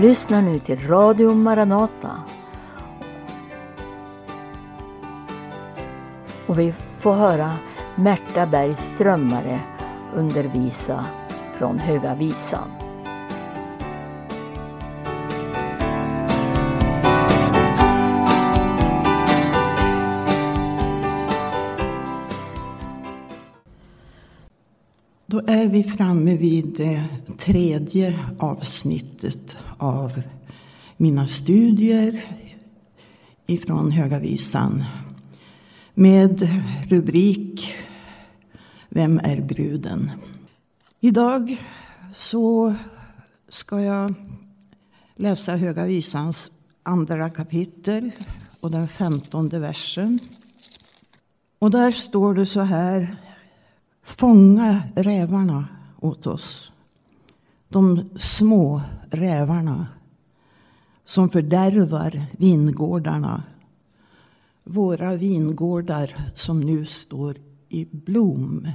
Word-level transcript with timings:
lyssnar 0.00 0.42
nu 0.42 0.58
till 0.58 0.88
Radio 0.88 1.34
Maranata. 1.34 2.10
Och 6.46 6.58
vi 6.58 6.74
får 6.98 7.12
höra 7.12 7.52
Märta 7.94 8.46
Berg 8.46 8.76
Strömmare 8.76 9.60
undervisa 10.14 11.06
från 11.58 11.78
Höga 11.78 12.14
Visan. 12.14 12.79
Då 25.30 25.42
är 25.46 25.66
vi 25.66 25.82
framme 25.82 26.36
vid 26.36 26.76
det 26.76 27.04
tredje 27.38 28.18
avsnittet 28.38 29.56
av 29.78 30.22
mina 30.96 31.26
studier 31.26 32.24
ifrån 33.46 33.90
Höga 33.90 34.18
Visan 34.18 34.84
med 35.94 36.48
rubrik 36.88 37.74
Vem 38.88 39.18
är 39.18 39.40
bruden? 39.40 40.10
Idag 41.00 41.56
så 42.14 42.74
ska 43.48 43.80
jag 43.80 44.14
läsa 45.16 45.56
Höga 45.56 45.84
Visans 45.84 46.50
andra 46.82 47.30
kapitel 47.30 48.10
och 48.60 48.70
den 48.70 48.88
femtonde 48.88 49.58
versen. 49.58 50.18
Och 51.58 51.70
där 51.70 51.92
står 51.92 52.34
det 52.34 52.46
så 52.46 52.60
här 52.60 53.16
Fånga 54.16 54.82
rävarna 54.94 55.68
åt 56.00 56.26
oss. 56.26 56.72
De 57.68 58.08
små 58.16 58.82
rävarna 59.10 59.86
som 61.04 61.28
fördärvar 61.28 62.26
vingårdarna. 62.38 63.42
Våra 64.64 65.14
vingårdar 65.14 66.30
som 66.34 66.60
nu 66.60 66.86
står 66.86 67.34
i 67.68 67.84
blom. 67.84 68.68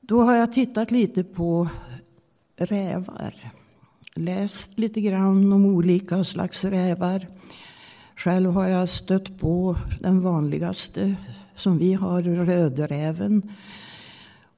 Då 0.00 0.22
har 0.22 0.34
jag 0.34 0.52
tittat 0.52 0.90
lite 0.90 1.24
på 1.24 1.68
rävar. 2.56 3.52
Läst 4.14 4.78
lite 4.78 5.00
grann 5.00 5.52
om 5.52 5.66
olika 5.66 6.24
slags 6.24 6.64
rävar. 6.64 7.26
Själv 8.16 8.52
har 8.52 8.68
jag 8.68 8.88
stött 8.88 9.38
på 9.38 9.76
den 10.00 10.20
vanligaste 10.20 11.14
som 11.56 11.78
vi 11.78 11.94
har, 11.94 12.22
rödräven. 12.22 13.42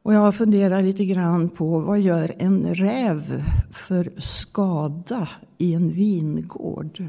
Och 0.02 0.14
jag 0.14 0.20
har 0.20 0.32
funderat 0.32 0.84
lite 0.84 1.04
grann 1.04 1.48
på 1.48 1.80
vad 1.80 2.00
gör 2.00 2.34
en 2.38 2.74
räv 2.74 3.44
för 3.70 4.20
skada 4.20 5.28
i 5.58 5.74
en 5.74 5.92
vingård? 5.92 7.04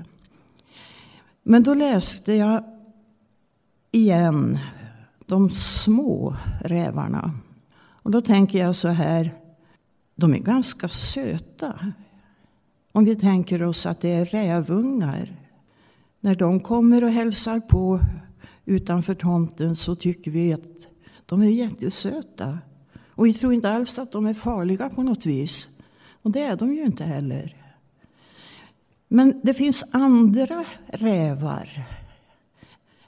Men 1.43 1.63
då 1.63 1.73
läste 1.73 2.33
jag 2.33 2.63
igen 3.91 4.59
de 5.25 5.49
små 5.49 6.35
rävarna. 6.61 7.31
Och 7.75 8.11
då 8.11 8.21
tänker 8.21 8.59
jag 8.59 8.75
så 8.75 8.87
här, 8.87 9.33
de 10.15 10.33
är 10.33 10.39
ganska 10.39 10.87
söta. 10.87 11.93
Om 12.91 13.05
vi 13.05 13.15
tänker 13.15 13.63
oss 13.63 13.85
att 13.85 14.01
det 14.01 14.11
är 14.11 14.25
rävungar. 14.25 15.35
När 16.19 16.35
de 16.35 16.59
kommer 16.59 17.03
och 17.03 17.11
hälsar 17.11 17.59
på 17.59 17.99
utanför 18.65 19.15
tomten 19.15 19.75
så 19.75 19.95
tycker 19.95 20.31
vi 20.31 20.53
att 20.53 20.87
de 21.25 21.41
är 21.41 21.49
jättesöta. 21.49 22.59
Och 23.15 23.25
vi 23.25 23.33
tror 23.33 23.53
inte 23.53 23.69
alls 23.69 23.99
att 23.99 24.11
de 24.11 24.25
är 24.25 24.33
farliga 24.33 24.89
på 24.89 25.03
något 25.03 25.25
vis. 25.25 25.69
Och 26.21 26.31
det 26.31 26.41
är 26.41 26.55
de 26.55 26.73
ju 26.73 26.85
inte 26.85 27.03
heller. 27.03 27.55
Men 29.07 29.41
det 29.43 29.53
finns 29.53 29.83
andra 29.91 30.65
rävar 30.87 31.69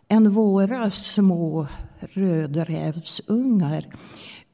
än 0.08 0.32
våra 0.32 0.92
små 0.92 1.68
rödrävsungar. 2.00 3.96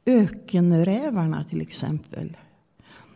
Ökenrävarna 0.06 1.44
till 1.44 1.62
exempel. 1.62 2.38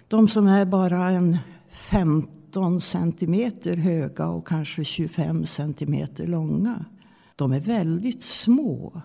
De 0.08 0.28
som 0.28 0.48
är 0.48 0.66
bara 0.66 1.10
en 1.10 1.38
15 1.70 2.82
centimeter 2.82 3.76
höga 3.76 4.28
och 4.28 4.48
kanske 4.48 4.86
25 4.86 5.46
centimeter 5.46 6.28
långa. 6.28 6.86
De 7.36 7.52
är 7.52 7.60
väldigt 7.60 8.24
små. 8.24 9.02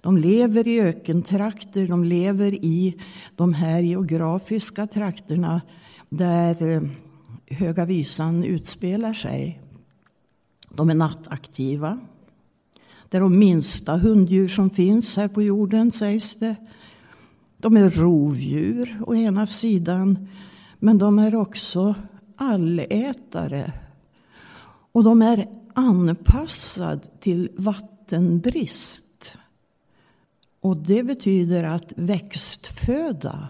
De 0.00 0.16
lever 0.16 0.68
i 0.68 0.80
ökentrakter, 0.80 1.88
de 1.88 2.04
lever 2.04 2.54
i 2.54 2.94
de 3.36 3.54
här 3.54 3.80
geografiska 3.80 4.86
trakterna 4.86 5.60
där 6.08 6.72
eh, 6.72 6.82
Höga 7.46 7.84
Visan 7.84 8.44
utspelar 8.44 9.14
sig. 9.14 9.60
De 10.70 10.90
är 10.90 10.94
nattaktiva. 10.94 11.98
Det 13.08 13.16
är 13.16 13.20
de 13.20 13.38
minsta 13.38 13.96
hunddjur 13.96 14.48
som 14.48 14.70
finns 14.70 15.16
här 15.16 15.28
på 15.28 15.42
jorden, 15.42 15.92
sägs 15.92 16.34
det. 16.34 16.56
De 17.58 17.76
är 17.76 17.90
rovdjur 17.90 19.02
å 19.06 19.14
ena 19.14 19.46
sidan, 19.46 20.28
men 20.78 20.98
de 20.98 21.18
är 21.18 21.34
också 21.34 21.94
allätare. 22.36 23.72
Och 24.92 25.04
de 25.04 25.22
är 25.22 25.48
anpassade 25.74 27.00
till 27.20 27.50
vattenbrist. 27.56 29.07
Och 30.68 30.76
det 30.76 31.02
betyder 31.02 31.64
att 31.64 31.92
växtföda 31.96 33.48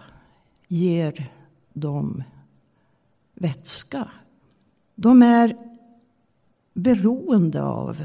ger 0.67 1.31
dem 1.73 2.23
vätska. 3.33 4.11
De 4.95 5.21
är 5.21 5.57
beroende 6.73 7.63
av 7.63 7.97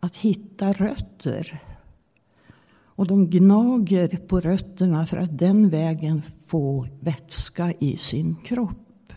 att 0.00 0.16
hitta 0.16 0.72
rötter. 0.72 1.62
Och 2.82 3.06
de 3.06 3.30
gnager 3.30 4.08
på 4.16 4.40
rötterna 4.40 5.06
för 5.06 5.16
att 5.16 5.38
den 5.38 5.68
vägen 5.68 6.22
få 6.46 6.88
vätska 7.00 7.72
i 7.78 7.96
sin 7.96 8.36
kropp. 8.36 9.12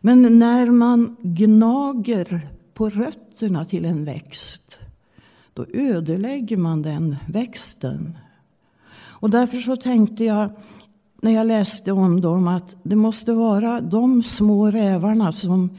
Men 0.00 0.38
när 0.38 0.70
man 0.70 1.16
gnager 1.22 2.50
på 2.74 2.90
rötterna 2.90 3.64
till 3.64 3.84
en 3.84 4.04
växt 4.04 4.81
då 5.54 5.66
ödelägger 5.72 6.56
man 6.56 6.82
den 6.82 7.16
växten. 7.28 8.18
Och 8.94 9.30
därför 9.30 9.58
så 9.58 9.76
tänkte 9.76 10.24
jag 10.24 10.50
när 11.22 11.30
jag 11.30 11.46
läste 11.46 11.92
om 11.92 12.20
dem 12.20 12.48
att 12.48 12.76
det 12.82 12.96
måste 12.96 13.32
vara 13.32 13.80
de 13.80 14.22
små 14.22 14.70
rävarna 14.70 15.32
som 15.32 15.78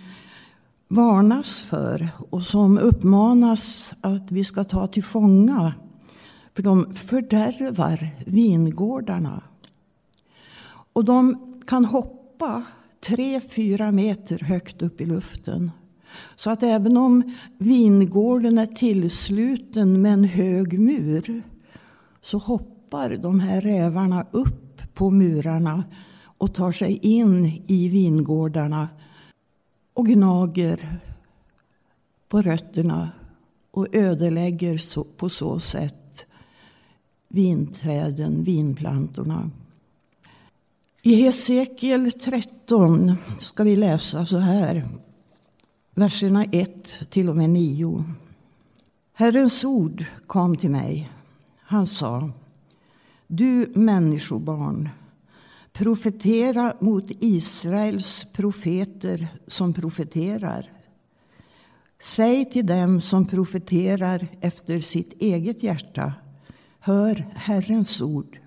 varnas 0.87 1.61
för 1.61 2.09
och 2.29 2.43
som 2.43 2.77
uppmanas 2.77 3.93
att 4.01 4.31
vi 4.31 4.43
ska 4.43 4.63
ta 4.63 4.87
till 4.87 5.03
fånga. 5.03 5.73
För 6.55 6.63
de 6.63 6.93
fördärvar 6.93 8.09
vingårdarna. 8.25 9.43
Och 10.93 11.05
de 11.05 11.37
kan 11.67 11.85
hoppa 11.85 12.63
tre, 12.99 13.41
fyra 13.41 13.91
meter 13.91 14.39
högt 14.39 14.81
upp 14.81 15.01
i 15.01 15.05
luften. 15.05 15.71
Så 16.35 16.49
att 16.49 16.63
även 16.63 16.97
om 16.97 17.35
vingården 17.57 18.57
är 18.57 18.65
tillsluten 18.65 20.01
med 20.01 20.13
en 20.13 20.23
hög 20.23 20.79
mur 20.79 21.43
så 22.21 22.37
hoppar 22.37 23.09
de 23.09 23.39
här 23.39 23.61
rävarna 23.61 24.25
upp 24.31 24.81
på 24.93 25.11
murarna 25.11 25.83
och 26.37 26.53
tar 26.53 26.71
sig 26.71 26.99
in 27.01 27.63
i 27.67 27.87
vingårdarna 27.89 28.89
och 29.93 30.05
gnager 30.05 30.99
på 32.27 32.41
rötterna 32.41 33.11
och 33.71 33.95
ödelägger 33.95 35.05
på 35.17 35.29
så 35.29 35.59
sätt 35.59 36.25
vinträden, 37.27 38.43
vinplantorna. 38.43 39.51
I 41.01 41.15
Hesekiel 41.15 42.11
13 42.11 43.15
ska 43.39 43.63
vi 43.63 43.75
läsa 43.75 44.25
så 44.25 44.37
här 44.37 44.87
verserna 45.95 46.45
1 46.51 47.09
till 47.09 47.29
och 47.29 47.37
med 47.37 47.49
9. 47.49 48.03
Herrens 49.13 49.65
ord 49.65 50.05
kom 50.27 50.57
till 50.57 50.69
mig. 50.69 51.11
Han 51.59 51.87
sa 51.87 52.31
Du 53.27 53.71
människobarn, 53.75 54.89
profetera 55.73 56.73
mot 56.79 57.05
Israels 57.07 58.25
profeter 58.33 59.27
som 59.47 59.73
profeterar. 59.73 60.71
Säg 62.01 62.51
till 62.51 62.65
dem 62.65 63.01
som 63.01 63.25
profeterar 63.25 64.27
efter 64.41 64.79
sitt 64.79 65.21
eget 65.21 65.63
hjärta. 65.63 66.13
Hör 66.79 67.25
Herrens 67.35 68.01
ord. 68.01 68.39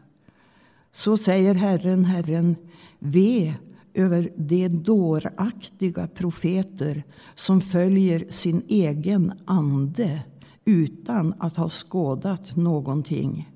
Så 0.92 1.16
säger 1.16 1.54
Herren, 1.54 2.04
Herren, 2.04 2.56
ve 2.98 3.54
över 3.96 4.32
de 4.36 4.68
dåraktiga 4.68 6.06
profeter 6.06 7.04
som 7.34 7.60
följer 7.60 8.26
sin 8.30 8.62
egen 8.68 9.32
ande 9.44 10.22
utan 10.64 11.34
att 11.38 11.56
ha 11.56 11.68
skådat 11.68 12.56
någonting. 12.56 13.50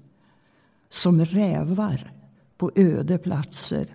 Som 0.89 1.25
rävar 1.25 2.13
på 2.57 2.71
öde 2.75 3.19
platser 3.19 3.87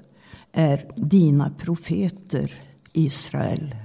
är 0.51 0.91
dina 0.95 1.49
profeter 1.49 2.53
Israel. 2.93 3.75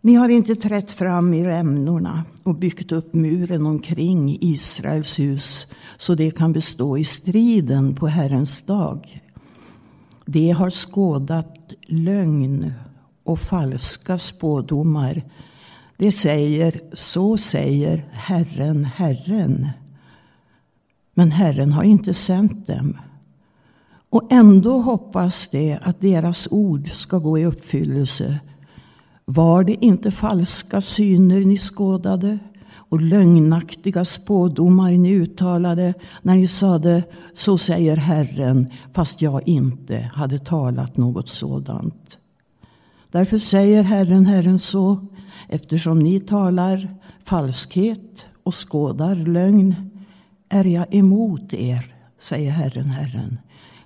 Ni 0.00 0.14
har 0.14 0.28
inte 0.28 0.54
trätt 0.54 0.92
fram 0.92 1.34
i 1.34 1.44
rämnorna 1.44 2.24
och 2.42 2.54
byggt 2.54 2.92
upp 2.92 3.14
muren 3.14 3.66
omkring 3.66 4.38
Israels 4.40 5.18
hus 5.18 5.66
så 5.96 6.14
det 6.14 6.30
kan 6.30 6.52
bestå 6.52 6.98
i 6.98 7.04
striden 7.04 7.94
på 7.94 8.06
Herrens 8.06 8.62
dag. 8.62 9.25
De 10.26 10.50
har 10.50 10.70
skådat 10.70 11.72
lögn 11.86 12.72
och 13.24 13.40
falska 13.40 14.18
spådomar. 14.18 15.22
Det 15.96 16.12
säger, 16.12 16.80
så 16.92 17.36
säger 17.36 18.04
Herren, 18.12 18.84
Herren. 18.84 19.68
Men 21.14 21.30
Herren 21.30 21.72
har 21.72 21.82
inte 21.82 22.14
sänt 22.14 22.66
dem. 22.66 22.98
Och 24.10 24.32
ändå 24.32 24.80
hoppas 24.80 25.48
de 25.48 25.78
att 25.82 26.00
deras 26.00 26.48
ord 26.50 26.90
ska 26.90 27.18
gå 27.18 27.38
i 27.38 27.46
uppfyllelse. 27.46 28.38
Var 29.24 29.64
det 29.64 29.84
inte 29.84 30.10
falska 30.10 30.80
syner 30.80 31.40
ni 31.40 31.56
skådade 31.56 32.38
och 32.88 33.00
lögnaktiga 33.00 34.04
spådomar 34.04 34.90
ni 34.90 35.10
uttalade 35.10 35.94
när 36.22 36.34
ni 36.34 36.46
sade 36.46 37.02
så 37.34 37.58
säger 37.58 37.96
Herren 37.96 38.70
fast 38.92 39.22
jag 39.22 39.48
inte 39.48 40.10
hade 40.14 40.38
talat 40.38 40.96
något 40.96 41.28
sådant. 41.28 42.18
Därför 43.10 43.38
säger 43.38 43.82
Herren, 43.82 44.26
Herren 44.26 44.58
så 44.58 45.06
eftersom 45.48 45.98
ni 45.98 46.20
talar 46.20 46.96
falskhet 47.24 48.26
och 48.42 48.54
skådar 48.68 49.16
lögn 49.16 49.74
är 50.48 50.64
jag 50.64 50.94
emot 50.94 51.54
er, 51.54 51.94
säger 52.18 52.50
Herren, 52.50 52.90
Herren. 52.90 53.38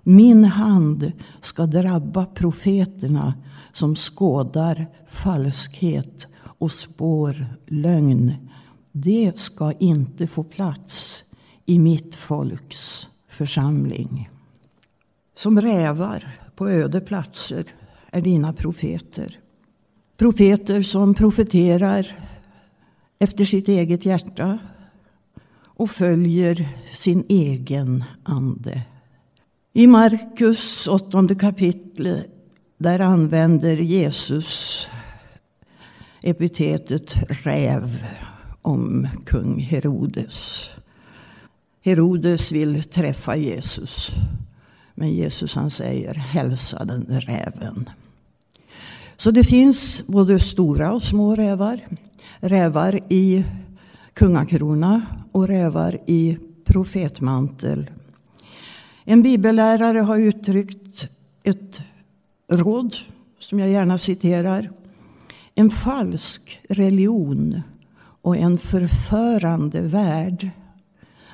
Min 0.02 0.44
hand 0.44 1.12
ska 1.41 1.67
drabba 1.67 2.26
profeterna 2.26 3.35
som 3.73 3.97
skådar 3.97 4.87
falskhet 5.06 6.26
och 6.58 6.70
spår 6.70 7.47
lögn. 7.67 8.50
Det 8.92 9.38
ska 9.38 9.72
inte 9.72 10.26
få 10.26 10.44
plats 10.44 11.25
i 11.66 11.78
mitt 11.78 12.16
folks 12.16 13.08
församling. 13.28 14.31
Som 15.34 15.60
rävar 15.60 16.38
på 16.54 16.69
öde 16.69 17.00
platser 17.00 17.64
är 18.10 18.20
dina 18.20 18.52
profeter. 18.52 19.38
Profeter 20.16 20.82
som 20.82 21.14
profeterar 21.14 22.16
efter 23.19 23.44
sitt 23.44 23.69
eget 23.69 24.04
hjärta 24.04 24.58
och 25.64 25.90
följer 25.90 26.69
sin 26.92 27.25
egen 27.28 28.04
ande. 28.22 28.82
I 29.72 29.87
Markus 29.87 30.88
åttonde 30.88 31.34
kapitel 31.34 32.22
där 32.78 33.00
använder 33.00 33.76
Jesus 33.76 34.88
epitetet 36.22 37.14
räv 37.28 38.06
om 38.62 39.09
kung 39.27 39.59
Herodes. 39.59 40.69
Herodes 41.83 42.53
vill 42.53 42.83
träffa 42.83 43.37
Jesus. 43.37 44.11
Men 44.95 45.11
Jesus 45.11 45.55
han 45.55 45.71
säger 45.71 46.15
hälsa 46.15 46.85
den 46.85 47.21
räven. 47.21 47.91
Så 49.17 49.31
det 49.31 49.45
finns 49.45 50.07
både 50.07 50.39
stora 50.39 50.93
och 50.93 51.03
små 51.03 51.37
rävar. 51.37 51.81
Rävar 52.41 53.01
i 53.09 53.45
kungakrona 54.12 55.03
och 55.33 55.49
rävar 55.49 55.99
i 56.07 56.39
profetmantel. 56.65 57.91
En 59.05 59.23
bibellärare 59.23 59.99
har 59.99 60.19
uttryckt 60.19 61.09
ett 61.43 61.81
råd 62.49 62.97
som 63.39 63.59
jag 63.59 63.71
gärna 63.71 63.99
citerar. 63.99 64.71
En 65.55 65.71
falsk 65.71 66.61
religion 66.69 67.62
och 68.22 68.37
en 68.37 68.58
förförande 68.58 69.81
värld. 69.81 70.50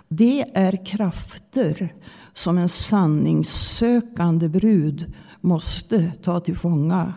Det 0.08 0.44
är 0.54 0.84
krafter 0.86 1.94
som 2.32 2.58
en 2.58 2.68
sanningssökande 2.68 4.48
brud 4.48 5.14
måste 5.40 6.12
ta 6.22 6.40
till 6.40 6.56
fånga, 6.56 7.14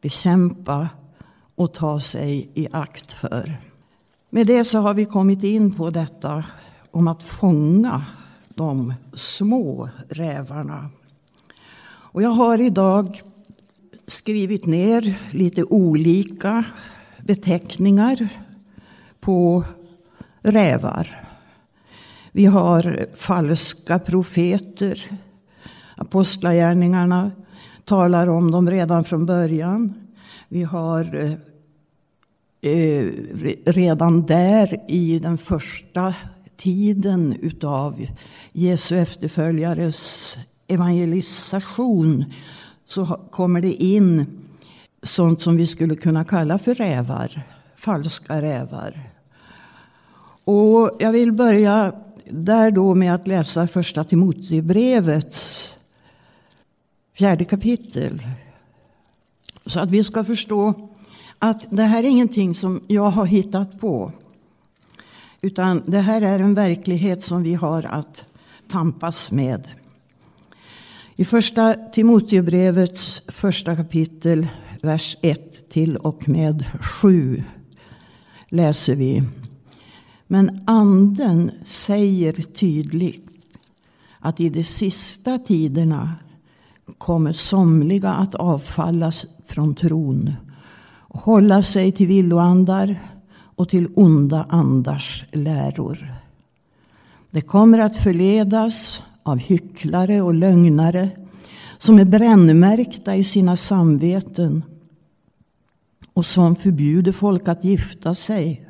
bekämpa 0.00 0.88
och 1.54 1.74
ta 1.74 2.00
sig 2.00 2.50
i 2.54 2.68
akt 2.72 3.12
för. 3.12 3.56
Med 4.30 4.46
det 4.46 4.64
så 4.64 4.78
har 4.78 4.94
vi 4.94 5.04
kommit 5.04 5.44
in 5.44 5.74
på 5.74 5.90
detta 5.90 6.44
om 6.90 7.08
att 7.08 7.22
fånga 7.22 8.04
de 8.48 8.94
små 9.14 9.88
rävarna. 10.08 10.90
Och 11.86 12.22
jag 12.22 12.30
har 12.30 12.58
idag 12.58 13.22
skrivit 14.06 14.66
ner 14.66 15.20
lite 15.30 15.64
olika 15.64 16.64
beteckningar 17.18 18.28
på 19.26 19.64
rävar. 20.42 21.24
Vi 22.32 22.44
har 22.44 23.06
falska 23.14 23.98
profeter. 23.98 25.10
Apostlagärningarna 25.96 27.30
talar 27.84 28.26
om 28.26 28.50
dem 28.50 28.70
redan 28.70 29.04
från 29.04 29.26
början. 29.26 29.94
Vi 30.48 30.62
har 30.62 31.14
eh, 31.14 31.32
eh 32.72 33.10
redan 33.66 34.26
där 34.26 34.80
i 34.88 35.18
den 35.18 35.38
första 35.38 36.14
tiden 36.56 37.36
utav 37.42 38.06
Jesu 38.52 38.98
efterföljares 38.98 40.36
evangelisation 40.66 42.24
så 42.84 43.06
kommer 43.30 43.60
det 43.60 43.72
in 43.72 44.26
sånt 45.02 45.42
som 45.42 45.56
vi 45.56 45.66
skulle 45.66 45.96
kunna 45.96 46.24
kalla 46.24 46.58
för 46.58 46.74
rävar. 46.74 47.42
Falska 47.76 48.42
rävar. 48.42 49.15
Och 50.46 50.96
jag 50.98 51.12
vill 51.12 51.32
börja 51.32 51.92
där 52.24 52.70
då 52.70 52.94
med 52.94 53.14
att 53.14 53.26
läsa 53.26 53.68
första 53.68 54.04
Timotebrevets 54.04 55.72
fjärde 57.14 57.44
kapitel. 57.44 58.26
Så 59.66 59.80
att 59.80 59.90
vi 59.90 60.04
ska 60.04 60.24
förstå 60.24 60.90
att 61.38 61.66
det 61.70 61.82
här 61.82 62.04
är 62.04 62.08
ingenting 62.08 62.54
som 62.54 62.80
jag 62.86 63.10
har 63.10 63.26
hittat 63.26 63.80
på. 63.80 64.12
Utan 65.40 65.82
det 65.86 66.00
här 66.00 66.22
är 66.22 66.38
en 66.38 66.54
verklighet 66.54 67.22
som 67.22 67.42
vi 67.42 67.54
har 67.54 67.82
att 67.82 68.24
tampas 68.70 69.30
med. 69.30 69.68
I 71.16 71.24
första 71.24 71.74
Timoteusbrevets 71.74 73.22
första 73.28 73.76
kapitel, 73.76 74.48
vers 74.82 75.16
1 75.22 75.68
till 75.68 75.96
och 75.96 76.28
med 76.28 76.64
7 76.80 77.44
läser 78.48 78.94
vi. 78.94 79.22
Men 80.26 80.60
anden 80.64 81.50
säger 81.64 82.32
tydligt 82.32 83.30
att 84.18 84.40
i 84.40 84.48
de 84.48 84.62
sista 84.62 85.38
tiderna 85.38 86.14
kommer 86.98 87.32
somliga 87.32 88.10
att 88.10 88.34
avfallas 88.34 89.26
från 89.46 89.74
tron 89.74 90.32
och 90.88 91.20
hålla 91.20 91.62
sig 91.62 91.92
till 91.92 92.06
villoandar 92.06 93.00
och 93.56 93.68
till 93.68 93.88
onda 93.94 94.46
andars 94.48 95.24
läror. 95.32 96.14
Det 97.30 97.40
kommer 97.40 97.78
att 97.78 97.96
förledas 97.96 99.02
av 99.22 99.38
hycklare 99.38 100.22
och 100.22 100.34
lögnare 100.34 101.10
som 101.78 101.98
är 101.98 102.04
brännmärkta 102.04 103.16
i 103.16 103.24
sina 103.24 103.56
samveten 103.56 104.64
och 106.12 106.26
som 106.26 106.56
förbjuder 106.56 107.12
folk 107.12 107.48
att 107.48 107.64
gifta 107.64 108.14
sig 108.14 108.66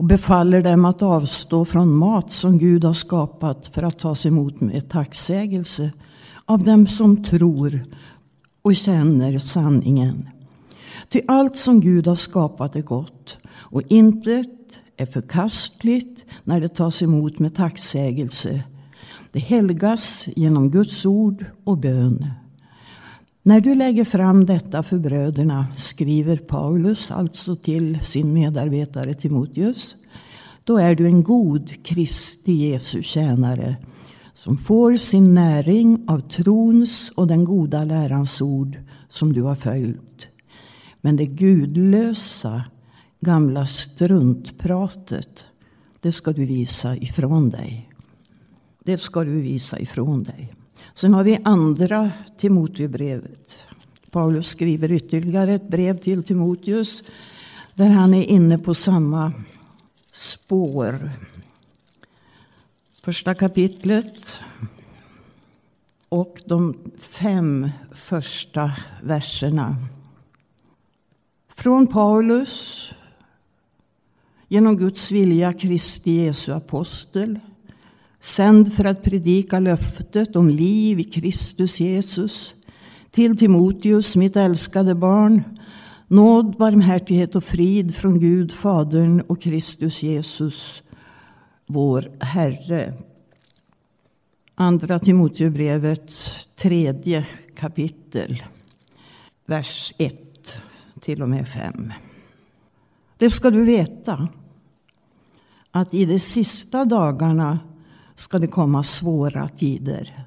och 0.00 0.06
befaller 0.06 0.62
dem 0.62 0.84
att 0.84 1.02
avstå 1.02 1.64
från 1.64 1.94
mat 1.94 2.32
som 2.32 2.58
Gud 2.58 2.84
har 2.84 2.92
skapat 2.92 3.66
för 3.66 3.82
att 3.82 3.98
tas 3.98 4.26
emot 4.26 4.60
med 4.60 4.88
tacksägelse 4.88 5.92
av 6.44 6.64
dem 6.64 6.86
som 6.86 7.24
tror 7.24 7.84
och 8.62 8.76
känner 8.76 9.38
sanningen. 9.38 10.28
Ty 11.08 11.20
allt 11.28 11.56
som 11.56 11.80
Gud 11.80 12.06
har 12.06 12.14
skapat 12.14 12.76
är 12.76 12.82
gott 12.82 13.38
och 13.48 13.82
intet 13.88 14.78
är 14.96 15.06
förkastligt 15.06 16.24
när 16.44 16.60
det 16.60 16.68
tas 16.68 17.02
emot 17.02 17.38
med 17.38 17.54
tacksägelse. 17.54 18.62
Det 19.32 19.40
helgas 19.40 20.28
genom 20.36 20.70
Guds 20.70 21.06
ord 21.06 21.44
och 21.64 21.78
bön. 21.78 22.26
När 23.42 23.60
du 23.60 23.74
lägger 23.74 24.04
fram 24.04 24.46
detta 24.46 24.82
för 24.82 24.98
bröderna, 24.98 25.66
skriver 25.76 26.36
Paulus 26.36 27.10
alltså 27.10 27.56
till 27.56 27.98
sin 28.02 28.32
medarbetare 28.32 29.14
Timoteus, 29.14 29.96
då 30.64 30.78
är 30.78 30.94
du 30.94 31.06
en 31.06 31.22
god 31.22 31.84
Kristi 31.84 32.52
Jesu 32.52 33.02
tjänare 33.02 33.76
som 34.34 34.56
får 34.56 34.96
sin 34.96 35.34
näring 35.34 36.04
av 36.08 36.20
trons 36.20 37.12
och 37.14 37.26
den 37.26 37.44
goda 37.44 37.84
lärans 37.84 38.40
ord 38.40 38.78
som 39.08 39.32
du 39.32 39.42
har 39.42 39.54
följt. 39.54 40.26
Men 41.00 41.16
det 41.16 41.26
gudlösa, 41.26 42.64
gamla 43.20 43.66
struntpratet, 43.66 45.44
det 46.00 46.12
ska 46.12 46.32
du 46.32 46.44
visa 46.44 46.96
ifrån 46.96 47.50
dig. 47.50 47.90
Det 48.84 48.98
ska 48.98 49.24
du 49.24 49.40
visa 49.40 49.78
ifrån 49.78 50.22
dig. 50.22 50.52
Sen 50.94 51.14
har 51.14 51.24
vi 51.24 51.38
andra 51.44 52.10
Timoteusbrevet. 52.38 53.56
Paulus 54.10 54.48
skriver 54.48 54.92
ytterligare 54.92 55.52
ett 55.52 55.68
brev 55.68 55.98
till 55.98 56.22
Timoteus 56.22 57.02
där 57.74 57.88
han 57.90 58.14
är 58.14 58.22
inne 58.22 58.58
på 58.58 58.74
samma 58.74 59.32
spår. 60.12 61.10
Första 63.02 63.34
kapitlet 63.34 64.26
och 66.08 66.40
de 66.46 66.78
fem 66.98 67.70
första 67.92 68.72
verserna. 69.02 69.76
Från 71.48 71.86
Paulus, 71.86 72.90
genom 74.48 74.76
Guds 74.76 75.10
vilja 75.10 75.52
Kristi 75.52 76.10
Jesu 76.10 76.52
apostel, 76.52 77.40
sänd 78.20 78.72
för 78.72 78.84
att 78.84 79.02
predika 79.02 79.60
löftet 79.60 80.36
om 80.36 80.48
liv 80.48 81.00
i 81.00 81.04
Kristus 81.04 81.80
Jesus, 81.80 82.54
till 83.10 83.38
Timoteus, 83.38 84.16
mitt 84.16 84.36
älskade 84.36 84.94
barn, 84.94 85.42
nåd, 86.08 86.56
barmhärtighet 86.56 87.34
och 87.34 87.44
frid 87.44 87.94
från 87.94 88.20
Gud, 88.20 88.52
Fadern 88.52 89.20
och 89.20 89.40
Kristus 89.40 90.02
Jesus, 90.02 90.82
vår 91.66 92.10
Herre. 92.20 92.94
Andra 94.54 94.98
Timoteusbrevet, 94.98 96.12
tredje 96.56 97.26
kapitel, 97.54 98.42
vers 99.46 99.94
1 99.98 100.58
till 101.00 101.22
och 101.22 101.28
med 101.28 101.48
5. 101.48 101.92
Det 103.16 103.30
ska 103.30 103.50
du 103.50 103.64
veta 103.64 104.28
att 105.70 105.94
i 105.94 106.04
de 106.04 106.20
sista 106.20 106.84
dagarna 106.84 107.58
ska 108.20 108.38
det 108.38 108.46
komma 108.46 108.82
svåra 108.82 109.48
tider. 109.48 110.24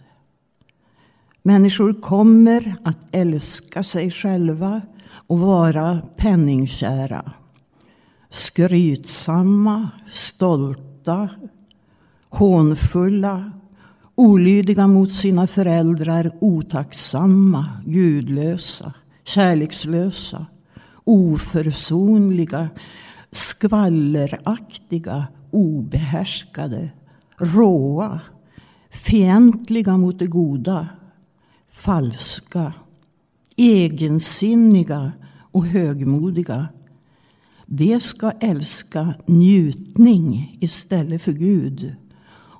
Människor 1.43 1.93
kommer 1.93 2.75
att 2.83 2.97
älska 3.11 3.83
sig 3.83 4.11
själva 4.11 4.81
och 5.27 5.39
vara 5.39 6.01
penningkära. 6.17 7.31
Skrytsamma, 8.29 9.89
stolta, 10.11 11.29
hånfulla, 12.29 13.51
olydiga 14.15 14.87
mot 14.87 15.11
sina 15.11 15.47
föräldrar, 15.47 16.31
otacksamma, 16.41 17.69
gudlösa, 17.85 18.93
kärlekslösa, 19.23 20.45
oförsonliga, 21.03 22.69
skvalleraktiga, 23.31 25.27
obehärskade, 25.51 26.89
råa, 27.37 28.19
fientliga 28.89 29.97
mot 29.97 30.19
det 30.19 30.27
goda, 30.27 30.87
falska, 31.69 32.73
egensinniga 33.55 35.11
och 35.51 35.65
högmodiga. 35.65 36.67
De 37.65 37.99
ska 37.99 38.31
älska 38.31 39.13
njutning 39.25 40.57
istället 40.61 41.21
för 41.21 41.31
Gud 41.31 41.95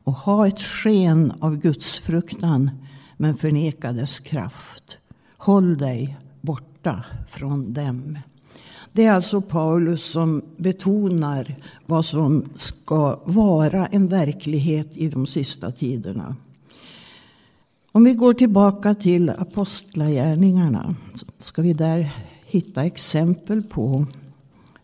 och 0.04 0.14
ha 0.14 0.48
ett 0.48 0.62
sken 0.62 1.34
av 1.40 1.58
Gudsfruktan 1.58 2.72
men 3.18 3.38
förneka 3.38 3.92
dess 3.92 4.20
kraft. 4.20 4.98
Håll 5.38 5.78
dig 5.78 6.18
borta 6.42 7.06
från 7.28 7.74
dem. 7.74 8.18
Det 8.96 9.06
är 9.06 9.12
alltså 9.12 9.42
Paulus 9.42 10.04
som 10.04 10.42
betonar 10.58 11.56
vad 11.86 12.06
som 12.06 12.50
ska 12.56 13.20
vara 13.26 13.88
en 13.88 14.08
verklighet 14.08 14.98
i 14.98 15.10
de 15.10 15.28
sista 15.28 15.72
tiderna. 15.72 16.36
Om 17.92 18.04
vi 18.04 18.14
går 18.14 18.34
tillbaka 18.34 18.94
till 18.94 19.30
apostlagärningarna 19.30 20.96
ska 21.40 21.62
vi 21.62 21.74
där 21.74 22.10
hitta 22.46 22.84
exempel 22.84 23.64
på 23.64 24.06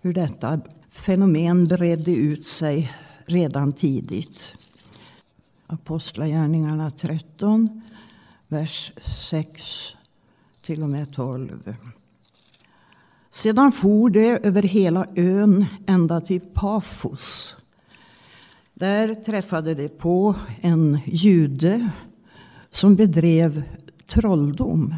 hur 0.01 0.13
detta 0.13 0.61
fenomen 0.89 1.65
bredde 1.65 2.15
ut 2.15 2.47
sig 2.47 2.93
redan 3.25 3.73
tidigt. 3.73 4.55
Apostlagärningarna 5.67 6.91
13, 6.91 7.81
vers 8.47 8.91
6 9.01 9.87
till 10.65 10.83
och 10.83 10.89
med 10.89 11.13
12. 11.13 11.75
Sedan 13.31 13.71
for 13.71 14.09
det 14.09 14.45
över 14.45 14.63
hela 14.63 15.05
ön 15.15 15.65
ända 15.87 16.21
till 16.21 16.41
Pafos. 16.41 17.55
Där 18.73 19.15
träffade 19.15 19.75
det 19.75 19.97
på 19.97 20.35
en 20.61 20.99
jude 21.05 21.89
som 22.71 22.95
bedrev 22.95 23.63
trolldom. 24.07 24.95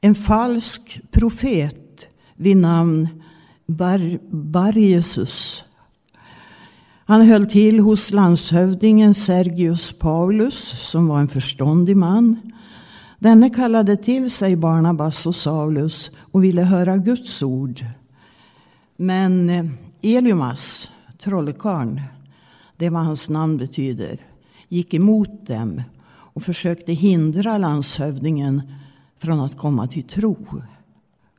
En 0.00 0.14
falsk 0.14 1.00
profet 1.10 2.06
vid 2.34 2.56
namn 2.56 3.08
Bar 3.66 4.18
Barjesus. 4.30 5.64
Han 7.04 7.20
höll 7.26 7.46
till 7.46 7.80
hos 7.80 8.12
landshövdingen 8.12 9.14
Sergius 9.14 9.92
Paulus 9.92 10.88
som 10.90 11.06
var 11.06 11.20
en 11.20 11.28
förståndig 11.28 11.96
man. 11.96 12.52
Denne 13.18 13.50
kallade 13.50 13.96
till 13.96 14.30
sig 14.30 14.56
Barnabas 14.56 15.26
och 15.26 15.36
Saulus 15.36 16.10
och 16.18 16.44
ville 16.44 16.62
höra 16.62 16.96
Guds 16.96 17.42
ord. 17.42 17.84
Men 18.96 19.48
Eliumas, 19.48 19.70
Elimas, 20.02 20.90
trollkarn, 21.18 22.02
det 22.76 22.90
var 22.90 23.00
hans 23.00 23.28
namn 23.28 23.56
betyder, 23.56 24.18
gick 24.68 24.94
emot 24.94 25.46
dem 25.46 25.82
och 26.08 26.42
försökte 26.42 26.92
hindra 26.92 27.58
landshövdingen 27.58 28.62
från 29.18 29.40
att 29.40 29.58
komma 29.58 29.86
till 29.86 30.04
tro. 30.04 30.62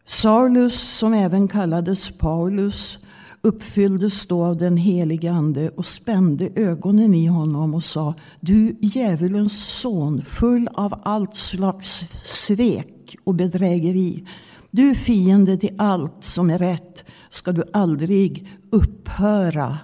Saulus, 0.06 0.98
som 0.98 1.14
även 1.14 1.48
kallades 1.48 2.12
Paulus, 2.18 2.98
uppfylldes 3.42 4.28
då 4.28 4.46
av 4.46 4.58
den 4.58 4.78
helige 4.78 5.32
Ande 5.32 5.70
och 5.70 5.86
spände 5.86 6.50
ögonen 6.56 7.14
i 7.14 7.26
honom 7.26 7.74
och 7.74 7.84
sa 7.84 8.16
Du 8.40 8.76
djävulens 8.80 9.80
son, 9.80 10.22
full 10.22 10.68
av 10.74 11.02
allt 11.04 11.36
slags 11.36 12.08
svek 12.26 13.16
och 13.24 13.36
bedrägeri. 13.36 14.26
Du 14.72 14.96
fiende 14.96 15.58
till 15.58 15.76
allt 15.78 16.24
som 16.24 16.50
är 16.50 16.60
rätt 16.60 17.04
ska 17.30 17.52
du 17.52 17.64
aldrig 17.74 18.48
upphöra 18.70 19.78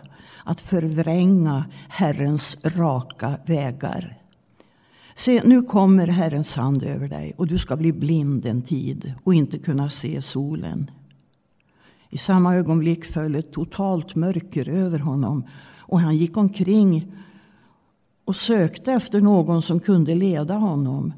att 0.43 0.61
förvränga 0.61 1.65
Herrens 1.89 2.57
raka 2.63 3.37
vägar. 3.45 4.17
Se, 5.15 5.41
nu 5.45 5.61
kommer 5.61 6.07
Herrens 6.07 6.55
hand 6.55 6.83
över 6.83 7.07
dig 7.07 7.33
och 7.37 7.47
du 7.47 7.57
ska 7.57 7.75
bli 7.75 7.93
blind 7.93 8.45
en 8.45 8.61
tid 8.61 9.13
och 9.23 9.33
inte 9.33 9.57
kunna 9.57 9.89
se 9.89 10.21
solen. 10.21 10.91
I 12.09 12.17
samma 12.17 12.55
ögonblick 12.55 13.05
föll 13.05 13.35
ett 13.35 13.51
totalt 13.51 14.15
mörker 14.15 14.69
över 14.69 14.99
honom 14.99 15.43
och 15.77 15.99
han 15.99 16.17
gick 16.17 16.37
omkring 16.37 17.11
och 18.25 18.35
sökte 18.35 18.91
efter 18.91 19.21
någon 19.21 19.61
som 19.61 19.79
kunde 19.79 20.15
leda 20.15 20.53
honom. 20.53 21.13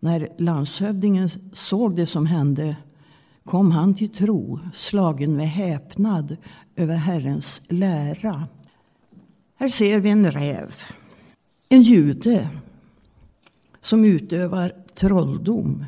När 0.00 0.28
landshövdingen 0.38 1.28
såg 1.52 1.96
det 1.96 2.06
som 2.06 2.26
hände 2.26 2.76
kom 3.44 3.70
han 3.70 3.94
till 3.94 4.08
tro, 4.08 4.60
slagen 4.74 5.36
med 5.36 5.48
häpnad 5.48 6.36
över 6.76 6.94
Herrens 6.94 7.62
lära. 7.68 8.48
Här 9.56 9.68
ser 9.68 10.00
vi 10.00 10.10
en 10.10 10.30
räv, 10.30 10.74
en 11.68 11.82
jude 11.82 12.48
som 13.80 14.04
utövar 14.04 14.72
trolldom. 14.94 15.84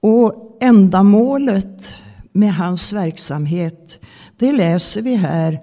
Och 0.00 0.58
ändamålet 0.60 2.02
med 2.32 2.54
hans 2.54 2.92
verksamhet, 2.92 4.04
det 4.36 4.52
läser 4.52 5.02
vi 5.02 5.14
här 5.14 5.60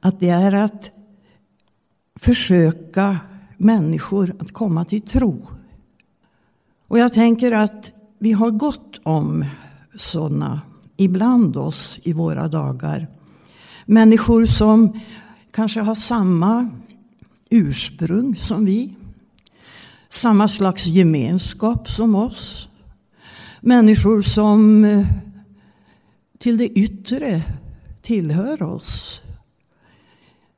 att 0.00 0.20
det 0.20 0.28
är 0.28 0.52
att 0.52 0.90
försöka 2.14 3.18
människor 3.56 4.36
att 4.38 4.52
komma 4.52 4.84
till 4.84 5.02
tro. 5.02 5.46
Och 6.88 6.98
jag 6.98 7.12
tänker 7.12 7.52
att 7.52 7.92
vi 8.18 8.32
har 8.32 8.50
gott 8.50 9.00
om 9.02 9.44
sådana 9.96 10.60
ibland 10.96 11.56
oss 11.56 11.98
i 12.02 12.12
våra 12.12 12.48
dagar. 12.48 13.08
Människor 13.86 14.46
som 14.46 15.00
kanske 15.50 15.80
har 15.80 15.94
samma 15.94 16.70
ursprung 17.50 18.36
som 18.36 18.64
vi. 18.64 18.94
Samma 20.10 20.48
slags 20.48 20.86
gemenskap 20.86 21.90
som 21.90 22.14
oss. 22.14 22.68
Människor 23.60 24.22
som 24.22 24.84
till 26.42 26.56
det 26.56 26.68
yttre 26.68 27.42
tillhör 28.00 28.62
oss. 28.62 29.20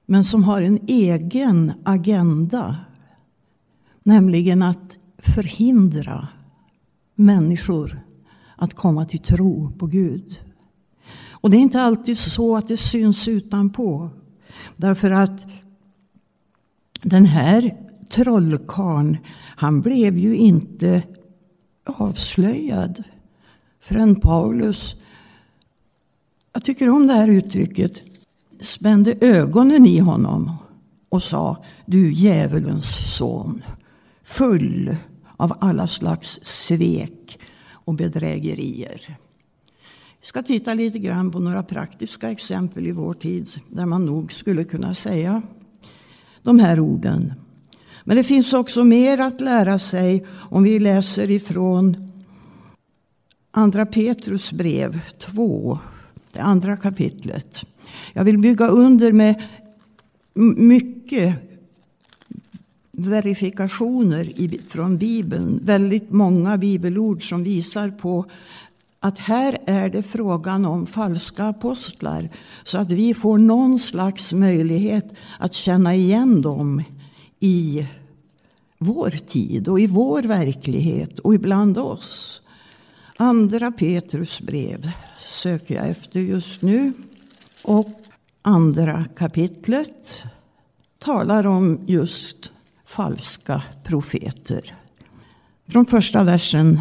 Men 0.07 0.25
som 0.25 0.45
har 0.45 0.63
en 0.63 0.79
egen 0.87 1.73
agenda. 1.83 2.77
Nämligen 4.03 4.63
att 4.63 4.97
förhindra 5.19 6.29
människor 7.15 8.01
att 8.57 8.75
komma 8.75 9.07
till 9.07 9.19
tro 9.19 9.73
på 9.79 9.87
Gud. 9.87 10.41
Och 11.31 11.51
det 11.51 11.57
är 11.57 11.61
inte 11.61 11.81
alltid 11.81 12.19
så 12.19 12.57
att 12.57 12.69
det 12.69 12.77
syns 12.77 13.29
utanpå. 13.29 14.11
Därför 14.77 15.11
att 15.11 15.47
den 17.03 17.25
här 17.25 17.77
trollkarn, 18.11 19.17
han 19.57 19.81
blev 19.81 20.19
ju 20.19 20.37
inte 20.37 21.03
avslöjad 21.85 23.03
förrän 23.81 24.21
Paulus, 24.21 24.97
jag 26.55 26.65
tycker 26.65 26.89
om 26.89 27.07
det 27.07 27.13
här 27.13 27.29
uttrycket, 27.29 27.93
spände 28.61 29.15
ögonen 29.21 29.87
i 29.87 29.99
honom 29.99 30.57
och 31.09 31.23
sa 31.23 31.65
Du 31.87 32.13
djävulens 32.13 33.17
son, 33.17 33.63
full 34.23 34.97
av 35.37 35.57
alla 35.61 35.87
slags 35.87 36.39
svek 36.43 37.39
och 37.71 37.95
bedrägerier. 37.95 39.17
Vi 40.21 40.27
ska 40.27 40.43
titta 40.43 40.75
lite 40.75 40.99
grann 40.99 41.31
på 41.31 41.39
några 41.39 41.63
praktiska 41.63 42.31
exempel 42.31 42.87
i 42.87 42.93
vår 42.93 43.15
tid 43.15 43.49
där 43.69 43.87
man 43.87 44.07
nog 44.07 44.33
skulle 44.33 44.65
kunna 44.65 44.95
säga 44.95 45.43
de 46.43 46.59
här 46.59 46.81
orden. 46.81 47.33
Men 48.05 48.17
det 48.17 48.25
finns 48.25 48.53
också 48.53 48.85
mer 48.85 49.19
att 49.19 49.41
lära 49.41 49.79
sig 49.79 50.27
om 50.31 50.63
vi 50.63 50.79
läser 50.79 51.31
ifrån 51.31 52.11
Andra 53.51 53.87
Petrus 53.87 54.53
brev 54.53 55.01
2, 55.19 55.79
det 56.35 56.43
andra 56.43 56.77
kapitlet. 56.77 57.65
Jag 58.13 58.25
vill 58.25 58.39
bygga 58.39 58.69
under 58.69 59.13
med 59.13 59.43
mycket 60.57 61.35
verifikationer 62.93 64.33
från 64.69 64.99
Bibeln. 64.99 65.61
Väldigt 65.63 66.11
många 66.11 66.59
bibelord 66.59 67.29
som 67.29 67.45
visar 67.45 67.91
på 67.91 68.25
att 69.01 69.19
här 69.19 69.59
är 69.67 69.89
det 69.89 70.03
frågan 70.03 70.65
om 70.65 70.87
falska 70.87 71.45
apostlar. 71.45 72.29
Så 72.65 72.79
att 72.79 72.93
vi 72.93 73.15
får 73.15 73.39
någon 73.39 73.79
slags 73.79 74.33
möjlighet 74.33 75.13
att 75.39 75.55
känna 75.55 75.95
igen 75.95 76.43
dem 76.43 76.83
i 77.41 77.87
vår 78.79 79.11
tid 79.11 79.69
och 79.69 79.81
i 79.81 79.87
vår 79.87 80.23
verklighet 80.23 81.19
och 81.19 81.35
ibland 81.35 81.79
oss. 81.79 82.41
Andra 83.17 83.73
Petrus 83.73 84.41
brev 84.41 84.91
söker 85.35 85.75
jag 85.75 85.89
efter 85.89 86.21
just 86.21 86.63
nu. 86.63 86.93
Och 87.63 87.89
andra 88.43 89.05
kapitlet 89.17 90.23
talar 90.99 91.47
om 91.47 91.81
just 91.87 92.51
falska 92.85 93.63
profeter. 93.85 94.75
Från 95.69 95.87
första 95.87 96.25
versen 96.25 96.81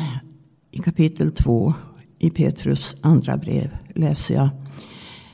i 0.72 0.80
kapitel 0.80 1.32
2 1.32 1.74
i 2.20 2.30
Petrus 2.30 2.96
andra 3.02 3.38
brev 3.38 3.78
läser 3.96 4.34
jag. 4.34 4.50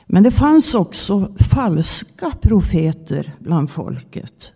Men 0.05 0.23
det 0.23 0.31
fanns 0.31 0.73
också 0.73 1.35
falska 1.39 2.31
profeter 2.41 3.33
bland 3.39 3.69
folket. 3.69 4.51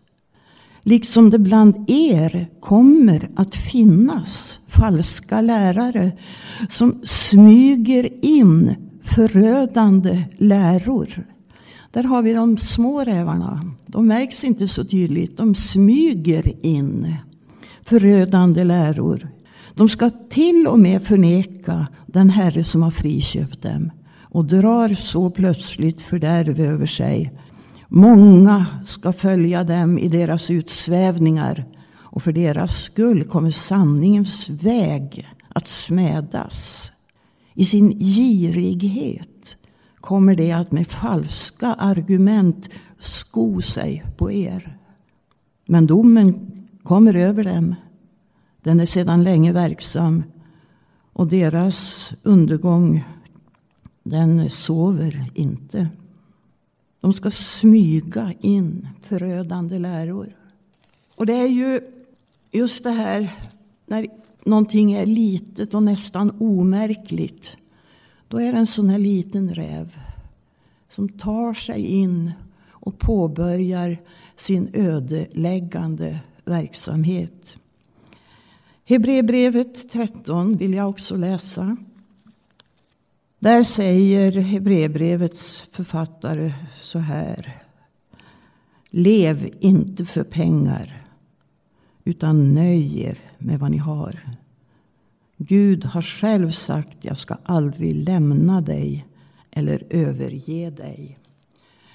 Liksom 0.83 1.29
det 1.29 1.39
bland 1.39 1.89
er 1.89 2.49
kommer 2.59 3.29
att 3.35 3.55
finnas 3.55 4.59
falska 4.67 5.41
lärare 5.41 6.11
som 6.69 6.99
smyger 7.03 8.25
in 8.25 8.75
förödande 9.03 10.23
läror. 10.37 11.25
Där 11.91 12.03
har 12.03 12.21
vi 12.21 12.33
de 12.33 12.57
små 12.57 13.03
rävarna. 13.03 13.61
De 13.85 14.07
märks 14.07 14.43
inte 14.43 14.67
så 14.67 14.85
tydligt. 14.85 15.37
De 15.37 15.55
smyger 15.55 16.65
in 16.65 17.15
förödande 17.81 18.63
läror. 18.63 19.27
De 19.75 19.89
ska 19.89 20.09
till 20.09 20.67
och 20.67 20.79
med 20.79 21.03
förneka 21.03 21.87
den 22.05 22.29
Herre 22.29 22.63
som 22.63 22.83
har 22.83 22.91
friköpt 22.91 23.61
dem 23.61 23.91
och 24.21 24.45
drar 24.45 24.89
så 24.89 25.29
plötsligt 25.29 26.01
fördärv 26.01 26.59
över 26.59 26.85
sig. 26.85 27.31
Många 27.95 28.65
ska 28.85 29.13
följa 29.13 29.63
dem 29.63 29.97
i 29.97 30.07
deras 30.07 30.50
utsvävningar 30.50 31.65
och 31.91 32.23
för 32.23 32.31
deras 32.31 32.84
skull 32.84 33.23
kommer 33.23 33.51
sanningens 33.51 34.49
väg 34.49 35.29
att 35.47 35.67
smädas. 35.67 36.91
I 37.53 37.65
sin 37.65 37.99
girighet 37.99 39.58
kommer 39.95 40.36
det 40.36 40.51
att 40.51 40.71
med 40.71 40.88
falska 40.88 41.67
argument 41.67 42.69
sko 42.99 43.62
sig 43.62 44.06
på 44.17 44.32
er. 44.32 44.77
Men 45.65 45.88
domen 45.88 46.51
kommer 46.84 47.13
över 47.13 47.43
dem. 47.43 47.75
Den 48.62 48.79
är 48.79 48.86
sedan 48.86 49.23
länge 49.23 49.53
verksam 49.53 50.23
och 51.13 51.27
deras 51.27 52.10
undergång 52.23 53.03
den 54.03 54.49
sover 54.49 55.32
inte. 55.34 55.89
De 57.03 57.13
ska 57.13 57.31
smyga 57.31 58.33
in 58.41 58.87
förödande 59.01 59.79
läror. 59.79 60.35
Och 61.15 61.25
det 61.25 61.33
är 61.33 61.47
ju 61.47 61.81
just 62.51 62.83
det 62.83 62.91
här 62.91 63.35
när 63.85 64.07
någonting 64.43 64.93
är 64.93 65.05
litet 65.05 65.73
och 65.73 65.83
nästan 65.83 66.31
omärkligt. 66.39 67.57
Då 68.27 68.37
är 68.37 68.51
det 68.51 68.57
en 68.57 68.67
sån 68.67 68.89
här 68.89 68.99
liten 68.99 69.53
räv 69.53 69.95
som 70.89 71.09
tar 71.09 71.53
sig 71.53 71.85
in 71.85 72.31
och 72.69 72.99
påbörjar 72.99 73.97
sin 74.35 74.69
ödeläggande 74.73 76.19
verksamhet. 76.45 77.57
Hebreerbrevet 78.85 79.89
13 79.89 80.57
vill 80.57 80.73
jag 80.73 80.89
också 80.89 81.15
läsa. 81.15 81.77
Där 83.43 83.63
säger 83.63 84.32
Hebreerbrevets 84.32 85.67
författare 85.71 86.53
så 86.82 86.99
här. 86.99 87.58
Lev 88.89 89.49
inte 89.60 90.06
för 90.06 90.23
pengar 90.23 91.08
utan 92.03 92.53
nöj 92.53 93.01
er 93.01 93.17
med 93.38 93.60
vad 93.60 93.71
ni 93.71 93.77
har. 93.77 94.19
Gud 95.38 95.86
har 95.86 96.01
själv 96.01 96.51
sagt 96.51 96.97
jag 97.01 97.17
ska 97.17 97.38
aldrig 97.43 97.95
lämna 97.95 98.62
dig 98.62 99.06
eller 99.51 99.84
överge 99.89 100.69
dig. 100.69 101.17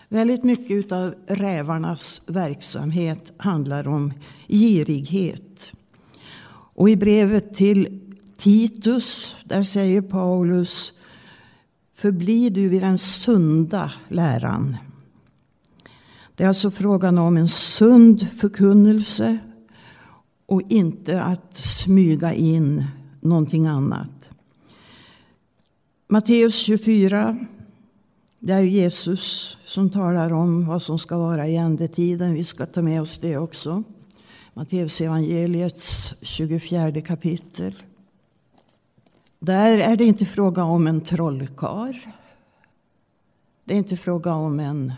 Väldigt 0.08 0.44
mycket 0.44 0.92
av 0.92 1.14
rävarnas 1.26 2.22
verksamhet 2.26 3.32
handlar 3.36 3.88
om 3.88 4.12
girighet. 4.48 5.72
Och 6.50 6.90
i 6.90 6.96
brevet 6.96 7.54
till 7.54 8.00
Titus, 8.36 9.36
där 9.44 9.62
säger 9.62 10.02
Paulus 10.02 10.92
Förblir 11.98 12.50
du 12.50 12.68
vid 12.68 12.82
den 12.82 12.98
sunda 12.98 13.92
läran. 14.08 14.76
Det 16.34 16.44
är 16.44 16.48
alltså 16.48 16.70
frågan 16.70 17.18
om 17.18 17.36
en 17.36 17.48
sund 17.48 18.26
förkunnelse 18.40 19.38
och 20.46 20.62
inte 20.68 21.22
att 21.22 21.56
smyga 21.56 22.32
in 22.32 22.84
någonting 23.20 23.66
annat. 23.66 24.30
Matteus 26.08 26.54
24. 26.54 27.38
Det 28.38 28.52
är 28.52 28.62
Jesus 28.62 29.56
som 29.66 29.90
talar 29.90 30.32
om 30.32 30.66
vad 30.66 30.82
som 30.82 30.98
ska 30.98 31.18
vara 31.18 31.48
i 31.48 31.56
ändetiden. 31.56 32.34
Vi 32.34 32.44
ska 32.44 32.66
ta 32.66 32.82
med 32.82 33.02
oss 33.02 33.18
det 33.18 33.36
också. 33.36 33.82
Matteus 34.54 35.00
evangeliets 35.00 36.14
24 36.22 37.00
kapitel. 37.00 37.74
Där 39.38 39.78
är 39.78 39.96
det 39.96 40.04
inte 40.04 40.26
fråga 40.26 40.64
om 40.64 40.86
en 40.86 41.00
trollkar. 41.00 42.14
Det 43.64 43.74
är 43.74 43.78
inte 43.78 43.96
fråga 43.96 44.34
om 44.34 44.60
en 44.60 44.92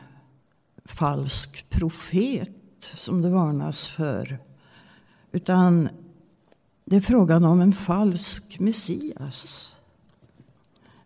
falsk 0.84 1.66
profet 1.68 2.50
som 2.94 3.22
det 3.22 3.30
varnas 3.30 3.88
för. 3.88 4.38
Utan 5.32 5.88
det 6.84 6.96
är 6.96 7.00
frågan 7.00 7.44
om 7.44 7.60
en 7.60 7.72
falsk 7.72 8.58
Messias. 8.58 9.70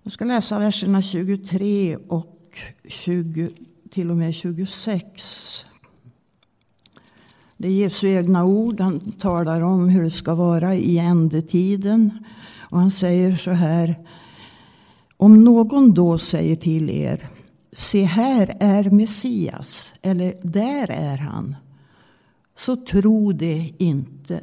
Jag 0.02 0.12
ska 0.12 0.24
läsa 0.24 0.58
verserna 0.58 1.02
23 1.02 1.96
och 1.96 2.58
20, 2.84 3.50
till 3.90 4.10
och 4.10 4.16
med 4.16 4.34
26. 4.34 5.64
Det 7.56 7.68
är 7.68 7.72
Jesu 7.72 8.08
egna 8.08 8.44
ord. 8.44 8.80
Han 8.80 9.12
talar 9.12 9.60
om 9.60 9.88
hur 9.88 10.02
det 10.02 10.10
ska 10.10 10.34
vara 10.34 10.74
i 10.74 10.98
ändetiden. 10.98 12.24
Och 12.74 12.80
han 12.80 12.90
säger 12.90 13.36
så 13.36 13.50
här. 13.50 13.94
Om 15.16 15.44
någon 15.44 15.94
då 15.94 16.18
säger 16.18 16.56
till 16.56 16.90
er. 16.90 17.28
Se 17.72 18.04
här 18.04 18.56
är 18.60 18.90
Messias. 18.90 19.92
Eller 20.02 20.34
där 20.42 20.90
är 20.90 21.16
han. 21.16 21.56
Så 22.56 22.76
tro 22.76 23.32
det 23.32 23.72
inte. 23.78 24.40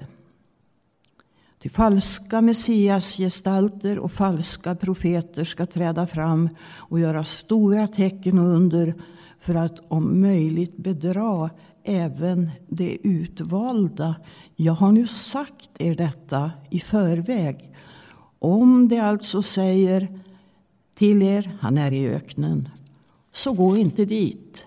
Ty 1.62 1.70
falska 1.70 2.42
messiasgestalter 2.42 4.00
och 4.00 4.12
falska 4.12 4.76
profeter 4.76 5.44
ska 5.44 5.66
träda 5.66 6.08
fram 6.08 6.50
och 6.76 7.00
göra 7.00 7.24
stora 7.24 7.88
tecken 7.88 8.40
och 8.40 8.56
under 8.56 8.94
för 9.40 9.56
att 9.56 9.80
om 9.88 10.22
möjligt 10.22 10.78
bedra 10.78 11.50
även 11.84 12.50
de 12.68 13.00
utvalda. 13.04 14.16
Jag 14.56 14.74
har 14.74 14.92
nu 14.92 15.08
sagt 15.08 15.70
er 15.78 15.96
detta 15.96 16.52
i 16.70 16.80
förväg. 16.80 17.71
Om 18.44 18.88
det 18.88 18.98
alltså 18.98 19.42
säger 19.42 20.20
till 20.96 21.22
er, 21.22 21.52
han 21.60 21.78
är 21.78 21.92
i 21.92 22.08
öknen, 22.08 22.70
så 23.32 23.54
gå 23.54 23.78
inte 23.78 24.06
dit. 24.06 24.66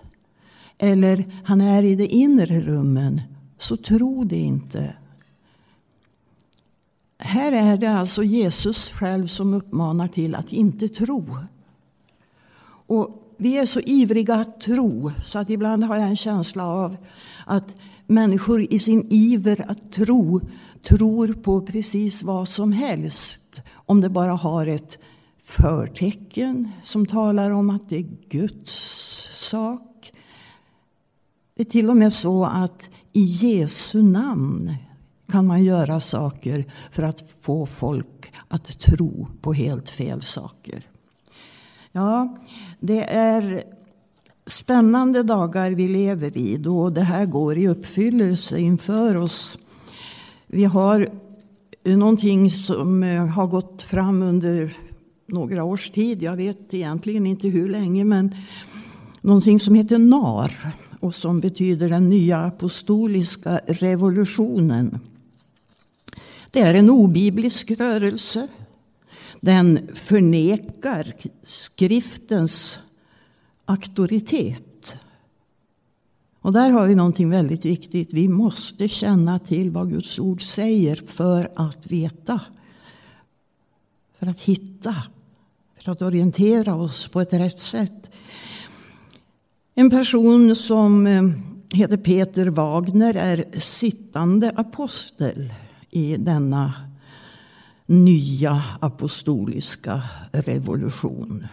Eller, 0.77 1.25
han 1.43 1.61
är 1.61 1.83
i 1.83 1.95
de 1.95 2.07
inre 2.07 2.61
rummen, 2.61 3.21
så 3.57 3.77
tro 3.77 4.23
det 4.23 4.37
inte. 4.37 4.95
här 7.17 7.51
är 7.51 7.77
det 7.77 7.91
alltså 7.91 8.23
Jesus 8.23 8.89
själv 8.89 9.27
som 9.27 9.53
uppmanar 9.53 10.07
till 10.07 10.35
att 10.35 10.51
inte 10.51 10.87
tro. 10.87 11.25
Och 12.87 13.35
vi 13.37 13.57
är 13.57 13.65
så 13.65 13.79
ivriga 13.79 14.35
att 14.35 14.61
tro 14.61 15.11
så 15.25 15.39
att 15.39 15.49
ibland 15.49 15.83
har 15.83 15.95
jag 15.95 16.09
en 16.09 16.17
känsla 16.17 16.65
av 16.65 16.97
att 17.45 17.75
människor 18.07 18.73
i 18.73 18.79
sin 18.79 19.07
iver 19.09 19.71
att 19.71 19.91
tro 19.91 20.41
tror 20.83 21.33
på 21.33 21.61
precis 21.61 22.23
vad 22.23 22.47
som 22.47 22.71
helst. 22.71 23.61
Om 23.71 24.01
det 24.01 24.09
bara 24.09 24.31
har 24.31 24.67
ett 24.67 24.97
förtecken 25.43 26.71
som 26.83 27.05
talar 27.05 27.51
om 27.51 27.69
att 27.69 27.89
det 27.89 27.97
är 27.97 28.07
Guds 28.29 29.29
sak. 29.33 30.11
Det 31.55 31.61
är 31.61 31.65
till 31.71 31.89
och 31.89 31.97
med 31.97 32.13
så 32.13 32.45
att 32.45 32.89
i 33.13 33.21
Jesu 33.21 34.01
namn 34.01 34.75
kan 35.31 35.47
man 35.47 35.63
göra 35.63 35.99
saker 35.99 36.65
för 36.91 37.03
att 37.03 37.23
få 37.41 37.65
folk 37.65 38.31
att 38.47 38.79
tro 38.79 39.27
på 39.41 39.53
helt 39.53 39.89
fel 39.89 40.21
saker. 40.21 40.83
Ja, 41.91 42.37
det 42.79 43.03
är 43.03 43.63
spännande 44.47 45.23
dagar 45.23 45.71
vi 45.71 45.87
lever 45.87 46.37
i 46.37 46.57
då 46.57 46.89
det 46.89 47.01
här 47.01 47.25
går 47.25 47.57
i 47.57 47.67
uppfyllelse 47.67 48.59
inför 48.59 49.15
oss. 49.15 49.57
Vi 50.47 50.63
har 50.63 51.09
någonting 51.83 52.49
som 52.49 53.03
eh, 53.03 53.25
har 53.25 53.47
gått 53.47 53.83
fram 53.83 54.23
under 54.23 54.77
några 55.25 55.63
års 55.63 55.89
tid. 55.89 56.23
Jag 56.23 56.35
vet 56.35 56.73
egentligen 56.73 57.25
inte 57.25 57.47
hur 57.47 57.69
länge, 57.69 58.03
men 58.03 58.35
någonting 59.21 59.59
som 59.59 59.75
heter 59.75 59.97
NAR 59.97 60.71
och 60.99 61.15
som 61.15 61.39
betyder 61.39 61.89
den 61.89 62.09
nya 62.09 62.37
apostoliska 62.37 63.59
revolutionen. 63.67 64.99
Det 66.51 66.59
är 66.59 66.73
en 66.73 66.89
obiblisk 66.89 67.71
rörelse. 67.71 68.47
Den 69.41 69.89
förnekar 69.93 71.13
skriftens 71.43 72.79
auktoritet. 73.65 74.97
Och 76.41 76.53
där 76.53 76.69
har 76.69 76.87
vi 76.87 76.95
någonting 76.95 77.29
väldigt 77.29 77.65
viktigt. 77.65 78.13
Vi 78.13 78.27
måste 78.27 78.87
känna 78.87 79.39
till 79.39 79.71
vad 79.71 79.89
Guds 79.89 80.19
ord 80.19 80.41
säger 80.41 80.95
för 80.95 81.51
att 81.55 81.87
veta. 81.87 82.41
För 84.19 84.27
att 84.27 84.39
hitta. 84.39 84.95
För 85.79 85.91
att 85.91 86.01
orientera 86.01 86.75
oss 86.75 87.07
på 87.07 87.21
ett 87.21 87.33
rätt 87.33 87.59
sätt. 87.59 88.11
En 89.73 89.89
person 89.89 90.55
som 90.55 91.07
eh, 91.07 91.23
heter 91.73 91.97
Peter 91.97 92.47
Wagner 92.47 93.13
är 93.15 93.59
sittande 93.59 94.51
apostel 94.55 95.53
i 95.91 96.17
denna 96.17 96.73
nya 97.85 98.63
apostoliska 98.79 100.03
revolution. 100.31 101.47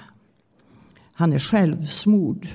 Han 1.14 1.32
är 1.32 1.38
självsmord, 1.38 2.48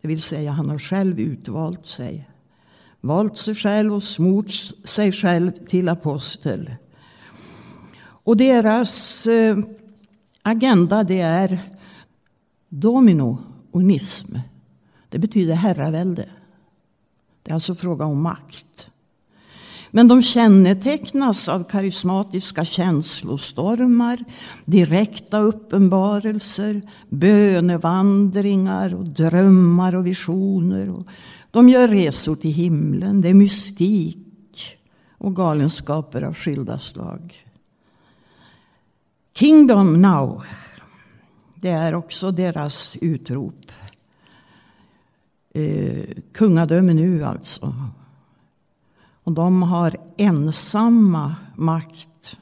det 0.00 0.08
vill 0.08 0.22
säga 0.22 0.50
han 0.50 0.70
har 0.70 0.78
själv 0.78 1.20
utvalt 1.20 1.86
sig. 1.86 2.28
Valt 3.00 3.38
sig 3.38 3.54
själv 3.54 3.94
och 3.94 4.02
smort 4.02 4.50
sig 4.84 5.12
själv 5.12 5.52
till 5.66 5.88
apostel. 5.88 6.74
Och 8.00 8.36
deras 8.36 9.26
eh, 9.26 9.58
agenda 10.42 11.04
det 11.04 11.20
är 11.20 11.60
domino. 12.68 13.38
Det 15.08 15.18
betyder 15.18 15.54
herravälde. 15.54 16.28
Det 17.42 17.50
är 17.50 17.54
alltså 17.54 17.74
fråga 17.74 18.04
om 18.04 18.22
makt. 18.22 18.90
Men 19.90 20.08
de 20.08 20.22
kännetecknas 20.22 21.48
av 21.48 21.64
karismatiska 21.64 22.64
känslostormar, 22.64 24.24
direkta 24.64 25.38
uppenbarelser, 25.38 26.82
bönevandringar 27.08 28.94
och 28.94 29.04
drömmar 29.04 29.94
och 29.94 30.06
visioner. 30.06 31.04
De 31.50 31.68
gör 31.68 31.88
resor 31.88 32.36
till 32.36 32.52
himlen, 32.52 33.20
det 33.20 33.28
är 33.28 33.34
mystik 33.34 34.78
och 35.18 35.36
galenskaper 35.36 36.22
av 36.22 36.34
skilda 36.34 36.78
slag. 36.78 37.44
Kingdom 39.34 40.02
now, 40.02 40.44
det 41.54 41.68
är 41.68 41.94
också 41.94 42.30
deras 42.30 42.96
utrop. 43.00 43.72
Eh, 45.54 46.04
kungadöme 46.32 46.94
nu 46.94 47.24
alltså. 47.24 47.74
Och 49.28 49.34
de 49.34 49.62
har 49.62 49.96
ensamma 50.16 51.36
makt. 51.56 52.36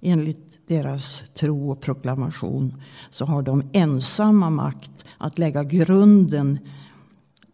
Enligt 0.00 0.68
deras 0.68 1.22
tro 1.34 1.70
och 1.70 1.80
proklamation 1.80 2.82
så 3.10 3.24
har 3.24 3.42
de 3.42 3.62
ensamma 3.72 4.50
makt 4.50 5.04
att 5.18 5.38
lägga 5.38 5.64
grunden 5.64 6.58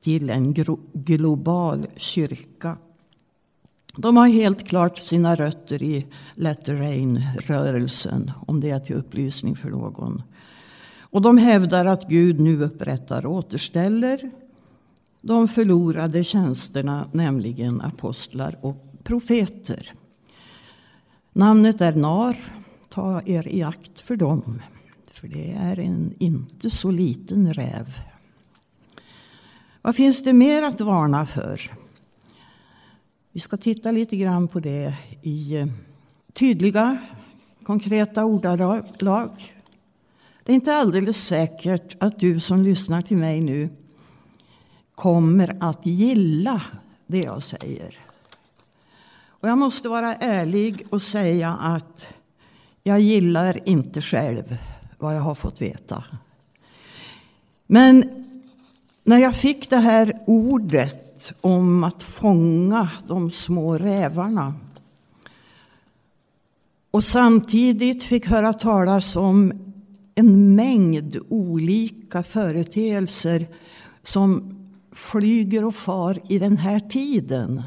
till 0.01 0.31
en 0.31 0.55
global 0.93 1.87
kyrka. 1.97 2.77
De 3.97 4.17
har 4.17 4.29
helt 4.29 4.69
klart 4.69 4.99
sina 4.99 5.35
rötter 5.35 5.83
i 5.83 6.07
Let 6.35 6.65
the 6.65 6.73
Rain-rörelsen, 6.73 8.31
om 8.47 8.61
det 8.61 8.71
är 8.71 8.81
till 8.81 8.97
upplysning 8.97 9.57
för 9.57 9.71
någon. 9.71 10.23
Och 11.01 11.23
de 11.23 11.39
hävdar 11.39 11.87
att 11.87 12.09
Gud 12.09 12.41
nu 12.41 12.65
upprättar 12.65 13.27
och 13.27 13.33
återställer 13.33 14.31
de 15.21 15.49
förlorade 15.49 16.25
tjänsterna, 16.25 17.09
nämligen 17.13 17.81
apostlar 17.81 18.57
och 18.61 18.77
profeter. 19.03 19.93
Namnet 21.33 21.81
är 21.81 21.95
Nar. 21.95 22.37
Ta 22.89 23.23
er 23.27 23.49
i 23.49 23.63
akt 23.63 24.01
för 24.01 24.17
dem, 24.17 24.63
för 25.13 25.29
det 25.29 25.51
är 25.51 25.79
en 25.79 26.15
inte 26.19 26.71
så 26.71 26.91
liten 26.91 27.55
räv. 27.55 27.99
Vad 29.83 29.97
finns 29.97 30.25
det 30.25 30.33
mer 30.33 30.63
att 30.63 30.81
varna 30.81 31.27
för? 31.27 31.61
Vi 33.33 33.41
ska 33.41 33.57
titta 33.57 33.91
lite 33.91 34.17
grann 34.17 34.49
på 34.49 34.61
det 34.61 34.95
i 35.23 35.57
eh, 35.57 35.67
tydliga, 36.33 36.99
konkreta 37.63 38.25
ordalag. 38.25 39.55
Det 40.45 40.53
är 40.53 40.55
inte 40.55 40.75
alldeles 40.75 41.17
säkert 41.17 41.97
att 42.01 42.21
du 42.21 42.41
som 42.41 42.63
lyssnar 42.63 43.03
till 43.03 43.17
mig 43.17 43.41
nu 43.41 43.69
kommer 45.01 45.57
att 45.61 45.87
gilla 45.87 46.63
det 47.07 47.19
jag 47.19 47.43
säger. 47.43 47.99
Och 49.29 49.49
jag 49.49 49.59
måste 49.59 49.89
vara 49.89 50.15
ärlig 50.15 50.87
och 50.91 51.03
säga 51.03 51.51
att 51.51 52.07
jag 52.83 53.01
gillar 53.01 53.69
inte 53.69 54.01
själv 54.01 54.57
vad 54.99 55.17
jag 55.17 55.21
har 55.21 55.35
fått 55.35 55.63
veta. 55.63 56.05
Men 57.67 58.05
när 59.05 59.19
jag 59.19 59.37
fick 59.37 59.71
det 59.71 59.77
här 59.77 60.19
ordet 60.27 61.33
om 61.41 61.85
att 61.85 62.03
fånga 62.03 62.91
de 63.07 63.31
små 63.31 63.79
rävarna 63.79 64.55
och 66.91 67.05
samtidigt 67.05 68.03
fick 68.03 68.27
höra 68.27 68.53
talas 68.53 69.17
om 69.17 69.53
en 70.15 70.55
mängd 70.55 71.17
olika 71.29 72.23
företeelser 72.23 73.47
som 74.03 74.60
flyger 74.93 75.65
och 75.65 75.75
far 75.75 76.19
i 76.29 76.39
den 76.39 76.57
här 76.57 76.81
tiden. 76.81 77.63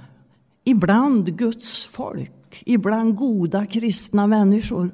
Ibland 0.64 1.38
Guds 1.38 1.86
folk, 1.86 2.64
ibland 2.66 3.16
goda 3.16 3.66
kristna 3.66 4.28
människor. 4.28 4.92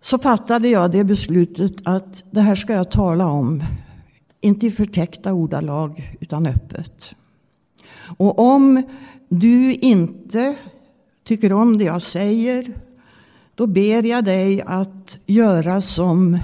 Så 0.00 0.18
fattade 0.18 0.68
jag 0.68 0.90
det 0.90 1.04
beslutet 1.04 1.72
att 1.84 2.24
det 2.30 2.40
här 2.40 2.54
ska 2.54 2.72
jag 2.72 2.90
tala 2.90 3.26
om. 3.26 3.64
Inte 4.40 4.66
i 4.66 4.70
förtäckta 4.70 5.32
ordalag, 5.32 6.16
utan 6.20 6.46
öppet. 6.46 7.14
Och 8.16 8.38
om 8.38 8.82
du 9.28 9.74
inte 9.74 10.56
tycker 11.24 11.52
om 11.52 11.78
det 11.78 11.84
jag 11.84 12.02
säger, 12.02 12.74
då 13.54 13.66
ber 13.66 14.02
jag 14.06 14.24
dig 14.24 14.62
att 14.62 15.18
göra 15.26 15.80
som 15.80 16.38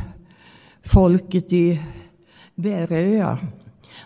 folket 0.82 1.52
i 1.52 1.82
Beröa 2.54 3.38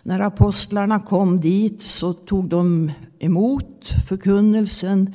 när 0.03 0.21
apostlarna 0.21 1.01
kom 1.01 1.41
dit 1.41 1.83
så 1.83 2.13
tog 2.13 2.49
de 2.49 2.93
emot 3.19 3.89
förkunnelsen. 4.09 5.15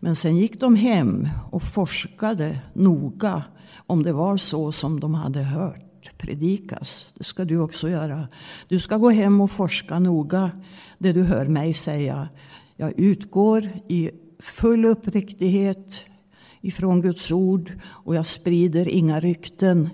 Men 0.00 0.16
sen 0.16 0.36
gick 0.36 0.60
de 0.60 0.76
hem 0.76 1.28
och 1.50 1.62
forskade 1.62 2.58
noga 2.72 3.42
om 3.86 4.02
det 4.02 4.12
var 4.12 4.36
så 4.36 4.72
som 4.72 5.00
de 5.00 5.14
hade 5.14 5.42
hört 5.42 6.18
predikas. 6.18 7.06
Det 7.14 7.24
ska 7.24 7.44
du 7.44 7.58
också 7.58 7.88
göra. 7.88 8.28
Du 8.68 8.78
ska 8.78 8.96
gå 8.96 9.10
hem 9.10 9.40
och 9.40 9.50
forska 9.50 9.98
noga 9.98 10.50
det 10.98 11.12
du 11.12 11.22
hör 11.22 11.46
mig 11.46 11.74
säga. 11.74 12.28
Jag 12.76 12.98
utgår 12.98 13.68
i 13.88 14.10
full 14.38 14.84
uppriktighet 14.84 16.00
ifrån 16.60 17.00
Guds 17.00 17.32
ord 17.32 17.72
och 17.86 18.14
jag 18.14 18.26
sprider 18.26 18.88
inga 18.88 19.20
rykten. 19.20 19.88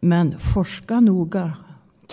Men 0.00 0.38
forska 0.38 1.00
noga 1.00 1.52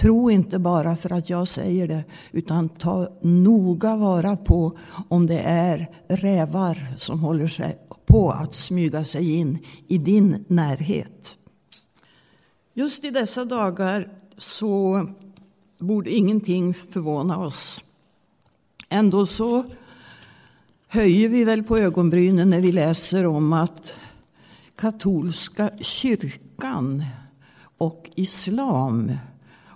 Tro 0.02 0.32
inte 0.32 0.60
bara 0.60 0.96
för 0.96 1.14
att 1.14 1.30
jag 1.30 1.48
säger 1.48 1.88
det, 1.88 2.04
utan 2.32 2.70
ta 2.70 3.10
noga 3.22 3.96
vara 3.96 4.38
på 4.38 4.78
om 5.10 5.28
det 5.28 5.40
är 5.40 5.90
rävar 6.08 6.96
som 6.98 7.20
håller 7.20 7.48
sig 7.48 7.78
på 8.06 8.32
att 8.32 8.56
smyga 8.56 9.04
sig 9.04 9.36
in 9.36 9.58
i 9.88 9.98
din 9.98 10.46
närhet. 10.48 11.38
Just 12.74 13.04
i 13.04 13.10
dessa 13.10 13.46
dagar 13.46 14.10
så 14.38 15.08
borde 15.80 16.12
ingenting 16.12 16.74
förvåna 16.74 17.38
oss. 17.38 17.82
Ändå 18.90 19.26
så 19.26 19.66
höjer 20.88 21.30
vi 21.30 21.44
väl 21.44 21.64
på 21.64 21.78
ögonbrynen 21.78 22.50
när 22.50 22.60
vi 22.60 22.72
läser 22.72 23.26
om 23.26 23.54
att 23.54 23.96
katolska 24.76 25.72
kyrkan 25.82 27.04
och 27.78 28.10
islam 28.16 29.12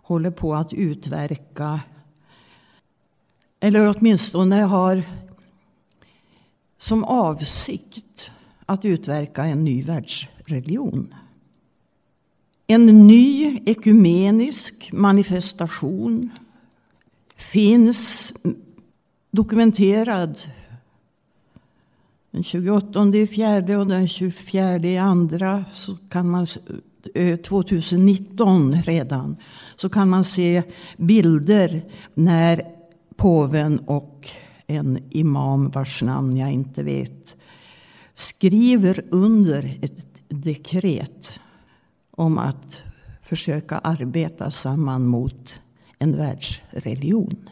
håller 0.05 0.31
på 0.31 0.55
att 0.55 0.73
utverka 0.73 1.79
eller 3.59 3.95
åtminstone 3.97 4.61
har 4.61 5.03
som 6.77 7.03
avsikt 7.03 8.31
att 8.65 8.85
utverka 8.85 9.45
en 9.45 9.63
ny 9.63 9.81
världsreligion. 9.81 11.15
En 12.67 13.07
ny 13.07 13.59
ekumenisk 13.65 14.89
manifestation 14.93 16.31
finns 17.35 18.33
dokumenterad 19.31 20.39
den 22.31 22.43
28 22.43 23.07
i 23.17 23.27
fjärde 23.27 23.77
och 23.77 23.87
den 23.87 24.07
24 24.07 24.75
i 24.75 24.97
andra 24.97 25.65
så 25.73 25.97
kan 26.09 26.29
man 26.29 26.47
Eh, 27.13 27.37
2019 27.37 28.81
redan 28.81 29.35
så 29.75 29.89
kan 29.89 30.09
man 30.09 30.23
se 30.23 30.63
bilder 30.97 31.85
när 32.13 32.61
påven 33.15 33.79
och 33.79 34.29
en 34.67 34.99
imam 35.09 35.69
vars 35.69 36.01
namn 36.03 36.37
jag 36.37 36.51
inte 36.51 36.83
vet 36.83 37.35
skriver 38.13 39.05
under 39.09 39.77
ett 39.81 40.21
dekret 40.27 41.39
om 42.11 42.37
att 42.37 42.77
försöka 43.21 43.77
arbeta 43.77 44.51
samman 44.51 45.07
mot 45.07 45.61
en 45.99 46.17
världsreligion. 46.17 47.49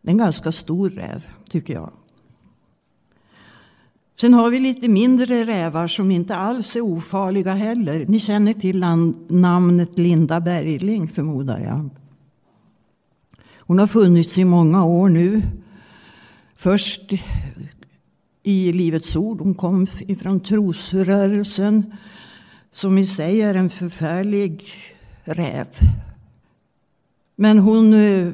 Det 0.00 0.08
är 0.08 0.12
en 0.12 0.18
ganska 0.18 0.52
stor 0.52 0.90
räv, 0.90 1.26
tycker 1.50 1.74
jag. 1.74 1.92
Sen 4.20 4.34
har 4.34 4.50
vi 4.50 4.60
lite 4.60 4.88
mindre 4.88 5.44
rävar 5.44 5.86
som 5.86 6.10
inte 6.10 6.36
alls 6.36 6.76
är 6.76 6.80
ofarliga 6.80 7.54
heller. 7.54 8.06
Ni 8.06 8.20
känner 8.20 8.52
till 8.52 8.84
namnet 9.28 9.98
Linda 9.98 10.40
Bergling, 10.40 11.08
förmodar 11.08 11.60
jag. 11.60 11.88
Hon 13.58 13.78
har 13.78 13.86
funnits 13.86 14.38
i 14.38 14.44
många 14.44 14.84
år 14.84 15.08
nu. 15.08 15.42
Först 16.56 17.12
i 18.42 18.72
Livets 18.72 19.16
Ord. 19.16 19.40
Hon 19.40 19.54
kom 19.54 19.86
ifrån 19.98 20.40
trosrörelsen 20.40 21.94
som 22.72 22.98
i 22.98 23.04
sig 23.04 23.42
är 23.42 23.54
en 23.54 23.70
förfärlig 23.70 24.64
räv. 25.24 25.66
Men 27.36 27.58
hon 27.58 27.94
eh, 27.94 28.32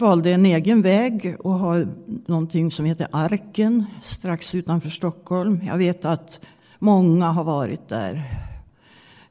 valde 0.00 0.32
en 0.32 0.46
egen 0.46 0.82
väg 0.82 1.36
och 1.40 1.52
har 1.52 1.88
någonting 2.26 2.70
som 2.70 2.84
heter 2.84 3.08
Arken 3.12 3.84
strax 4.02 4.54
utanför 4.54 4.88
Stockholm. 4.88 5.60
Jag 5.66 5.78
vet 5.78 6.04
att 6.04 6.40
många 6.78 7.30
har 7.30 7.44
varit 7.44 7.88
där. 7.88 8.24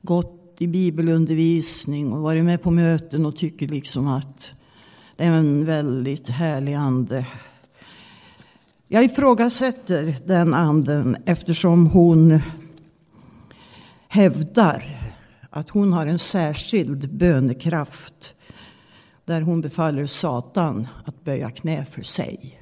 Gått 0.01 0.55
i 0.57 0.67
bibelundervisning 0.67 2.13
och 2.13 2.21
varit 2.21 2.43
med 2.43 2.61
på 2.61 2.71
möten 2.71 3.25
och 3.25 3.37
tycker 3.37 3.67
liksom 3.67 4.07
att 4.07 4.51
det 5.15 5.23
är 5.23 5.31
en 5.31 5.65
väldigt 5.65 6.29
härlig 6.29 6.73
ande. 6.73 7.25
Jag 8.87 9.03
ifrågasätter 9.03 10.15
den 10.25 10.53
anden 10.53 11.17
eftersom 11.25 11.87
hon 11.87 12.39
hävdar 14.07 14.83
att 15.49 15.69
hon 15.69 15.93
har 15.93 16.07
en 16.07 16.19
särskild 16.19 17.13
bönekraft 17.13 18.33
där 19.29 19.41
hon 19.41 19.61
befaller 19.61 20.07
Satan 20.07 20.87
att 21.05 21.23
böja 21.23 21.51
knä 21.51 21.85
för 21.85 22.01
sig. 22.01 22.59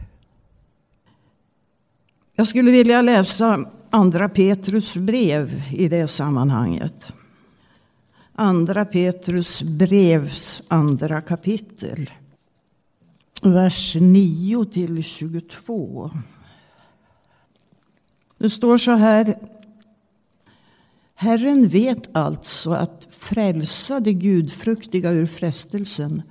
Jag 2.36 2.48
skulle 2.48 2.72
vilja 2.72 3.02
läsa 3.02 3.66
andra 3.90 4.30
Petrus 4.30 4.96
brev 4.96 5.64
i 5.74 5.88
det 5.88 6.08
sammanhanget. 6.08 7.14
Andra 8.34 8.86
Petrus 8.86 9.62
brevs 9.62 10.64
andra 10.68 11.22
kapitel. 11.22 12.12
Vers 13.42 13.96
9 13.96 14.66
till 14.66 15.04
22. 15.04 16.12
Det 18.38 18.50
står 18.50 18.78
så 18.78 18.92
här. 18.92 19.38
Herren 21.16 21.68
vet 21.68 22.16
alltså 22.16 22.72
att 22.72 23.08
frälsa 23.12 24.00
de 24.00 24.14
gudfruktiga 24.14 25.12
ur 25.12 25.26
frestelsen 25.26 26.24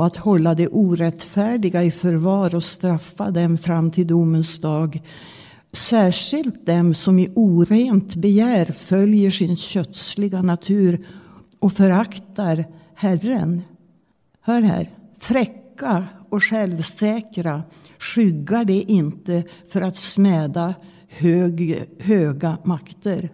och 0.00 0.06
att 0.06 0.16
hålla 0.16 0.54
de 0.54 0.68
orättfärdiga 0.68 1.82
i 1.82 1.90
förvar 1.90 2.54
och 2.54 2.64
straffa 2.64 3.30
dem 3.30 3.58
fram 3.58 3.90
till 3.90 4.06
domens 4.06 4.60
dag. 4.60 5.02
Särskilt 5.72 6.66
dem 6.66 6.94
som 6.94 7.18
i 7.18 7.32
orent 7.34 8.14
begär 8.14 8.64
följer 8.66 9.30
sin 9.30 9.56
kötsliga 9.56 10.42
natur 10.42 11.06
och 11.58 11.72
föraktar 11.72 12.64
Herren. 12.94 13.62
Hör 14.40 14.62
här. 14.62 14.90
Fräcka 15.18 16.06
och 16.28 16.44
självsäkra 16.44 17.62
skyggar 17.98 18.64
de 18.64 18.84
inte 18.88 19.44
för 19.68 19.80
att 19.80 19.96
smäda 19.96 20.74
hög, 21.08 21.84
höga 21.98 22.58
makter 22.64 23.28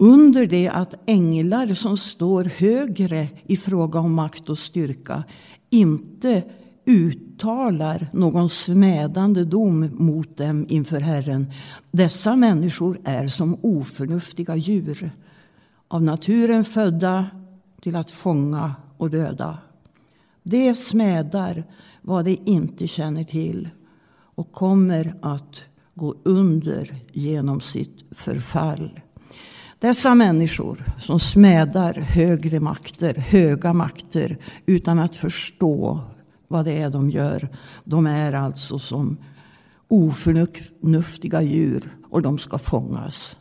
under 0.00 0.46
det 0.46 0.68
att 0.68 0.94
änglar 1.06 1.74
som 1.74 1.96
står 1.96 2.44
högre 2.44 3.28
i 3.46 3.56
fråga 3.56 3.98
om 3.98 4.14
makt 4.14 4.48
och 4.48 4.58
styrka 4.58 5.24
inte 5.70 6.42
uttalar 6.84 8.10
någon 8.12 8.50
smädande 8.50 9.44
dom 9.44 9.90
mot 9.92 10.36
dem 10.36 10.66
inför 10.68 11.00
Herren. 11.00 11.52
Dessa 11.90 12.36
människor 12.36 13.00
är 13.04 13.28
som 13.28 13.58
oförnuftiga 13.62 14.56
djur 14.56 15.10
av 15.88 16.02
naturen 16.02 16.64
födda 16.64 17.26
till 17.80 17.96
att 17.96 18.10
fånga 18.10 18.74
och 18.96 19.10
döda. 19.10 19.58
De 20.42 20.74
smädar 20.74 21.64
vad 22.02 22.24
de 22.24 22.38
inte 22.44 22.88
känner 22.88 23.24
till 23.24 23.68
och 24.12 24.52
kommer 24.52 25.14
att 25.22 25.60
gå 25.94 26.14
under 26.22 26.94
genom 27.12 27.60
sitt 27.60 28.04
förfall. 28.10 29.00
Dessa 29.80 30.14
människor 30.14 30.84
som 30.98 31.20
smädar 31.20 31.94
högre 31.94 32.60
makter, 32.60 33.14
höga 33.14 33.72
makter 33.72 34.38
utan 34.66 34.98
att 34.98 35.16
förstå 35.16 36.00
vad 36.48 36.64
det 36.64 36.72
är 36.72 36.90
de 36.90 37.10
gör. 37.10 37.48
De 37.84 38.06
är 38.06 38.32
alltså 38.32 38.78
som 38.78 39.16
oförnuftiga 39.88 41.42
djur 41.42 41.96
och 42.10 42.22
de 42.22 42.38
ska 42.38 42.58
fångas. 42.58 43.36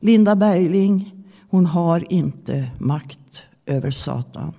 Linda 0.00 0.36
Bergling, 0.36 1.24
hon 1.50 1.66
har 1.66 2.12
inte 2.12 2.70
makt 2.78 3.42
över 3.66 3.90
Satan. 3.90 4.52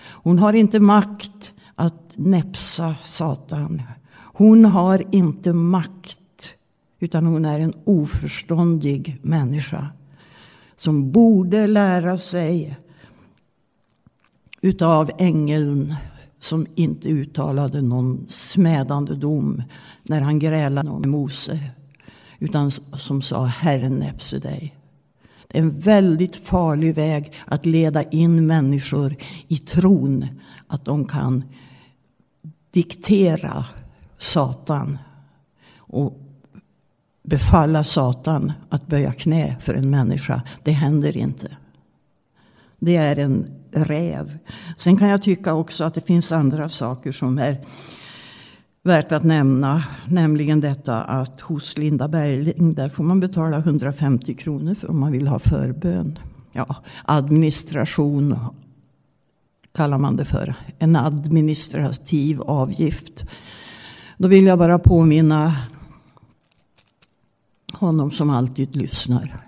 Hon 0.00 0.38
har 0.38 0.52
inte 0.52 0.80
makt 0.80 1.52
att 1.74 2.12
näpsa 2.14 2.94
Satan. 3.04 3.82
Hon 4.14 4.64
har 4.64 5.02
inte 5.14 5.52
makt 5.52 6.20
utan 7.04 7.26
hon 7.26 7.44
är 7.44 7.60
en 7.60 7.74
oförståndig 7.84 9.18
människa. 9.22 9.88
Som 10.76 11.12
borde 11.12 11.66
lära 11.66 12.18
sig 12.18 12.76
utav 14.60 15.10
ängeln 15.18 15.94
som 16.40 16.66
inte 16.74 17.08
uttalade 17.08 17.82
någon 17.82 18.26
smädande 18.28 19.14
dom 19.14 19.62
när 20.02 20.20
han 20.20 20.38
grälade 20.38 20.90
om 20.90 21.10
Mose. 21.10 21.58
Utan 22.38 22.70
som 22.96 23.22
sa 23.22 23.44
Herren 23.44 23.94
näpse 23.94 24.38
dig. 24.38 24.76
Det 25.48 25.58
är 25.58 25.62
en 25.62 25.80
väldigt 25.80 26.36
farlig 26.36 26.94
väg 26.94 27.32
att 27.46 27.66
leda 27.66 28.02
in 28.02 28.46
människor 28.46 29.16
i 29.48 29.58
tron 29.58 30.26
att 30.66 30.84
de 30.84 31.04
kan 31.04 31.44
diktera 32.70 33.64
Satan 34.18 34.98
och 35.78 36.23
befalla 37.24 37.84
Satan 37.84 38.52
att 38.68 38.86
böja 38.86 39.12
knä 39.12 39.56
för 39.60 39.74
en 39.74 39.90
människa. 39.90 40.42
Det 40.62 40.72
händer 40.72 41.16
inte. 41.16 41.56
Det 42.78 42.96
är 42.96 43.18
en 43.18 43.50
räv. 43.72 44.38
Sen 44.78 44.96
kan 44.96 45.08
jag 45.08 45.22
tycka 45.22 45.54
också 45.54 45.84
att 45.84 45.94
det 45.94 46.06
finns 46.06 46.32
andra 46.32 46.68
saker 46.68 47.12
som 47.12 47.38
är 47.38 47.60
värt 48.82 49.12
att 49.12 49.22
nämna. 49.22 49.84
Nämligen 50.08 50.60
detta 50.60 51.02
att 51.02 51.40
hos 51.40 51.78
Linda 51.78 52.08
Bergling 52.08 52.74
där 52.74 52.88
får 52.88 53.04
man 53.04 53.20
betala 53.20 53.58
150 53.58 54.34
kronor 54.34 54.74
för 54.74 54.90
om 54.90 55.00
man 55.00 55.12
vill 55.12 55.28
ha 55.28 55.38
förbön. 55.38 56.18
Ja, 56.52 56.76
administration 57.04 58.38
kallar 59.72 59.98
man 59.98 60.16
det 60.16 60.24
för. 60.24 60.54
En 60.78 60.96
administrativ 60.96 62.42
avgift. 62.42 63.24
Då 64.18 64.28
vill 64.28 64.46
jag 64.46 64.58
bara 64.58 64.78
påminna 64.78 65.56
honom 67.76 68.10
som 68.10 68.30
alltid 68.30 68.76
lyssnar. 68.76 69.46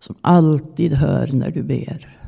Som 0.00 0.14
alltid 0.20 0.92
hör 0.92 1.32
när 1.32 1.50
du 1.50 1.62
ber. 1.62 2.18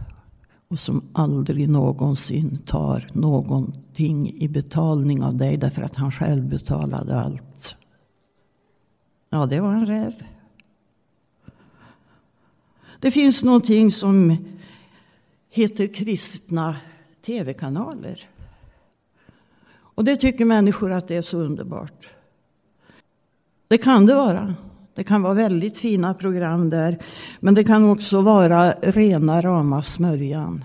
Och 0.69 0.79
som 0.79 1.03
aldrig 1.13 1.69
någonsin 1.69 2.59
tar 2.67 3.11
någonting 3.13 4.35
i 4.43 4.49
betalning 4.49 5.23
av 5.23 5.37
dig 5.37 5.57
därför 5.57 5.83
att 5.83 5.97
han 5.97 6.13
själv 6.13 6.49
betalade 6.49 7.21
allt. 7.21 7.77
Ja, 9.31 9.47
det 9.47 9.61
var 9.61 9.73
en 9.73 9.87
räv. 9.87 10.15
Det 13.01 13.11
finns 13.11 13.45
någonting 13.45 13.91
som 13.91 14.37
heter 15.51 15.95
kristna 15.95 16.77
tv-kanaler. 17.27 18.29
Och 19.69 20.05
det 20.05 20.17
tycker 20.17 20.45
människor 20.45 20.93
att 20.93 21.09
det 21.09 21.17
är 21.17 21.23
så 21.23 21.39
underbart. 21.39 22.16
Det 23.69 23.79
kan 23.79 24.07
det 24.07 24.15
vara. 24.15 24.55
Det 24.95 25.05
kan 25.05 25.23
vara 25.23 25.35
väldigt 25.35 25.79
fina 25.79 26.15
program 26.15 26.71
där. 26.71 26.99
Men 27.41 27.55
det 27.55 27.65
kan 27.65 27.91
också 27.91 28.21
vara 28.21 28.73
rena 28.73 29.41
rama 29.41 29.83
smörjan. 29.83 30.65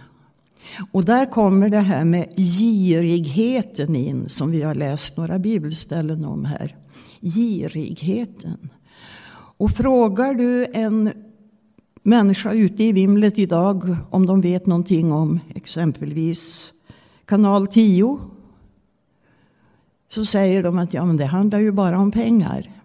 Och 0.91 1.05
där 1.05 1.25
kommer 1.25 1.69
det 1.69 1.79
här 1.79 2.05
med 2.05 2.33
girigheten 2.35 3.95
in 3.95 4.29
som 4.29 4.51
vi 4.51 4.61
har 4.61 4.75
läst 4.75 5.17
några 5.17 5.39
bibelställen 5.39 6.25
om 6.25 6.45
här. 6.45 6.75
Girigheten. 7.21 8.69
Och 9.57 9.71
frågar 9.71 10.33
du 10.33 10.65
en 10.73 11.11
människa 12.03 12.51
ute 12.53 12.83
i 12.83 12.91
vimlet 12.91 13.39
idag 13.39 13.97
om 14.09 14.25
de 14.25 14.41
vet 14.41 14.65
någonting 14.65 15.11
om 15.11 15.39
exempelvis 15.55 16.73
kanal 17.25 17.67
10 17.67 18.19
så 20.09 20.25
säger 20.25 20.63
de 20.63 20.77
att 20.77 20.93
ja, 20.93 21.05
men 21.05 21.17
det 21.17 21.25
handlar 21.25 21.59
ju 21.59 21.71
bara 21.71 21.99
om 21.99 22.11
pengar. 22.11 22.80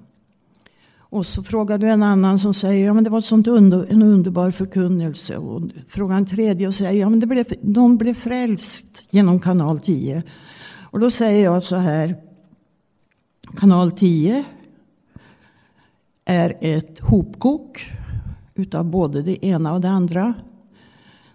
Och 1.08 1.26
så 1.26 1.42
frågar 1.42 1.78
du 1.78 1.90
en 1.90 2.02
annan 2.02 2.38
som 2.38 2.54
säger 2.54 2.86
ja, 2.86 2.94
men 2.94 3.04
det 3.04 3.10
var 3.10 3.20
sånt 3.20 3.46
under, 3.46 3.86
en 3.86 4.02
underbar 4.02 4.50
förkunnelse. 4.50 5.36
Och 5.36 5.62
frågar 5.88 6.16
en 6.16 6.26
tredje 6.26 6.66
och 6.66 6.74
säger 6.74 7.00
ja, 7.00 7.08
men 7.08 7.20
det 7.20 7.26
blev, 7.26 7.46
de 7.62 7.96
blev 7.96 8.14
frälst 8.14 9.02
genom 9.10 9.40
kanal 9.40 9.80
10. 9.80 10.22
Och 10.80 11.00
då 11.00 11.10
säger 11.10 11.44
jag 11.44 11.62
så 11.62 11.76
här. 11.76 12.16
Kanal 13.56 13.92
10 13.92 14.44
är 16.24 16.54
ett 16.60 16.98
hopkok 16.98 17.90
utav 18.54 18.84
både 18.84 19.22
det 19.22 19.46
ena 19.46 19.72
och 19.72 19.80
det 19.80 19.88
andra. 19.88 20.34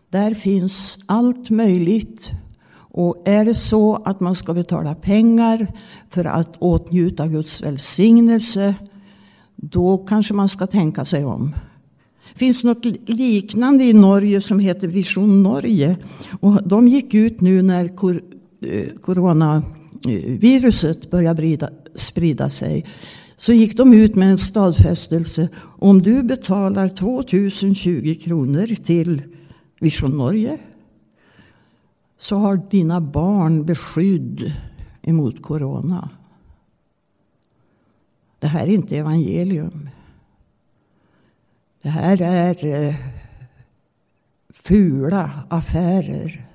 Där 0.10 0.34
finns 0.34 1.00
allt 1.06 1.50
möjligt. 1.50 2.32
Och 2.74 3.22
är 3.26 3.46
det 3.46 3.56
så 3.56 3.96
att 3.96 4.20
man 4.20 4.36
ska 4.36 4.54
betala 4.54 4.96
pengar 4.96 5.68
för 6.10 6.26
att 6.26 6.58
åtnjuta 6.58 7.28
Guds 7.28 7.64
välsignelse 7.64 8.76
då 9.62 9.98
kanske 9.98 10.34
man 10.34 10.50
ska 10.50 10.68
tänka 10.68 11.06
sig 11.06 11.26
om. 11.26 11.56
Det 12.34 12.40
finns 12.40 12.64
något 12.64 12.86
liknande 13.06 13.84
i 13.84 13.94
Norge 13.94 14.42
som 14.42 14.60
heter 14.60 14.88
Vision 14.88 15.44
Norge. 15.44 15.98
Och 16.40 16.68
de 16.68 16.88
gick 16.88 17.14
ut 17.14 17.42
nu 17.42 17.62
när 17.62 17.86
eh, 17.86 17.92
coronaviruset 19.02 21.12
började 21.12 21.70
sprida 21.96 22.50
sig. 22.50 22.86
Så 23.38 23.54
gick 23.54 23.78
de 23.78 23.94
ut 23.94 24.16
med 24.16 24.32
en 24.32 24.38
stadfästelse. 24.38 25.50
Om 25.80 26.02
du 26.02 26.24
betalar 26.24 26.90
2020 26.90 28.20
kronor 28.24 28.76
till 28.84 29.22
Vision 29.80 30.18
Norge 30.18 30.58
så 32.20 32.36
har 32.36 32.62
dina 32.72 33.02
barn 33.02 33.66
beskydd 33.66 34.54
emot 35.02 35.42
corona. 35.42 36.10
Det 38.42 38.48
här 38.48 38.68
är 38.68 38.72
inte 38.72 38.98
evangelium. 38.98 39.90
Det 41.82 41.90
här 41.90 42.22
är 42.22 42.66
eh, 42.66 42.96
fula 44.50 45.32
affärer. 45.50 46.48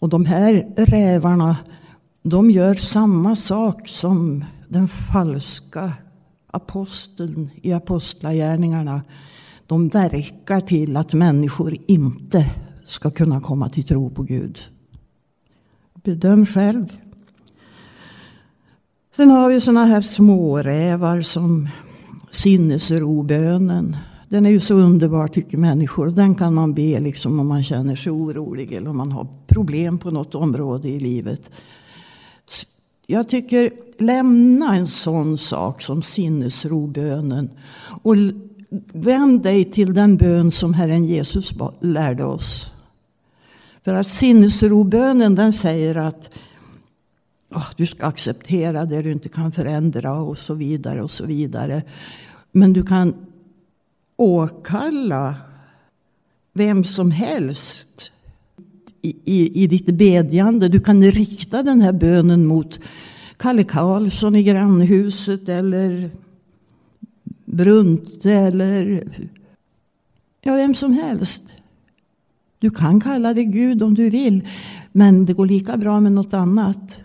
Och 0.00 0.08
de 0.08 0.26
här 0.26 0.74
rävarna, 0.76 1.56
de 2.22 2.50
gör 2.50 2.74
samma 2.74 3.36
sak 3.36 3.88
som 3.88 4.44
den 4.68 4.88
falska 4.88 5.92
aposteln 6.46 7.50
i 7.62 7.72
apostlagärningarna. 7.72 9.02
De 9.66 9.88
verkar 9.88 10.60
till 10.60 10.96
att 10.96 11.12
människor 11.12 11.76
inte 11.86 12.50
ska 12.86 13.10
kunna 13.10 13.40
komma 13.40 13.68
till 13.68 13.84
tro 13.84 14.10
på 14.10 14.22
Gud. 14.22 14.58
Bedöm 15.94 16.46
själv. 16.46 16.96
Sen 19.16 19.30
har 19.30 19.48
vi 19.48 19.60
såna 19.60 19.84
här 19.84 20.00
smårävar 20.00 21.22
som 21.22 21.68
sinnesrobönen. 22.30 23.96
Den 24.28 24.46
är 24.46 24.50
ju 24.50 24.60
så 24.60 24.74
underbar 24.74 25.28
tycker 25.28 25.56
människor. 25.56 26.10
Den 26.10 26.34
kan 26.34 26.54
man 26.54 26.74
be 26.74 27.00
liksom 27.00 27.40
om 27.40 27.46
man 27.46 27.62
känner 27.62 27.96
sig 27.96 28.12
orolig 28.12 28.72
eller 28.72 28.90
om 28.90 28.96
man 28.96 29.12
har 29.12 29.26
problem 29.46 29.98
på 29.98 30.10
något 30.10 30.34
område 30.34 30.88
i 30.88 31.00
livet. 31.00 31.50
Jag 33.06 33.28
tycker 33.28 33.70
lämna 33.98 34.76
en 34.76 34.86
sån 34.86 35.38
sak 35.38 35.82
som 35.82 36.02
sinnesrobönen 36.02 37.50
och 38.02 38.14
vänd 38.92 39.42
dig 39.42 39.64
till 39.64 39.94
den 39.94 40.16
bön 40.16 40.50
som 40.50 40.74
Herren 40.74 41.04
Jesus 41.04 41.52
lärde 41.80 42.24
oss. 42.24 42.70
För 43.84 43.94
att 43.94 44.08
sinnesrobönen 44.08 45.34
den 45.34 45.52
säger 45.52 45.94
att 45.94 46.30
oh, 47.50 47.66
du 47.76 47.86
ska 47.86 48.06
acceptera 48.06 48.84
det 48.84 49.02
du 49.02 49.12
inte 49.12 49.28
kan 49.28 49.52
förändra 49.52 50.12
och 50.12 50.38
så 50.38 50.54
vidare 50.54 51.02
och 51.02 51.10
så 51.10 51.26
vidare. 51.26 51.82
Men 52.52 52.72
du 52.72 52.82
kan 52.82 53.14
åkalla 54.16 55.34
vem 56.52 56.84
som 56.84 57.10
helst 57.10 58.12
i, 59.02 59.16
i, 59.24 59.64
i 59.64 59.66
ditt 59.66 59.86
bedjande. 59.86 60.68
Du 60.68 60.80
kan 60.80 61.02
rikta 61.04 61.62
den 61.62 61.80
här 61.80 61.92
bönen 61.92 62.46
mot 62.46 62.80
Kalle 63.36 63.64
Karlsson 63.64 64.36
i 64.36 64.42
grannhuset 64.42 65.48
eller 65.48 66.10
Brunte 67.44 68.32
eller 68.32 69.04
ja, 70.42 70.54
vem 70.54 70.74
som 70.74 70.92
helst. 70.92 71.42
Du 72.58 72.70
kan 72.70 73.00
kalla 73.00 73.34
det 73.34 73.44
Gud 73.44 73.82
om 73.82 73.94
du 73.94 74.10
vill, 74.10 74.48
men 74.92 75.24
det 75.24 75.32
går 75.32 75.46
lika 75.46 75.76
bra 75.76 76.00
med 76.00 76.12
något 76.12 76.34
annat. 76.34 76.98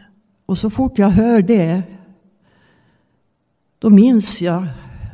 Och 0.46 0.58
så 0.58 0.70
fort 0.70 0.98
jag 0.98 1.10
hör 1.10 1.42
det, 1.42 1.84
då 3.80 3.90
minns 3.90 4.42
jag 4.42 4.68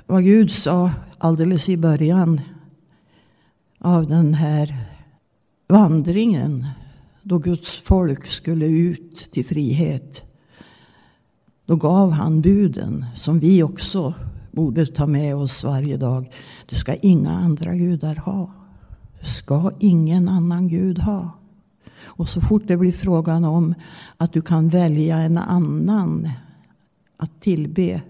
vad 0.06 0.24
Gud 0.24 0.52
sa 0.52 0.91
alldeles 1.17 1.70
i 1.70 1.78
början 1.78 2.41
av 3.78 4.08
den 4.08 4.34
här 4.34 4.78
vandringen 5.67 6.67
då 7.24 7.38
Guds 7.38 7.72
folk 7.72 8.26
skulle 8.26 8.65
ut 8.65 9.30
till 9.32 9.46
frihet. 9.46 10.22
Då 11.65 11.76
gav 11.76 12.12
han 12.12 12.41
buden 12.41 13.06
som 13.15 13.39
vi 13.39 13.63
också 13.63 14.13
borde 14.52 14.86
ta 14.86 15.06
med 15.08 15.36
oss 15.36 15.63
varje 15.63 15.98
dag. 15.98 16.32
Du 16.65 16.76
ska 16.76 16.96
inga 16.96 17.32
andra 17.32 17.76
gudar 17.76 18.15
ha. 18.15 18.52
Du 19.20 19.26
ska 19.26 19.72
ingen 19.80 20.30
annan 20.30 20.67
gud 20.67 21.00
ha. 21.00 21.40
Och 22.04 22.30
så 22.30 22.42
fort 22.42 22.64
det 22.66 22.78
blir 22.78 22.92
frågan 22.92 23.44
om 23.44 23.76
att 24.18 24.34
du 24.34 24.42
kan 24.42 24.70
välja 24.70 25.18
en 25.18 25.38
annan 25.38 26.30
att 27.18 27.42
tillbe. 27.42 28.02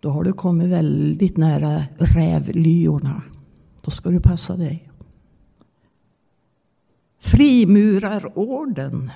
Då 0.00 0.10
har 0.10 0.24
du 0.24 0.32
kommit 0.32 0.68
väldigt 0.68 1.36
nära 1.36 1.82
rävlyorna. 1.98 3.22
Då 3.80 3.90
ska 3.90 4.10
du 4.10 4.20
passa 4.20 4.56
dig. 4.56 4.90
Frimurarorden 7.18 9.10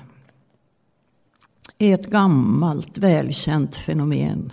är 1.77 1.93
ett 1.93 2.09
gammalt 2.09 2.97
välkänt 2.97 3.75
fenomen. 3.75 4.51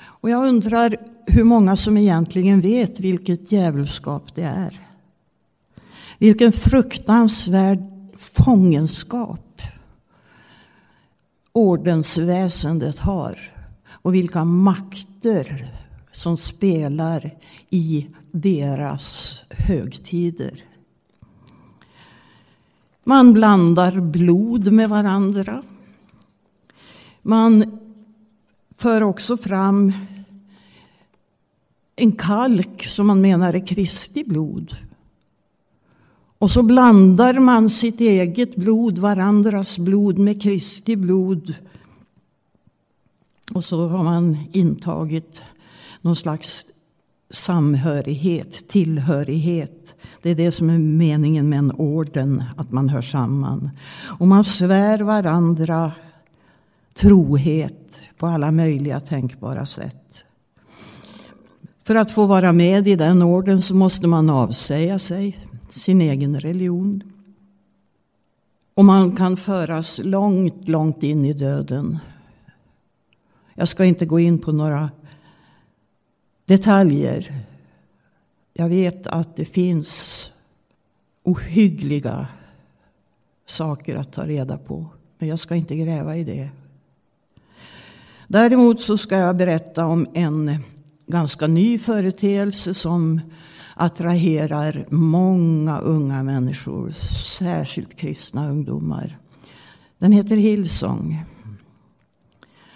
Och 0.00 0.30
jag 0.30 0.46
undrar 0.46 0.96
hur 1.26 1.44
många 1.44 1.76
som 1.76 1.96
egentligen 1.96 2.60
vet 2.60 3.00
vilket 3.00 3.52
djävulskap 3.52 4.34
det 4.34 4.42
är. 4.42 4.87
Vilken 6.18 6.52
fruktansvärd 6.52 7.78
fångenskap 8.16 9.62
ordensväsendet 11.58 12.98
har. 12.98 13.38
Och 13.88 14.14
vilka 14.14 14.44
makter 14.44 15.74
som 16.12 16.36
spelar 16.36 17.34
i 17.70 18.06
deras 18.32 19.38
högtider. 19.50 20.64
Man 23.04 23.32
blandar 23.32 24.00
blod 24.00 24.72
med 24.72 24.88
varandra. 24.88 25.62
Man 27.22 27.78
för 28.76 29.02
också 29.02 29.36
fram 29.36 29.92
en 31.96 32.12
kalk 32.12 32.84
som 32.84 33.06
man 33.06 33.20
menar 33.20 33.54
är 33.54 33.66
Kristi 33.66 34.24
blod. 34.24 34.76
Och 36.38 36.50
så 36.50 36.62
blandar 36.62 37.38
man 37.38 37.70
sitt 37.70 38.00
eget 38.00 38.56
blod, 38.56 38.98
varandras 38.98 39.78
blod 39.78 40.18
med 40.18 40.42
Kristi 40.42 40.96
blod. 40.96 41.54
Och 43.52 43.64
så 43.64 43.88
har 43.88 44.04
man 44.04 44.36
intagit 44.52 45.40
någon 46.00 46.16
slags 46.16 46.64
samhörighet, 47.30 48.68
tillhörighet. 48.68 49.94
Det 50.22 50.30
är 50.30 50.34
det 50.34 50.52
som 50.52 50.70
är 50.70 50.78
meningen 50.78 51.48
med 51.48 51.58
en 51.58 51.72
orden, 51.72 52.44
att 52.56 52.72
man 52.72 52.88
hör 52.88 53.02
samman. 53.02 53.70
Och 54.18 54.28
man 54.28 54.44
svär 54.44 55.00
varandra 55.00 55.92
trohet 56.94 58.00
på 58.18 58.26
alla 58.26 58.50
möjliga 58.50 59.00
tänkbara 59.00 59.66
sätt. 59.66 60.24
För 61.84 61.94
att 61.94 62.10
få 62.10 62.26
vara 62.26 62.52
med 62.52 62.88
i 62.88 62.96
den 62.96 63.22
orden 63.22 63.62
så 63.62 63.74
måste 63.74 64.06
man 64.06 64.30
avsäga 64.30 64.98
sig 64.98 65.47
sin 65.72 66.00
egen 66.00 66.40
religion. 66.40 67.02
Och 68.74 68.84
man 68.84 69.16
kan 69.16 69.36
föras 69.36 70.00
långt, 70.04 70.68
långt 70.68 71.02
in 71.02 71.24
i 71.24 71.32
döden. 71.32 71.98
Jag 73.54 73.68
ska 73.68 73.84
inte 73.84 74.06
gå 74.06 74.20
in 74.20 74.38
på 74.38 74.52
några 74.52 74.90
detaljer. 76.44 77.44
Jag 78.52 78.68
vet 78.68 79.06
att 79.06 79.36
det 79.36 79.44
finns 79.44 80.30
ohyggliga 81.22 82.28
saker 83.46 83.96
att 83.96 84.12
ta 84.12 84.26
reda 84.26 84.58
på. 84.58 84.86
Men 85.18 85.28
jag 85.28 85.38
ska 85.38 85.54
inte 85.54 85.76
gräva 85.76 86.16
i 86.16 86.24
det. 86.24 86.50
Däremot 88.26 88.80
så 88.80 88.96
ska 88.98 89.16
jag 89.16 89.36
berätta 89.36 89.86
om 89.86 90.06
en 90.14 90.64
ganska 91.06 91.46
ny 91.46 91.78
företeelse 91.78 92.74
som 92.74 93.20
attraherar 93.78 94.86
många 94.90 95.78
unga 95.78 96.22
människor, 96.22 96.92
särskilt 97.38 97.96
kristna 97.96 98.50
ungdomar. 98.50 99.18
Den 99.98 100.12
heter 100.12 100.36
Hillsong. 100.36 101.24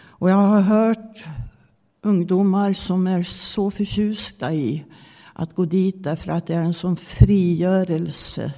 Och 0.04 0.30
jag 0.30 0.36
har 0.36 0.60
hört 0.60 1.24
ungdomar 2.02 2.72
som 2.72 3.06
är 3.06 3.22
så 3.22 3.70
förtjusta 3.70 4.52
i 4.52 4.84
att 5.32 5.54
gå 5.54 5.64
dit 5.64 6.04
därför 6.04 6.32
att 6.32 6.46
det 6.46 6.54
är 6.54 6.62
en 6.62 6.74
sån 6.74 6.96
frigörelse. 6.96 8.52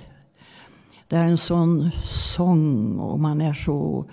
Det 1.08 1.16
är 1.16 1.26
en 1.26 1.38
sån 1.38 1.90
sång 2.36 2.98
och 2.98 3.20
man 3.20 3.40
är 3.40 3.54
så 3.54 4.06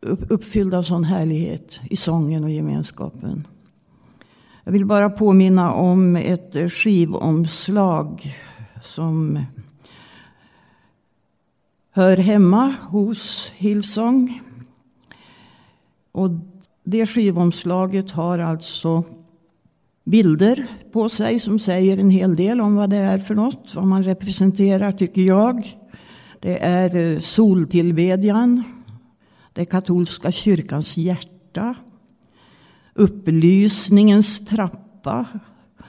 uppfylld 0.00 0.74
av 0.74 0.82
sån 0.82 1.04
härlighet 1.04 1.80
i 1.90 1.96
sången 1.96 2.44
och 2.44 2.50
gemenskapen. 2.50 3.46
Jag 4.70 4.72
vill 4.72 4.86
bara 4.86 5.10
påminna 5.10 5.72
om 5.72 6.16
ett 6.16 6.72
skivomslag 6.72 8.36
som 8.82 9.44
hör 11.90 12.16
hemma 12.16 12.74
hos 12.82 13.50
Hillsong. 13.54 14.40
Och 16.12 16.30
det 16.84 17.06
skivomslaget 17.06 18.10
har 18.10 18.38
alltså 18.38 19.04
bilder 20.04 20.66
på 20.92 21.08
sig 21.08 21.38
som 21.38 21.58
säger 21.58 21.98
en 21.98 22.10
hel 22.10 22.36
del 22.36 22.60
om 22.60 22.76
vad 22.76 22.90
det 22.90 22.96
är 22.96 23.18
för 23.18 23.34
något, 23.34 23.74
vad 23.74 23.86
man 23.86 24.02
representerar 24.02 24.92
tycker 24.92 25.22
jag. 25.22 25.78
Det 26.40 26.64
är 26.64 26.96
eh, 26.96 27.20
soltillbedjan, 27.20 28.64
det 29.52 29.60
är 29.60 29.64
katolska 29.64 30.32
kyrkans 30.32 30.96
hjärta, 30.96 31.74
upplysningens 32.94 34.44
trappa 34.44 35.26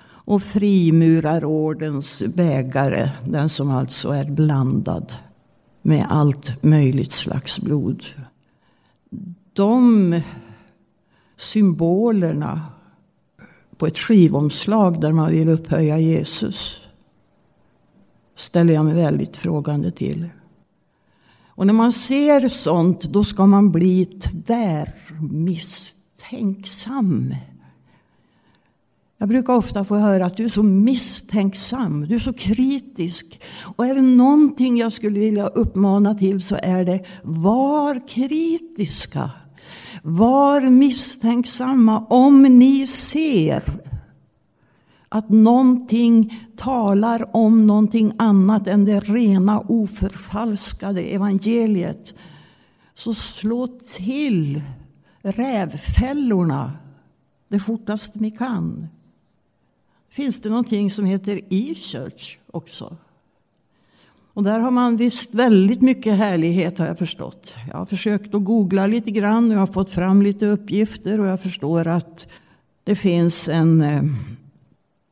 och 0.04 0.43
frimurarordens 0.43 2.24
bägare, 2.36 3.10
den 3.26 3.49
som 3.49 3.70
alltså 3.70 4.10
är 4.10 4.26
blandad 4.26 5.14
med 5.82 6.06
allt 6.10 6.64
möjligt 6.64 7.12
slags 7.12 7.60
blod. 7.60 8.04
De 9.54 10.22
symbolerna 11.38 12.66
på 13.78 13.88
ett 13.88 13.97
skivomslag 13.97 15.02
där 15.02 15.12
man 15.12 15.32
vill 15.32 15.49
upphöja 15.49 15.99
Jesus 15.99 16.78
ställer 18.36 18.74
jag 18.74 18.86
mig 18.86 18.93
väldigt 18.93 19.38
frågande 19.38 19.91
till. 19.91 20.30
Och 21.47 21.66
när 21.66 21.74
man 21.74 21.93
ser 21.93 22.47
sånt 22.47 23.02
då 23.02 23.24
ska 23.24 23.45
man 23.45 23.72
bli 23.72 24.20
misstänksam. 26.32 27.36
Jag 29.18 29.30
brukar 29.30 29.54
ofta 29.54 29.86
få 29.86 29.96
höra 29.96 30.26
att 30.26 30.38
du 30.38 30.46
är 30.46 30.50
så 30.50 30.64
misstänksam, 30.64 32.06
du 32.08 32.16
är 32.16 32.20
så 32.20 32.34
kritisk. 32.34 33.42
Och 33.62 33.86
är 33.86 33.96
det 33.96 34.02
någonting 34.02 34.78
jag 34.78 34.92
skulle 34.92 35.20
vilja 35.20 35.48
uppmana 35.48 36.16
till 36.16 36.42
så 36.42 36.58
är 36.64 36.86
det 36.86 37.06
var 37.24 38.08
kritiska. 38.08 39.32
Var 40.04 40.62
misstänksamma 40.62 42.06
om 42.10 42.44
ni 42.44 42.88
ser 42.88 43.64
att 45.10 45.30
någonting 45.30 46.48
talar 46.58 47.36
om 47.36 47.68
någonting 47.68 48.14
annat 48.18 48.68
än 48.68 48.86
det 48.86 49.00
rena 49.00 49.60
oförfalskade 49.60 51.02
evangeliet. 51.02 52.14
Så 52.96 53.14
slå 53.14 53.68
till 53.68 54.62
rävfällorna 55.22 56.78
det 57.48 57.60
fortaste 57.60 58.20
ni 58.20 58.32
kan. 58.32 58.88
Finns 60.10 60.42
det 60.42 60.50
någonting 60.50 60.90
som 60.90 61.06
heter 61.06 61.42
e-church 61.50 62.38
också? 62.52 62.98
Och 64.34 64.44
där 64.44 64.60
har 64.60 64.72
man 64.72 64.98
visst 64.98 65.34
väldigt 65.34 65.82
mycket 65.82 66.18
härlighet 66.18 66.78
har 66.78 66.86
jag 66.86 66.98
förstått. 66.98 67.54
Jag 67.72 67.78
har 67.78 67.86
försökt 67.86 68.36
att 68.36 68.44
googla 68.44 68.88
lite 68.88 69.12
grann 69.12 69.46
och 69.46 69.54
jag 69.54 69.60
har 69.60 69.68
fått 69.68 69.92
fram 69.92 70.22
lite 70.22 70.46
uppgifter 70.46 71.20
och 71.20 71.28
jag 71.28 71.42
förstår 71.42 71.88
att 71.88 72.28
det 72.84 72.96
finns 72.96 73.48
en, 73.48 73.82
eh, 73.82 74.04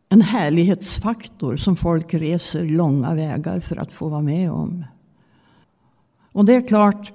en 0.10 0.22
härlighetsfaktor 0.22 1.58
som 1.58 1.76
folk 1.76 2.14
reser 2.14 2.66
långa 2.66 3.16
vägar 3.16 3.60
för 3.60 3.76
att 3.76 3.92
få 3.92 4.10
vara 4.10 4.22
med 4.22 4.52
om. 4.52 4.86
Och 6.32 6.46
det 6.46 6.56
är 6.56 6.68
klart, 6.68 7.14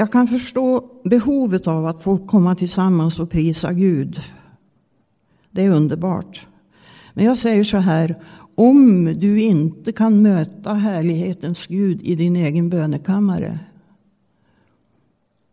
jag 0.00 0.12
kan 0.12 0.28
förstå 0.28 0.90
behovet 1.04 1.66
av 1.66 1.86
att 1.86 2.02
få 2.02 2.18
komma 2.18 2.54
tillsammans 2.54 3.18
och 3.18 3.30
prisa 3.30 3.72
Gud. 3.72 4.20
Det 5.50 5.64
är 5.64 5.70
underbart. 5.70 6.46
Men 7.14 7.24
jag 7.24 7.38
säger 7.38 7.64
så 7.64 7.76
här, 7.76 8.22
om 8.54 9.04
du 9.04 9.40
inte 9.40 9.92
kan 9.92 10.22
möta 10.22 10.72
härlighetens 10.72 11.66
Gud 11.66 12.02
i 12.02 12.14
din 12.14 12.36
egen 12.36 12.70
bönekammare. 12.70 13.58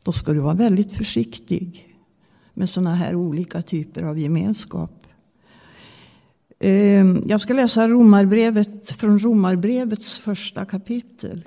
Då 0.04 0.12
ska 0.12 0.34
du 0.34 0.40
vara 0.40 0.54
väldigt 0.54 0.92
försiktig 0.92 1.96
med 2.54 2.70
sådana 2.70 2.96
här 2.96 3.16
olika 3.16 3.62
typer 3.62 4.04
av 4.04 4.20
gemenskap. 4.20 5.08
Ehm, 6.60 7.24
jag 7.28 7.42
ska 7.42 7.54
läsa 7.54 7.88
romarbrevet 7.88 8.92
från 8.92 9.20
Romarbrevets 9.20 10.20
första 10.20 10.66
kapitel. 10.66 11.44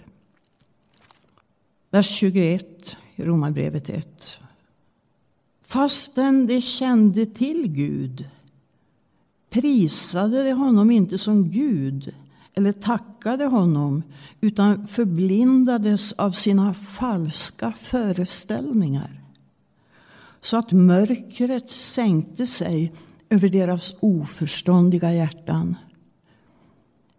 Vers 1.91 2.09
21 2.09 2.97
i 3.17 3.23
Romarbrevet 3.23 3.89
1. 3.89 4.39
Fastän 5.63 6.47
de 6.47 6.61
kände 6.61 7.27
till 7.27 7.69
Gud 7.69 8.29
prisade 9.51 10.45
de 10.45 10.53
honom 10.53 10.91
inte 10.91 11.19
som 11.19 11.51
Gud 11.51 12.15
eller 12.55 12.73
tackade 12.73 13.45
honom 13.45 14.03
utan 14.41 14.87
förblindades 14.87 16.13
av 16.13 16.31
sina 16.31 16.75
falska 16.75 17.73
föreställningar 17.73 19.21
så 20.41 20.57
att 20.57 20.73
mörkret 20.73 21.71
sänkte 21.71 22.47
sig 22.47 22.93
över 23.31 23.49
deras 23.49 23.95
oförståndiga 24.01 25.15
hjärtan. 25.15 25.77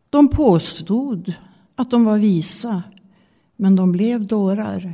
De 0.09 0.29
påstod 0.29 1.33
att 1.75 1.91
de 1.91 2.05
var 2.05 2.17
visa, 2.17 2.83
men 3.61 3.75
de 3.75 3.91
blev 3.91 4.27
dårar. 4.27 4.93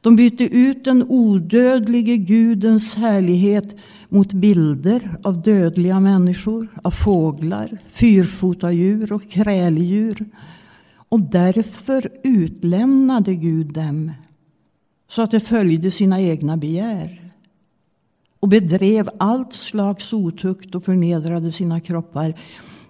De 0.00 0.16
bytte 0.16 0.44
ut 0.44 0.84
den 0.84 1.04
odödlige 1.08 2.16
Gudens 2.16 2.94
härlighet 2.94 3.76
mot 4.08 4.32
bilder 4.32 5.16
av 5.22 5.42
dödliga 5.42 6.00
människor, 6.00 6.68
av 6.82 6.90
fåglar, 6.90 7.78
fyrfotadjur 7.86 9.12
och 9.12 9.30
kräldjur. 9.30 10.24
Och 10.92 11.20
därför 11.20 12.08
utlämnade 12.22 13.34
Gud 13.34 13.72
dem 13.72 14.12
så 15.08 15.22
att 15.22 15.30
de 15.30 15.40
följde 15.40 15.90
sina 15.90 16.20
egna 16.20 16.56
begär 16.56 17.32
och 18.40 18.48
bedrev 18.48 19.10
allt 19.18 19.54
slags 19.54 20.12
otukt 20.12 20.74
och 20.74 20.84
förnedrade 20.84 21.52
sina 21.52 21.80
kroppar. 21.80 22.34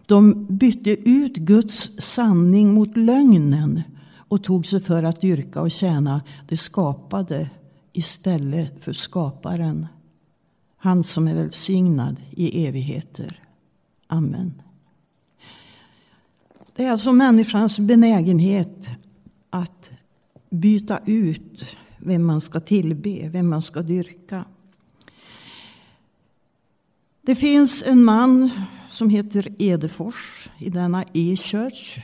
De 0.06 0.46
bytte 0.46 0.90
ut 0.90 1.36
Guds 1.36 1.92
sanning 1.98 2.74
mot 2.74 2.96
lögnen 2.96 3.82
och 4.30 4.44
tog 4.44 4.66
sig 4.66 4.80
för 4.80 5.02
att 5.02 5.20
dyrka 5.20 5.60
och 5.60 5.70
tjäna 5.70 6.22
det 6.48 6.56
skapade 6.56 7.50
istället 7.92 8.84
för 8.84 8.92
skaparen. 8.92 9.86
Han 10.76 11.04
som 11.04 11.28
är 11.28 11.34
välsignad 11.34 12.16
i 12.30 12.66
evigheter. 12.66 13.42
Amen. 14.06 14.62
Det 16.76 16.84
är 16.84 16.90
alltså 16.90 17.12
människans 17.12 17.78
benägenhet 17.78 18.88
att 19.50 19.90
byta 20.50 21.00
ut 21.06 21.76
vem 21.98 22.26
man 22.26 22.40
ska 22.40 22.60
tillbe, 22.60 23.28
vem 23.28 23.48
man 23.48 23.62
ska 23.62 23.82
dyrka. 23.82 24.44
Det 27.22 27.34
finns 27.34 27.82
en 27.86 28.04
man 28.04 28.50
som 28.90 29.10
heter 29.10 29.54
Edefors 29.58 30.48
i 30.58 30.70
denna 30.70 31.04
E-church. 31.12 31.98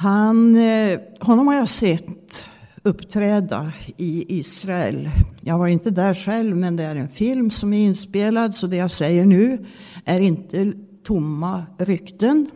Han, 0.00 0.56
eh, 0.56 1.00
honom 1.20 1.46
har 1.46 1.54
jag 1.54 1.68
sett 1.68 2.50
uppträda 2.82 3.72
i 3.96 4.38
Israel. 4.38 5.10
Jag 5.40 5.58
var 5.58 5.68
inte 5.68 5.90
där 5.90 6.14
själv, 6.14 6.56
men 6.56 6.76
det 6.76 6.84
är 6.84 6.96
en 6.96 7.08
film 7.08 7.50
som 7.50 7.72
är 7.72 7.84
inspelad, 7.84 8.54
så 8.54 8.66
det 8.66 8.76
jag 8.76 8.90
säger 8.90 9.26
nu 9.26 9.66
är 10.04 10.20
inte 10.20 10.72
tomma 11.04 11.66
rykten. 11.78 12.50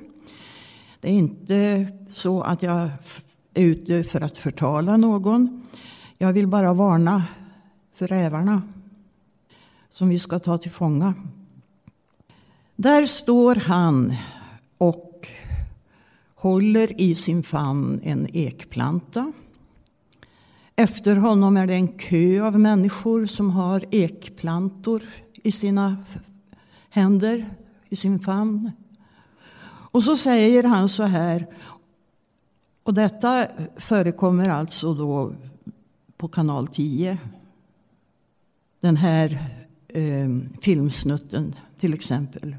Det 1.00 1.08
är 1.08 1.12
inte 1.12 1.86
så 2.10 2.42
att 2.42 2.62
jag 2.62 2.90
är 3.54 3.62
ute 3.62 4.04
för 4.04 4.20
att 4.20 4.38
förtala 4.38 4.96
någon. 4.96 5.66
Jag 6.18 6.32
vill 6.32 6.46
bara 6.46 6.72
varna 6.72 7.24
för 7.94 8.06
rävarna 8.06 8.62
som 9.90 10.08
vi 10.08 10.18
ska 10.18 10.38
ta 10.38 10.58
till 10.58 10.70
fånga. 10.70 11.14
Där 12.76 13.06
står 13.06 13.54
han 13.54 14.14
och 14.78 15.13
håller 16.44 17.00
i 17.00 17.14
sin 17.14 17.42
famn 17.42 18.00
en 18.02 18.28
ekplanta. 18.32 19.32
Efter 20.76 21.16
honom 21.16 21.56
är 21.56 21.66
det 21.66 21.74
en 21.74 21.88
kö 21.88 22.42
av 22.42 22.60
människor 22.60 23.26
som 23.26 23.50
har 23.50 23.84
ekplantor 23.90 25.02
i 25.32 25.50
sina 25.50 25.96
händer, 26.90 27.50
i 27.88 27.96
sin 27.96 28.20
famn. 28.20 28.70
Och 29.66 30.02
så 30.02 30.16
säger 30.16 30.64
han 30.64 30.88
så 30.88 31.02
här, 31.02 31.46
och 32.82 32.94
detta 32.94 33.46
förekommer 33.76 34.48
alltså 34.48 34.94
då 34.94 35.32
på 36.16 36.28
kanal 36.28 36.68
10. 36.68 37.18
Den 38.80 38.96
här 38.96 39.48
eh, 39.88 40.28
filmsnutten 40.60 41.54
till 41.80 41.94
exempel. 41.94 42.56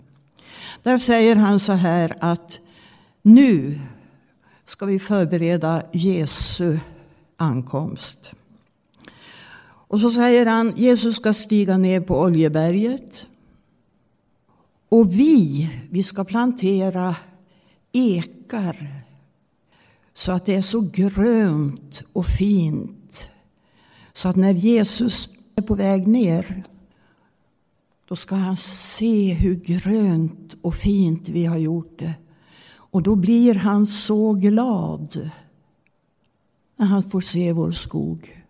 Där 0.84 0.98
säger 0.98 1.36
han 1.36 1.60
så 1.60 1.74
här 1.74 2.16
att 2.20 2.60
nu 3.26 3.80
ska 4.66 4.86
vi 4.86 5.00
förbereda 5.00 5.84
Jesu 5.94 6.78
ankomst. 7.38 8.32
Och 9.66 10.00
så 10.00 10.12
säger 10.12 10.46
han 10.46 10.74
Jesus 10.76 11.16
ska 11.16 11.34
stiga 11.34 11.78
ner 11.78 12.02
på 12.02 12.22
Oljeberget. 12.22 13.28
Och 14.90 15.14
vi, 15.14 15.70
vi 15.90 16.04
ska 16.04 16.24
plantera 16.24 17.16
ekar 17.92 19.04
så 20.14 20.32
att 20.32 20.46
det 20.46 20.56
är 20.56 20.62
så 20.62 20.82
grönt 20.82 22.04
och 22.14 22.26
fint. 22.26 23.30
Så 24.14 24.30
att 24.30 24.36
när 24.36 24.54
Jesus 24.54 25.30
är 25.56 25.62
på 25.62 25.76
väg 25.76 26.08
ner 26.08 26.64
då 28.08 28.16
ska 28.16 28.36
han 28.36 28.58
se 28.58 29.34
hur 29.34 29.56
grönt 29.56 30.56
och 30.62 30.76
fint 30.76 31.30
vi 31.30 31.46
har 31.46 31.58
gjort 31.58 32.00
det. 32.00 32.14
Och 32.96 33.04
då 33.04 33.16
blir 33.16 33.56
han 33.56 33.88
så 33.88 34.34
glad 34.34 35.30
när 36.76 36.86
han 36.86 37.04
får 37.04 37.22
se 37.22 37.52
vår 37.52 37.72
skog. 37.72 38.44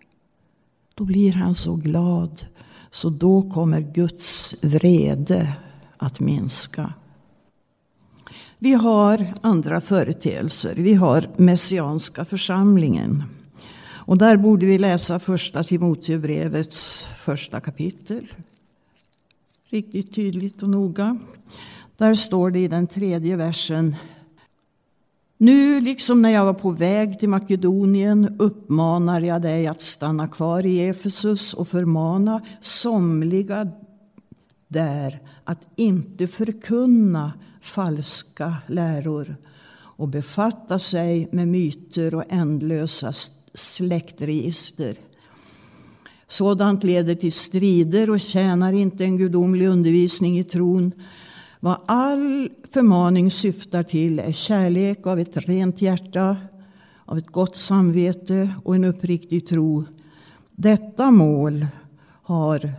Då 0.96 1.04
blir 1.04 1.34
han 1.34 1.56
så 1.56 1.76
glad, 1.76 2.46
så 2.92 3.10
då 3.10 3.42
kommer 3.42 3.82
Guds 3.82 4.56
vrede 4.62 5.54
att 5.98 6.20
minska. 6.20 6.94
Vi 8.58 8.74
har 8.74 9.34
andra 9.42 9.82
företeelser. 9.82 10.76
Vi 10.76 10.94
har 10.94 11.30
Messianska 11.38 12.26
församlingen. 12.26 13.24
Och 13.82 14.18
där 14.18 14.38
borde 14.38 14.66
vi 14.66 14.78
läsa 14.78 15.20
första 15.20 15.64
Timoteusbrevets 15.64 17.08
första 17.24 17.60
kapitel. 17.60 18.28
Riktigt 19.70 20.16
tydligt 20.16 20.64
och 20.64 20.70
noga. 20.70 21.18
Där 21.98 22.16
står 22.16 22.52
det 22.52 22.60
i 22.60 22.68
den 22.68 22.88
tredje 22.88 23.36
versen 23.36 23.96
nu, 25.38 25.82
liksom 25.82 26.22
när 26.22 26.30
jag 26.30 26.46
var 26.46 26.54
på 26.54 26.72
väg 26.72 27.20
till 27.20 27.30
Makedonien, 27.30 28.36
uppmanar 28.40 29.22
jag 29.22 29.42
dig 29.42 29.68
att 29.68 29.82
stanna 29.82 30.28
kvar 30.28 30.66
i 30.66 30.88
Efesus 30.88 31.54
och 31.54 31.68
förmana 31.68 32.42
somliga 32.62 33.72
där 34.68 35.20
att 35.44 35.60
inte 35.76 36.28
förkunna 36.28 37.34
falska 37.62 38.56
läror 38.68 39.36
och 39.98 40.08
befatta 40.08 40.80
sig 40.80 41.28
med 41.32 41.48
myter 41.48 42.16
och 42.16 42.24
ändlösa 42.30 43.14
släktregister. 43.54 44.96
Sådant 46.28 46.84
leder 46.84 47.16
till 47.16 47.34
strider 47.34 48.10
och 48.10 48.20
tjänar 48.20 48.74
inte 48.74 49.04
en 49.04 49.18
gudomlig 49.18 49.68
undervisning 49.68 50.40
i 50.40 50.44
tron 50.44 50.92
vad 51.66 51.78
all 51.86 52.50
förmaning 52.72 53.32
syftar 53.32 53.84
till 53.84 54.20
är 54.20 54.32
kärlek 54.32 55.08
av 55.08 55.20
ett 55.20 55.38
rent 55.38 55.82
hjärta, 55.82 56.38
av 57.06 57.18
ett 57.18 57.28
gott 57.28 57.56
samvete 57.56 58.50
och 58.64 58.76
en 58.76 58.84
uppriktig 58.84 59.48
tro. 59.48 59.86
Detta 60.52 61.12
mål 61.12 61.68
har 62.24 62.74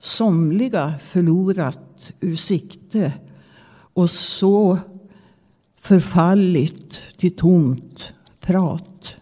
somliga 0.00 0.94
förlorat 1.04 2.12
ur 2.20 2.36
sikte 2.36 3.12
och 3.72 4.10
så 4.10 4.78
förfallit 5.80 7.02
till 7.16 7.36
tomt 7.36 8.12
prat. 8.40 9.14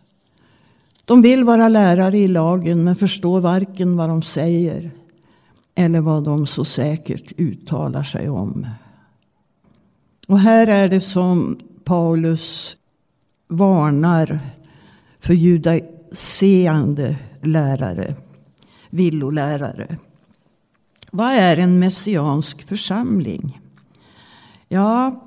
De 1.05 1.23
vill 1.23 1.45
vara 1.45 1.68
lärare 1.68 2.18
i 2.18 2.29
lagen 2.29 2.85
men 2.85 2.97
förstår 2.97 3.41
varken 3.41 3.97
vad 3.97 4.09
de 4.09 4.23
säger 4.23 4.91
eller 5.75 6.01
vad 6.01 6.25
de 6.25 6.47
så 6.47 6.64
säkert 6.64 7.33
uttalar 7.37 8.03
sig 8.03 8.29
om. 8.29 8.66
Och 10.31 10.39
här 10.39 10.66
är 10.66 10.89
det 10.89 11.01
som 11.01 11.61
Paulus 11.85 12.76
varnar 13.49 14.41
för 15.18 15.35
judaseende 15.35 17.16
lärare, 17.43 18.14
villolärare. 18.91 19.97
Vad 21.11 21.33
är 21.33 21.57
en 21.57 21.78
messiansk 21.78 22.62
församling? 22.62 23.61
Ja, 24.68 25.20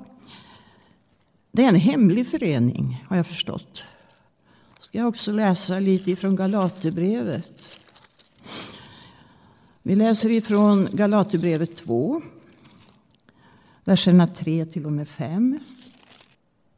det 1.52 1.64
är 1.64 1.68
en 1.68 1.74
hemlig 1.74 2.26
förening 2.26 3.04
har 3.08 3.16
jag 3.16 3.26
förstått. 3.26 3.84
Ska 4.80 4.98
jag 4.98 5.08
också 5.08 5.32
läsa 5.32 5.78
lite 5.78 6.10
ifrån 6.10 6.36
Galaterbrevet. 6.36 7.80
Vi 9.82 9.94
läser 9.94 10.30
ifrån 10.30 10.88
Galaterbrevet 10.92 11.76
2 11.76 12.22
verserna 13.84 14.26
3 14.26 14.66
till 14.66 14.86
och 14.86 14.92
med 14.92 15.08
5. 15.08 15.58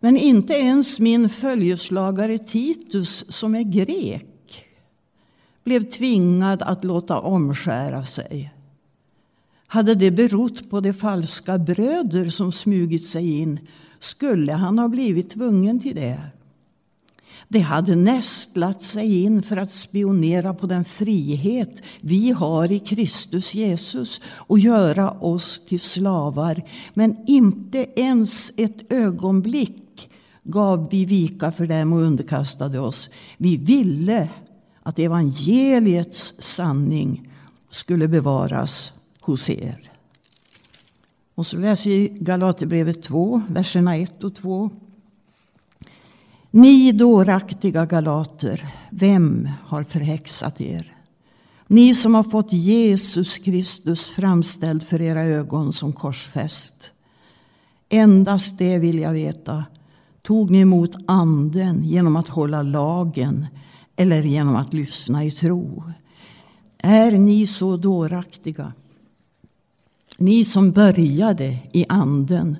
Men 0.00 0.16
inte 0.16 0.54
ens 0.54 0.98
min 0.98 1.28
följeslagare 1.28 2.38
Titus, 2.38 3.24
som 3.28 3.54
är 3.54 3.62
grek 3.62 4.64
blev 5.64 5.90
tvingad 5.90 6.62
att 6.62 6.84
låta 6.84 7.20
omskära 7.20 8.06
sig. 8.06 8.52
Hade 9.66 9.94
det 9.94 10.10
berott 10.10 10.70
på 10.70 10.80
de 10.80 10.92
falska 10.92 11.58
bröder 11.58 12.30
som 12.30 12.52
smugit 12.52 13.06
sig 13.06 13.38
in 13.38 13.60
skulle 14.00 14.52
han 14.52 14.78
ha 14.78 14.88
blivit 14.88 15.30
tvungen 15.30 15.80
till 15.80 15.96
det. 15.96 16.20
Det 17.48 17.60
hade 17.60 17.96
nästlat 17.96 18.82
sig 18.82 19.22
in 19.22 19.42
för 19.42 19.56
att 19.56 19.72
spionera 19.72 20.54
på 20.54 20.66
den 20.66 20.84
frihet 20.84 21.82
vi 22.00 22.30
har 22.30 22.72
i 22.72 22.78
Kristus 22.78 23.54
Jesus 23.54 24.20
och 24.26 24.58
göra 24.58 25.10
oss 25.10 25.62
till 25.66 25.80
slavar. 25.80 26.62
Men 26.94 27.16
inte 27.26 27.86
ens 27.96 28.52
ett 28.56 28.92
ögonblick 28.92 30.10
gav 30.42 30.90
vi 30.90 31.04
vika 31.04 31.52
för 31.52 31.66
dem 31.66 31.92
och 31.92 32.02
underkastade 32.02 32.78
oss. 32.78 33.10
Vi 33.36 33.56
ville 33.56 34.28
att 34.82 34.98
evangeliets 34.98 36.34
sanning 36.38 37.32
skulle 37.70 38.08
bevaras 38.08 38.92
hos 39.20 39.50
er. 39.50 39.90
Och 41.34 41.46
så 41.46 41.56
läser 41.56 41.90
vi 41.90 42.08
Galaterbrevet 42.20 43.02
2, 43.02 43.42
verserna 43.48 43.96
1 43.96 44.24
och 44.24 44.34
2. 44.34 44.70
Ni 46.56 46.92
dåraktiga 46.92 47.86
galater, 47.86 48.66
vem 48.90 49.48
har 49.62 49.82
förhäxat 49.82 50.60
er? 50.60 50.96
Ni 51.66 51.94
som 51.94 52.14
har 52.14 52.22
fått 52.22 52.52
Jesus 52.52 53.38
Kristus 53.38 54.08
framställd 54.08 54.82
för 54.82 55.00
era 55.00 55.20
ögon 55.20 55.72
som 55.72 55.92
korsfäst. 55.92 56.92
Endast 57.88 58.58
det 58.58 58.78
vill 58.78 58.98
jag 58.98 59.12
veta. 59.12 59.64
Tog 60.22 60.50
ni 60.50 60.60
emot 60.60 60.96
anden 61.06 61.84
genom 61.84 62.16
att 62.16 62.28
hålla 62.28 62.62
lagen 62.62 63.46
eller 63.96 64.22
genom 64.22 64.56
att 64.56 64.74
lyssna 64.74 65.24
i 65.24 65.30
tro? 65.30 65.84
Är 66.78 67.12
ni 67.12 67.46
så 67.46 67.76
dåraktiga? 67.76 68.72
Ni 70.18 70.44
som 70.44 70.72
började 70.72 71.58
i 71.72 71.86
anden 71.88 72.56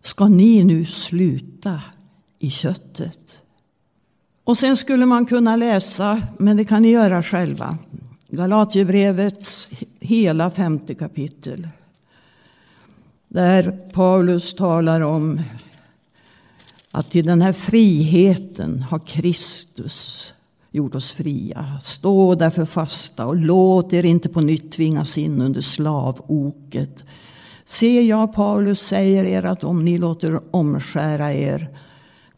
ska 0.00 0.28
ni 0.28 0.64
nu 0.64 0.84
sluta 0.84 1.80
i 2.40 2.50
köttet. 2.50 3.42
Och 4.44 4.58
sen 4.58 4.76
skulle 4.76 5.06
man 5.06 5.26
kunna 5.26 5.56
läsa, 5.56 6.22
men 6.38 6.56
det 6.56 6.64
kan 6.64 6.82
ni 6.82 6.90
göra 6.90 7.22
själva, 7.22 7.78
Galatierbrevets 8.28 9.68
hela 10.00 10.50
femte 10.50 10.94
kapitel. 10.94 11.68
Där 13.28 13.70
Paulus 13.92 14.54
talar 14.54 15.00
om 15.00 15.40
att 16.90 17.10
till 17.10 17.26
den 17.26 17.42
här 17.42 17.52
friheten 17.52 18.82
har 18.82 18.98
Kristus 18.98 20.32
gjort 20.70 20.94
oss 20.94 21.12
fria. 21.12 21.80
Stå 21.84 22.34
därför 22.34 22.64
fasta 22.64 23.26
och 23.26 23.36
låt 23.36 23.92
er 23.92 24.04
inte 24.04 24.28
på 24.28 24.40
nytt 24.40 24.72
tvingas 24.72 25.18
in 25.18 25.42
under 25.42 25.60
slavoket. 25.60 27.04
Se, 27.64 28.02
jag, 28.02 28.34
Paulus, 28.34 28.80
säger 28.80 29.24
er 29.24 29.42
att 29.42 29.64
om 29.64 29.84
ni 29.84 29.98
låter 29.98 30.40
omskära 30.50 31.32
er 31.32 31.68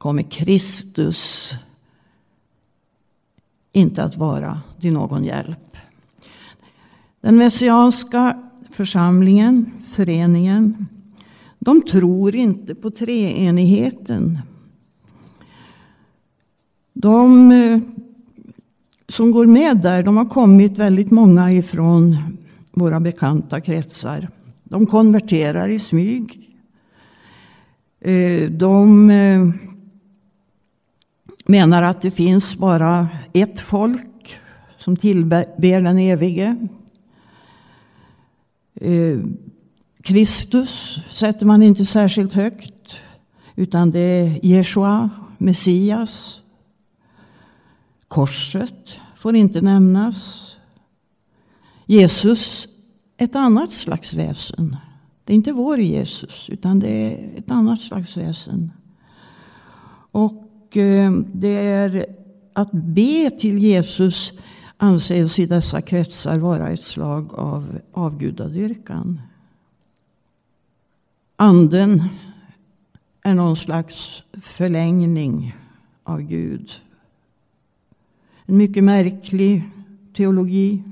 kommer 0.02 0.22
Kristus 0.22 1.54
inte 3.72 4.04
att 4.04 4.16
vara 4.16 4.60
till 4.80 4.92
någon 4.92 5.24
hjälp. 5.24 5.76
Den 7.20 7.36
messianska 7.36 8.42
församlingen, 8.70 9.72
föreningen, 9.94 10.86
de 11.58 11.82
tror 11.82 12.34
inte 12.34 12.74
på 12.74 12.90
treenigheten. 12.90 14.38
De 16.92 17.52
eh, 17.52 17.80
som 19.08 19.30
går 19.30 19.46
med 19.46 19.76
där, 19.76 20.02
de 20.02 20.16
har 20.16 20.26
kommit 20.26 20.78
väldigt 20.78 21.10
många 21.10 21.52
ifrån 21.52 22.16
våra 22.72 23.00
bekanta 23.00 23.60
kretsar. 23.60 24.28
De 24.64 24.86
konverterar 24.86 25.68
i 25.68 25.78
smyg. 25.78 26.50
Eh, 28.00 28.50
de 28.50 29.10
eh, 29.10 29.71
menar 31.52 31.82
att 31.82 32.02
det 32.02 32.10
finns 32.10 32.54
bara 32.54 33.08
ett 33.32 33.60
folk 33.60 34.40
som 34.78 34.96
tillber 34.96 35.46
den 35.80 35.98
evige. 35.98 36.68
Eh, 38.74 39.18
Kristus 40.02 40.98
sätter 41.10 41.46
man 41.46 41.62
inte 41.62 41.84
särskilt 41.84 42.32
högt. 42.32 43.00
Utan 43.56 43.90
det 43.90 44.00
är 44.00 44.44
Jeshua, 44.46 45.10
Messias. 45.38 46.40
Korset 48.08 48.88
får 49.16 49.36
inte 49.36 49.60
nämnas. 49.60 50.50
Jesus, 51.86 52.68
ett 53.16 53.36
annat 53.36 53.72
slags 53.72 54.14
väsen. 54.14 54.76
Det 55.24 55.32
är 55.32 55.36
inte 55.36 55.52
vår 55.52 55.78
Jesus, 55.78 56.48
utan 56.48 56.78
det 56.78 56.88
är 56.88 57.38
ett 57.38 57.50
annat 57.50 57.82
slags 57.82 58.16
väsen. 58.16 58.72
Och 60.12 60.41
Eh, 60.76 61.12
det 61.32 61.66
är 61.66 62.06
att 62.52 62.72
be 62.72 63.30
till 63.30 63.58
Jesus 63.58 64.32
anses 64.76 65.38
i 65.38 65.46
dessa 65.46 65.82
kretsar 65.82 66.38
vara 66.38 66.70
ett 66.70 66.82
slag 66.82 67.34
av 67.34 67.78
avgudadyrkan. 67.92 69.20
Anden 71.36 72.02
är 73.22 73.34
någon 73.34 73.56
slags 73.56 74.22
förlängning 74.42 75.56
av 76.02 76.20
Gud. 76.20 76.70
En 78.46 78.56
mycket 78.56 78.84
märklig 78.84 79.62
teologi 80.16 80.82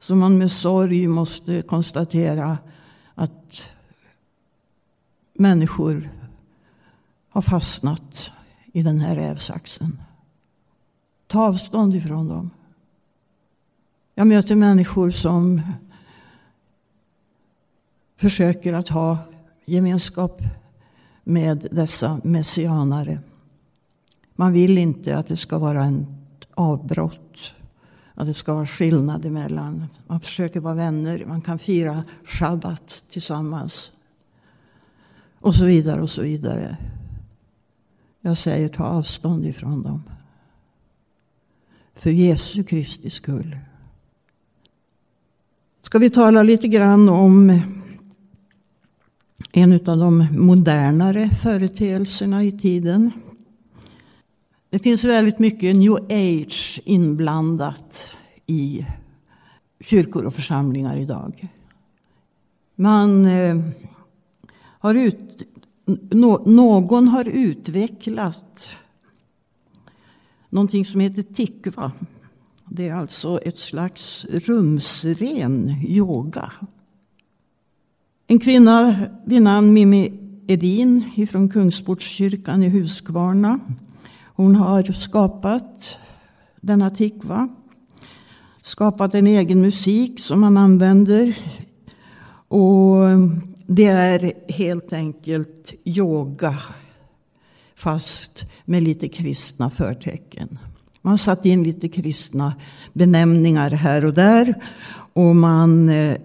som 0.00 0.18
man 0.18 0.38
med 0.38 0.52
sorg 0.52 1.08
måste 1.08 1.62
konstatera 1.62 2.58
att 3.14 3.62
människor 5.32 6.10
har 7.38 7.42
fastnat 7.42 8.30
i 8.72 8.82
den 8.82 9.00
här 9.00 9.16
rävsaxen. 9.16 10.02
Ta 11.26 11.42
avstånd 11.42 11.96
ifrån 11.96 12.28
dem. 12.28 12.50
Jag 14.14 14.26
möter 14.26 14.54
människor 14.54 15.10
som 15.10 15.62
försöker 18.16 18.72
att 18.72 18.88
ha 18.88 19.18
gemenskap 19.64 20.42
med 21.24 21.66
dessa 21.70 22.20
messianare. 22.24 23.20
Man 24.34 24.52
vill 24.52 24.78
inte 24.78 25.18
att 25.18 25.26
det 25.26 25.36
ska 25.36 25.58
vara 25.58 25.86
ett 25.86 26.48
avbrott. 26.54 27.52
Att 28.14 28.26
det 28.26 28.34
ska 28.34 28.54
vara 28.54 28.66
skillnad 28.66 29.24
emellan. 29.24 29.86
Man 30.06 30.20
försöker 30.20 30.60
vara 30.60 30.74
vänner. 30.74 31.24
Man 31.26 31.40
kan 31.40 31.58
fira 31.58 32.04
shabbat 32.24 33.02
tillsammans. 33.08 33.90
Och 35.40 35.54
så 35.54 35.64
vidare 35.64 36.02
och 36.02 36.10
så 36.10 36.22
vidare. 36.22 36.76
Jag 38.20 38.38
säger 38.38 38.68
ta 38.68 38.84
avstånd 38.84 39.46
ifrån 39.46 39.82
dem. 39.82 40.02
För 41.94 42.10
Jesu 42.10 42.64
Kristi 42.64 43.10
skull. 43.10 43.58
Ska 45.82 45.98
vi 45.98 46.10
tala 46.10 46.42
lite 46.42 46.68
grann 46.68 47.08
om 47.08 47.60
en 49.52 49.72
av 49.72 49.98
de 49.98 50.26
modernare 50.32 51.30
företeelserna 51.30 52.44
i 52.44 52.52
tiden. 52.52 53.10
Det 54.70 54.78
finns 54.78 55.04
väldigt 55.04 55.38
mycket 55.38 55.76
new 55.76 55.94
age 56.10 56.80
inblandat 56.84 58.14
i 58.46 58.86
kyrkor 59.80 60.24
och 60.24 60.34
församlingar 60.34 60.96
idag. 60.96 61.48
Man 62.74 63.26
eh, 63.26 63.56
har 64.78 64.94
ut, 64.94 65.42
no, 66.10 66.42
någon 66.46 67.08
har 67.08 67.24
utvecklat 67.24 68.70
någonting 70.50 70.84
som 70.84 71.00
heter 71.00 71.22
tikva. 71.22 71.92
Det 72.64 72.88
är 72.88 72.94
alltså 72.94 73.38
ett 73.38 73.58
slags 73.58 74.24
rumsren 74.24 75.74
yoga. 75.86 76.52
En 78.26 78.38
kvinna 78.38 79.06
vid 79.24 79.42
namn 79.42 79.72
Mimmi 79.72 80.12
Edin 80.46 81.26
från 81.30 81.48
Kungsportskyrkan 81.48 82.62
i 82.62 82.68
Huskvarna. 82.68 83.60
Hon 84.24 84.56
har 84.56 84.82
skapat 84.82 85.98
denna 86.60 86.90
tikva. 86.90 87.48
Skapat 88.62 89.14
en 89.14 89.26
egen 89.26 89.60
musik 89.60 90.20
som 90.20 90.40
man 90.40 90.56
använder. 90.56 91.38
Och 92.48 92.96
det 93.70 93.86
är 93.86 94.32
helt 94.48 94.92
enkelt 94.92 95.74
yoga 95.84 96.58
fast 97.74 98.44
med 98.64 98.82
lite 98.82 99.08
kristna 99.08 99.70
förtecken. 99.70 100.58
Man 101.02 101.10
har 101.10 101.18
satt 101.18 101.46
in 101.46 101.62
lite 101.62 101.88
kristna 101.88 102.54
benämningar 102.92 103.70
här 103.70 104.04
och 104.04 104.14
där. 104.14 104.62
Och 105.12 105.36
man 105.36 105.88
eh, 105.88 106.16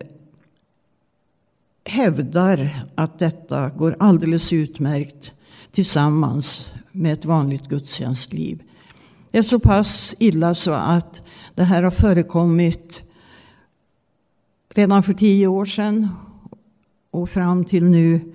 hävdar 1.85 2.85
att 2.95 3.19
detta 3.19 3.69
går 3.69 3.95
alldeles 3.99 4.53
utmärkt 4.53 5.33
tillsammans 5.71 6.65
med 6.91 7.13
ett 7.13 7.25
vanligt 7.25 7.67
gudstjänstliv. 7.67 8.63
Det 9.31 9.37
är 9.37 9.43
så 9.43 9.59
pass 9.59 10.15
illa 10.19 10.55
så 10.55 10.71
att 10.71 11.21
det 11.55 11.63
här 11.63 11.83
har 11.83 11.91
förekommit 11.91 13.03
redan 14.69 15.03
för 15.03 15.13
tio 15.13 15.47
år 15.47 15.65
sedan 15.65 16.09
och 17.14 17.30
fram 17.30 17.66
till 17.66 17.84
nu 17.89 18.34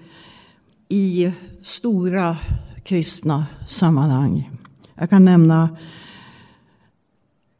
i 0.89 1.33
stora 1.63 2.39
kristna 2.85 3.47
sammanhang. 3.69 4.51
Jag 4.95 5.11
kan 5.11 5.25
nämna 5.25 5.77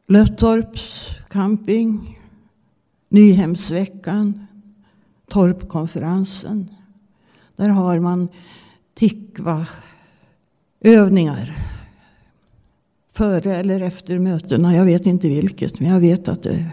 Löttorps 0.07 1.07
camping, 1.29 2.19
Nyhemsveckan, 3.09 4.47
Torpkonferensen. 5.27 6.69
Där 7.55 7.69
har 7.69 7.99
man 7.99 8.29
tikva 8.93 9.67
övningar. 10.79 11.57
Före 13.11 13.55
eller 13.55 13.79
efter 13.79 14.19
mötena. 14.19 14.75
Jag 14.75 14.85
vet 14.85 15.05
inte 15.05 15.27
vilket. 15.29 15.79
Men 15.79 15.89
jag 15.89 15.99
vet 15.99 16.27
att 16.27 16.43
det 16.43 16.65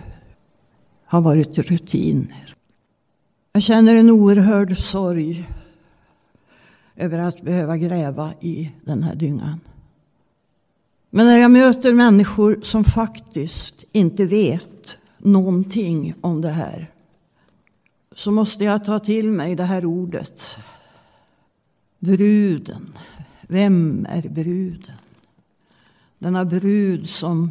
har 1.05 1.21
varit 1.21 1.59
rutiner. 1.59 2.56
Jag 3.57 3.63
känner 3.63 3.97
en 3.97 4.11
oerhörd 4.11 4.79
sorg 4.79 5.49
över 6.97 7.19
att 7.19 7.43
behöva 7.43 7.77
gräva 7.77 8.33
i 8.41 8.71
den 8.85 9.03
här 9.03 9.15
dyngan. 9.15 9.61
Men 11.11 11.27
när 11.27 11.39
jag 11.39 11.51
möter 11.51 11.95
människor 11.95 12.61
som 12.63 12.85
faktiskt 12.85 13.85
inte 13.93 14.25
vet 14.25 14.99
någonting 15.19 16.15
om 16.21 16.41
det 16.41 16.51
här 16.51 16.91
så 18.15 18.31
måste 18.31 18.65
jag 18.65 18.85
ta 18.85 18.99
till 18.99 19.31
mig 19.31 19.55
det 19.55 19.65
här 19.65 19.85
ordet. 19.85 20.57
Bruden. 21.99 22.93
Vem 23.43 24.07
är 24.11 24.29
bruden? 24.29 24.97
Denna 26.19 26.45
brud 26.45 27.09
som 27.09 27.51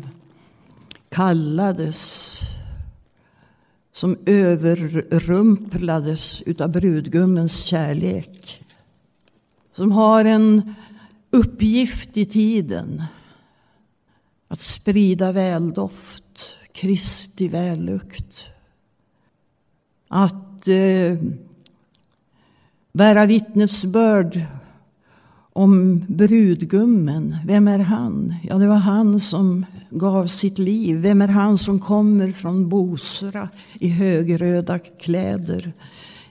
kallades 1.10 2.40
som 3.96 4.18
överrumplades 4.26 6.42
utav 6.42 6.72
brudgummens 6.72 7.64
kärlek. 7.64 8.62
som 9.76 9.92
har 9.92 10.26
en 10.26 10.76
uppgift 11.30 12.18
i 12.18 12.26
tiden 12.26 13.04
att 14.48 14.60
sprida 14.60 15.32
väldoft, 15.32 16.58
Kristi 16.72 17.48
vällukt. 17.48 18.46
Att 20.08 20.68
eh, 20.68 21.18
bära 22.92 23.26
vittnesbörd 23.26 24.42
om 25.56 26.06
brudgummen. 26.08 27.38
Vem 27.46 27.68
är 27.68 27.80
han? 27.80 28.36
Ja, 28.44 28.56
det 28.56 28.68
var 28.68 28.76
han 28.76 29.20
som 29.20 29.66
gav 29.90 30.28
sitt 30.28 30.58
liv. 30.58 30.98
Vem 30.98 31.22
är 31.22 31.28
han 31.28 31.58
som 31.58 31.80
kommer 31.80 32.32
från 32.32 32.70
Bosra 32.70 33.50
i 33.80 33.88
högröda 33.88 34.80
kläder? 34.80 35.74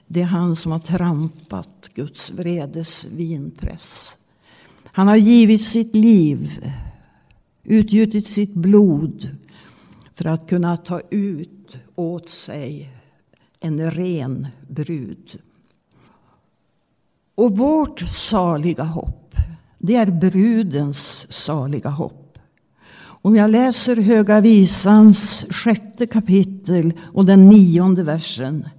Det 0.07 0.21
är 0.21 0.25
han 0.25 0.55
som 0.55 0.71
har 0.71 0.79
trampat 0.79 1.89
Guds 1.93 2.31
vredes 2.31 3.05
vinpress. 3.05 4.17
Han 4.83 5.07
har 5.07 5.15
givit 5.15 5.65
sitt 5.65 5.95
liv, 5.95 6.71
utgjutit 7.63 8.27
sitt 8.27 8.53
blod 8.53 9.29
för 10.13 10.25
att 10.25 10.49
kunna 10.49 10.77
ta 10.77 11.01
ut 11.09 11.77
åt 11.95 12.29
sig 12.29 12.89
en 13.59 13.91
ren 13.91 14.47
brud. 14.67 15.39
Och 17.35 17.57
vårt 17.57 17.99
saliga 17.99 18.83
hopp, 18.83 19.35
det 19.79 19.95
är 19.95 20.11
brudens 20.11 21.25
saliga 21.29 21.89
hopp. 21.89 22.39
Om 22.97 23.35
jag 23.35 23.51
läser 23.51 23.95
Höga 23.95 24.41
Visans 24.41 25.45
sjätte 25.49 26.07
kapitel 26.07 26.93
och 27.13 27.25
den 27.25 27.49
nionde 27.49 28.03
versen 28.03 28.69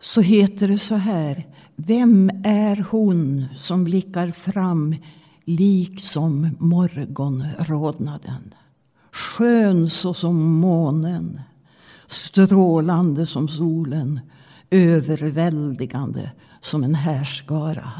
så 0.00 0.20
heter 0.20 0.68
det 0.68 0.78
så 0.78 0.94
här. 0.94 1.46
Vem 1.76 2.30
är 2.44 2.86
hon 2.90 3.46
som 3.56 3.84
blickar 3.84 4.30
fram 4.30 4.96
liksom 5.44 6.56
morgonrodnaden? 6.58 8.54
Skön 9.12 9.88
såsom 9.90 10.36
månen, 10.54 11.40
strålande 12.06 13.26
som 13.26 13.48
solen, 13.48 14.20
överväldigande 14.70 16.30
som 16.66 16.84
en 16.84 16.94
härskara. 16.94 17.92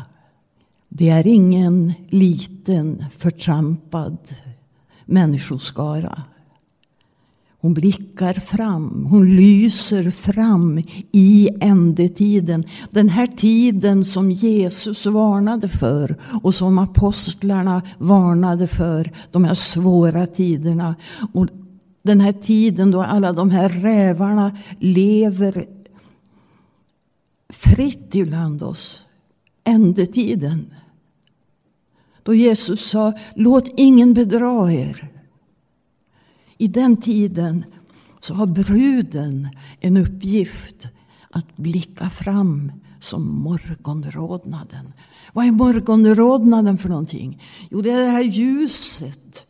Det 0.88 1.08
är 1.08 1.26
ingen 1.26 1.92
liten 2.08 3.04
förtrampad 3.18 4.18
människoskara. 5.04 6.22
Hon 7.60 7.74
blickar 7.74 8.34
fram, 8.34 9.06
hon 9.10 9.36
lyser 9.36 10.10
fram 10.10 10.82
i 11.12 11.48
ändetiden. 11.60 12.64
Den 12.90 13.08
här 13.08 13.26
tiden 13.26 14.04
som 14.04 14.30
Jesus 14.30 15.06
varnade 15.06 15.68
för 15.68 16.16
och 16.42 16.54
som 16.54 16.78
apostlarna 16.78 17.82
varnade 17.98 18.66
för. 18.66 19.10
De 19.30 19.44
här 19.44 19.54
svåra 19.54 20.26
tiderna. 20.26 20.94
Och 21.32 21.46
den 22.02 22.20
här 22.20 22.32
tiden 22.32 22.90
då 22.90 23.02
alla 23.02 23.32
de 23.32 23.50
här 23.50 23.68
rävarna 23.68 24.56
lever 24.78 25.76
fritt 27.49 28.14
ibland 28.14 28.62
oss. 28.62 29.05
Ändetiden. 29.64 30.74
Då 32.22 32.34
Jesus 32.34 32.90
sa, 32.90 33.12
låt 33.34 33.68
ingen 33.76 34.14
bedra 34.14 34.72
er. 34.72 35.09
I 36.59 36.68
den 36.68 36.97
tiden 36.97 37.64
så 38.20 38.34
har 38.34 38.47
bruden 38.47 39.49
en 39.80 39.97
uppgift 39.97 40.88
att 41.30 41.57
blicka 41.57 42.11
fram 42.11 42.72
som 43.01 43.42
morgonrodnaden. 43.42 44.92
Vad 45.32 45.47
är 45.47 45.53
morgonrodnaden 45.53 46.78
för 46.78 46.88
någonting? 46.88 47.42
Jo, 47.70 47.82
det 47.82 47.90
är 47.90 48.01
det 48.01 48.11
här 48.11 48.22
ljuset 48.22 49.47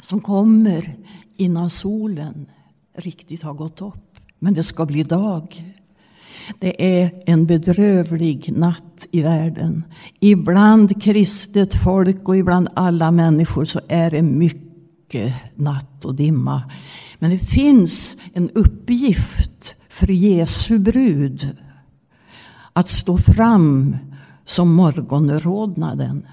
som 0.00 0.20
kommer 0.20 0.96
innan 1.36 1.70
solen 1.70 2.46
riktigt 2.94 3.42
har 3.42 3.54
gått 3.54 3.82
upp. 3.82 4.20
Men 4.38 4.54
det 4.54 4.62
ska 4.62 4.86
bli 4.86 5.02
dag. 5.02 5.73
Det 6.58 7.02
är 7.02 7.22
en 7.26 7.46
bedrövlig 7.46 8.52
natt 8.56 9.06
i 9.10 9.22
världen. 9.22 9.84
Ibland 10.20 11.02
kristet 11.02 11.82
folk 11.82 12.28
och 12.28 12.36
ibland 12.36 12.68
alla 12.74 13.10
människor 13.10 13.64
så 13.64 13.80
är 13.88 14.10
det 14.10 14.22
mycket 14.22 15.34
natt 15.54 16.04
och 16.04 16.14
dimma. 16.14 16.62
Men 17.18 17.30
det 17.30 17.38
finns 17.38 18.16
en 18.32 18.50
uppgift 18.50 19.74
för 19.88 20.10
Jesu 20.10 20.78
brud 20.78 21.56
att 22.72 22.88
stå 22.88 23.18
fram 23.18 23.96
som 24.44 24.74
morgonrodnaden. 24.74 26.26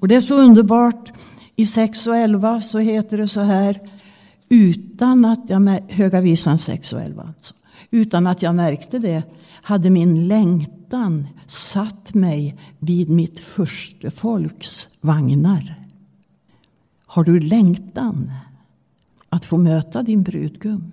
Och 0.00 0.08
det 0.08 0.14
är 0.14 0.20
så 0.20 0.34
underbart. 0.34 1.12
I 1.56 1.66
6 1.66 2.06
och 2.06 2.16
11 2.16 2.60
så 2.60 2.78
heter 2.78 3.18
det 3.18 3.28
så 3.28 3.40
här. 3.40 3.80
Utan 4.48 5.24
att 5.24 5.50
jag, 5.50 5.80
Höga 5.88 6.20
visan 6.20 6.58
6 6.58 6.92
och 6.92 7.00
11 7.00 7.22
alltså. 7.22 7.54
Utan 7.90 8.26
att 8.26 8.42
jag 8.42 8.54
märkte 8.54 8.98
det 8.98 9.22
hade 9.62 9.90
min 9.90 10.28
längtan 10.28 11.26
satt 11.46 12.14
mig 12.14 12.56
vid 12.78 13.10
mitt 13.10 13.40
första 13.40 14.10
folks 14.10 14.88
vagnar. 15.00 15.74
Har 17.06 17.24
du 17.24 17.40
längtan 17.40 18.32
att 19.28 19.44
få 19.44 19.56
möta 19.56 20.02
din 20.02 20.22
brudgum? 20.22 20.92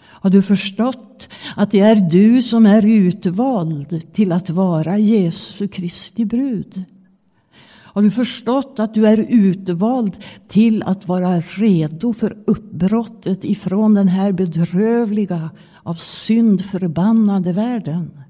Har 0.00 0.30
du 0.30 0.42
förstått 0.42 1.28
att 1.56 1.70
det 1.70 1.80
är 1.80 1.96
du 1.96 2.42
som 2.42 2.66
är 2.66 2.86
utvald 2.86 4.12
till 4.12 4.32
att 4.32 4.50
vara 4.50 4.98
Jesu 4.98 5.68
Kristi 5.68 6.24
brud? 6.24 6.84
Har 7.92 8.02
du 8.02 8.10
förstått 8.10 8.78
att 8.78 8.94
du 8.94 9.06
är 9.06 9.26
utvald 9.28 10.16
till 10.48 10.82
att 10.82 11.08
vara 11.08 11.40
redo 11.40 12.12
för 12.12 12.36
uppbrottet 12.46 13.44
ifrån 13.44 13.94
den 13.94 14.08
här 14.08 14.32
bedrövliga, 14.32 15.50
av 15.82 15.94
synd 15.94 16.64
förbannade 16.64 17.52
världen? 17.52 18.20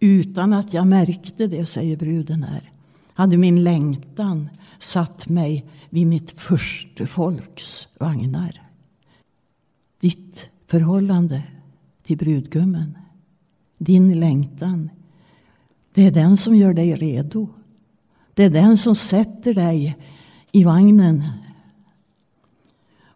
Utan 0.00 0.52
att 0.52 0.74
jag 0.74 0.86
märkte 0.86 1.46
det, 1.46 1.66
säger 1.66 1.96
bruden 1.96 2.42
här, 2.42 2.72
hade 3.14 3.36
min 3.36 3.64
längtan 3.64 4.48
satt 4.78 5.28
mig 5.28 5.66
vid 5.90 6.06
mitt 6.06 6.30
första 6.30 7.06
folks 7.06 7.88
vagnar. 7.98 8.62
Ditt 10.00 10.48
förhållande 10.66 11.42
till 12.02 12.18
brudgummen, 12.18 12.98
din 13.78 14.20
längtan, 14.20 14.90
det 15.94 16.06
är 16.06 16.10
den 16.10 16.36
som 16.36 16.56
gör 16.56 16.74
dig 16.74 16.94
redo 16.94 17.48
det 18.34 18.44
är 18.44 18.50
den 18.50 18.76
som 18.76 18.94
sätter 18.94 19.54
dig 19.54 19.96
i 20.52 20.64
vagnen. 20.64 21.22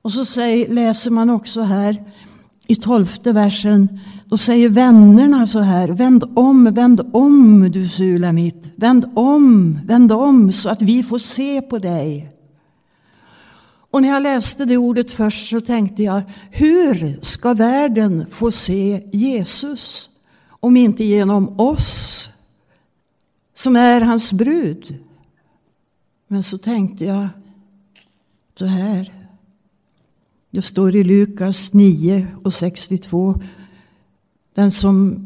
Och 0.03 0.13
så 0.13 0.25
säger, 0.25 0.69
läser 0.69 1.11
man 1.11 1.31
också 1.31 1.61
här 1.61 2.05
i 2.67 2.75
tolfte 2.75 3.33
versen. 3.33 4.01
Då 4.25 4.37
säger 4.37 4.69
vännerna 4.69 5.47
så 5.47 5.61
här. 5.61 5.89
Vänd 5.89 6.25
om, 6.35 6.65
vänd 6.75 7.11
om 7.13 7.71
du 7.73 7.89
Sulamit. 7.89 8.69
Vänd 8.77 9.11
om, 9.15 9.79
vänd 9.85 10.13
om 10.13 10.53
så 10.53 10.69
att 10.69 10.83
vi 10.83 11.03
får 11.03 11.19
se 11.19 11.63
på 11.63 11.79
dig. 11.79 12.33
Och 13.91 14.03
när 14.03 14.09
jag 14.09 14.23
läste 14.23 14.65
det 14.65 14.77
ordet 14.77 15.11
först 15.11 15.51
så 15.51 15.61
tänkte 15.61 16.03
jag. 16.03 16.23
Hur 16.51 17.19
ska 17.23 17.55
världen 17.55 18.27
få 18.31 18.51
se 18.51 19.03
Jesus? 19.13 20.09
Om 20.49 20.77
inte 20.77 21.05
genom 21.05 21.61
oss 21.61 22.31
som 23.55 23.77
är 23.77 24.01
hans 24.01 24.33
brud. 24.33 24.99
Men 26.29 26.43
så 26.43 26.59
tänkte 26.59 27.05
jag 27.05 27.29
så 28.59 28.67
här. 28.67 29.13
Det 30.51 30.63
står 30.63 30.97
i 30.97 31.05
Lukas 31.05 31.75
9 31.75 32.27
och 32.45 32.55
62. 32.55 33.41
Den 34.55 34.71
som 34.71 35.25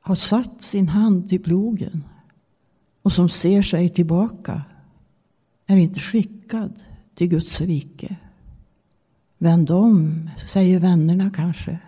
har 0.00 0.14
satt 0.14 0.62
sin 0.62 0.88
hand 0.88 1.32
i 1.32 1.38
plogen 1.38 2.04
och 3.02 3.12
som 3.12 3.28
ser 3.28 3.62
sig 3.62 3.88
tillbaka 3.88 4.62
är 5.66 5.76
inte 5.76 6.00
skickad 6.00 6.82
till 7.14 7.28
Guds 7.28 7.60
rike. 7.60 8.16
Vänd 9.38 9.70
om, 9.70 10.30
säger 10.48 10.78
vännerna 10.78 11.30
kanske. 11.30 11.78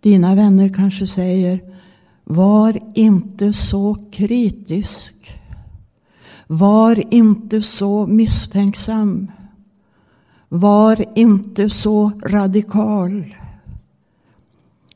Dina 0.00 0.34
vänner 0.34 0.68
kanske 0.68 1.06
säger 1.06 1.74
var 2.24 2.80
inte 2.94 3.52
så 3.52 3.94
kritisk. 4.10 5.14
Var 6.46 7.14
inte 7.14 7.62
så 7.62 8.06
misstänksam. 8.06 9.32
Var 10.48 11.18
inte 11.18 11.70
så 11.70 12.12
radikal. 12.24 13.36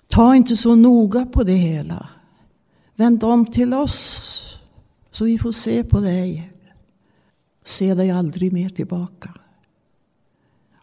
Ta 0.09 0.35
inte 0.35 0.57
så 0.57 0.75
noga 0.75 1.27
på 1.27 1.43
det 1.43 1.55
hela. 1.55 2.09
Vänd 2.95 3.25
om 3.25 3.47
till 3.47 3.75
oss 3.75 4.35
så 5.11 5.25
vi 5.25 5.39
får 5.39 5.53
se 5.53 5.85
på 5.85 6.01
dig. 6.01 6.53
Se 7.65 7.95
dig 7.95 8.11
aldrig 8.11 8.53
mer 8.53 8.69
tillbaka. 8.69 9.35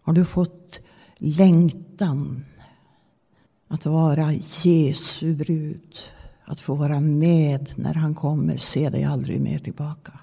Har 0.02 0.14
du 0.14 0.26
fått 0.26 0.80
längtan 1.18 2.46
att 3.68 3.86
vara 3.86 4.34
Jesu 4.34 5.36
brud? 5.36 6.00
att 6.46 6.60
få 6.60 6.76
vara 6.76 7.00
med 7.00 7.72
när 7.76 7.94
han 7.94 8.16
kommer, 8.16 8.58
se 8.58 8.90
dig 8.90 9.04
aldrig 9.04 9.42
mer 9.42 9.60
tillbaka. 9.60 10.20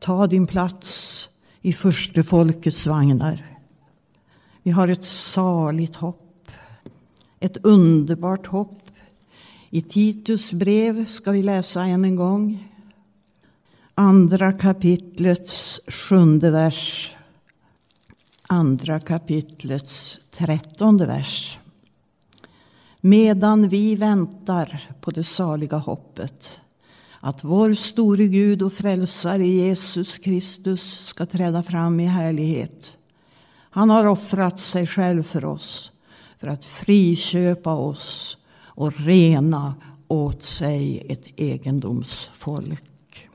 Ta 0.00 0.26
din 0.26 0.46
plats 0.46 1.28
i 1.60 1.72
första 1.72 2.22
folkets 2.22 2.86
vagnar. 2.86 3.58
Vi 4.62 4.70
har 4.70 4.88
ett 4.88 5.04
saligt 5.04 5.96
hopp, 5.96 6.50
ett 7.40 7.56
underbart 7.62 8.46
hopp. 8.46 8.82
I 9.70 9.82
Titus 9.82 10.52
brev 10.52 11.06
ska 11.06 11.30
vi 11.30 11.42
läsa 11.42 11.84
än 11.84 12.04
en 12.04 12.16
gång. 12.16 12.72
Andra 13.94 14.52
kapitlets 14.52 15.80
sjunde 15.88 16.50
vers. 16.50 17.16
Andra 18.48 19.00
kapitlets 19.00 20.20
trettonde 20.30 21.06
vers. 21.06 21.58
Medan 23.00 23.68
vi 23.68 23.96
väntar 23.96 24.90
på 25.00 25.10
det 25.10 25.24
saliga 25.24 25.76
hoppet 25.76 26.60
att 27.20 27.44
vår 27.44 27.74
store 27.74 28.26
Gud 28.26 28.62
och 28.62 28.72
frälsare 28.72 29.46
Jesus 29.46 30.18
Kristus 30.18 31.06
ska 31.06 31.26
träda 31.26 31.62
fram 31.62 32.00
i 32.00 32.06
härlighet. 32.06 32.98
Han 33.70 33.90
har 33.90 34.06
offrat 34.06 34.60
sig 34.60 34.86
själv 34.86 35.22
för 35.22 35.44
oss 35.44 35.92
för 36.38 36.48
att 36.48 36.64
friköpa 36.64 37.74
oss 37.74 38.36
och 38.56 39.00
rena 39.00 39.74
åt 40.08 40.42
sig 40.42 41.06
ett 41.08 41.26
egendomsfolk. 41.36 43.28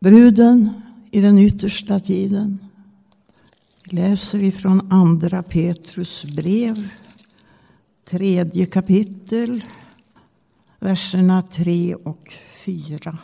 Bruden 0.00 0.82
i 1.10 1.20
den 1.20 1.38
yttersta 1.38 2.00
tiden 2.00 2.58
läser 3.84 4.38
vi 4.38 4.52
från 4.52 4.92
Andra 4.92 5.42
Petrus 5.42 6.24
brev, 6.24 6.88
tredje 8.04 8.66
kapitel, 8.66 9.64
verserna 10.78 11.42
3 11.42 11.94
och 11.94 12.32
4. 12.68 13.18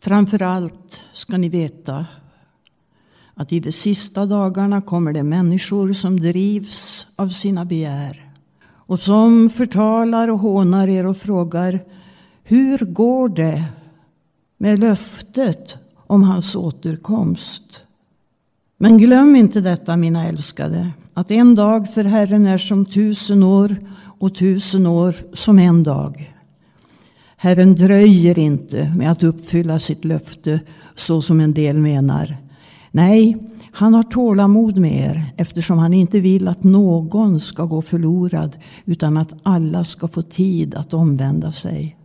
Framför 0.00 0.42
allt 0.42 1.00
ska 1.12 1.38
ni 1.38 1.48
veta 1.48 2.06
att 3.34 3.52
i 3.52 3.60
de 3.60 3.72
sista 3.72 4.26
dagarna 4.26 4.82
kommer 4.82 5.12
det 5.12 5.22
människor 5.22 5.92
som 5.92 6.20
drivs 6.20 7.06
av 7.16 7.28
sina 7.28 7.64
begär 7.64 8.30
och 8.64 9.00
som 9.00 9.50
förtalar 9.50 10.28
och 10.28 10.38
hånar 10.38 10.88
er 10.88 11.06
och 11.06 11.16
frågar 11.16 11.84
hur 12.42 12.78
går 12.78 13.28
det 13.28 13.64
med 14.58 14.78
löftet 14.78 15.76
om 15.96 16.22
hans 16.22 16.56
återkomst? 16.56 17.80
Men 18.76 18.98
glöm 18.98 19.36
inte 19.36 19.60
detta, 19.60 19.96
mina 19.96 20.26
älskade, 20.28 20.90
att 21.14 21.30
en 21.30 21.54
dag 21.54 21.94
för 21.94 22.04
Herren 22.04 22.46
är 22.46 22.58
som 22.58 22.86
tusen 22.86 23.42
år 23.42 23.76
och 24.18 24.34
tusen 24.34 24.86
år 24.86 25.14
som 25.32 25.58
en 25.58 25.82
dag. 25.82 26.32
Herren 27.42 27.74
dröjer 27.74 28.38
inte 28.38 28.92
med 28.96 29.10
att 29.10 29.22
uppfylla 29.22 29.78
sitt 29.78 30.04
löfte 30.04 30.60
så 30.94 31.22
som 31.22 31.40
en 31.40 31.54
del 31.54 31.78
menar. 31.78 32.36
Nej, 32.90 33.36
han 33.72 33.94
har 33.94 34.02
tålamod 34.02 34.78
med 34.78 34.92
er 34.92 35.24
eftersom 35.36 35.78
han 35.78 35.94
inte 35.94 36.20
vill 36.20 36.48
att 36.48 36.64
någon 36.64 37.40
ska 37.40 37.64
gå 37.64 37.82
förlorad 37.82 38.56
utan 38.84 39.16
att 39.16 39.34
alla 39.42 39.84
ska 39.84 40.08
få 40.08 40.22
tid 40.22 40.74
att 40.74 40.94
omvända 40.94 41.52
sig. 41.52 41.96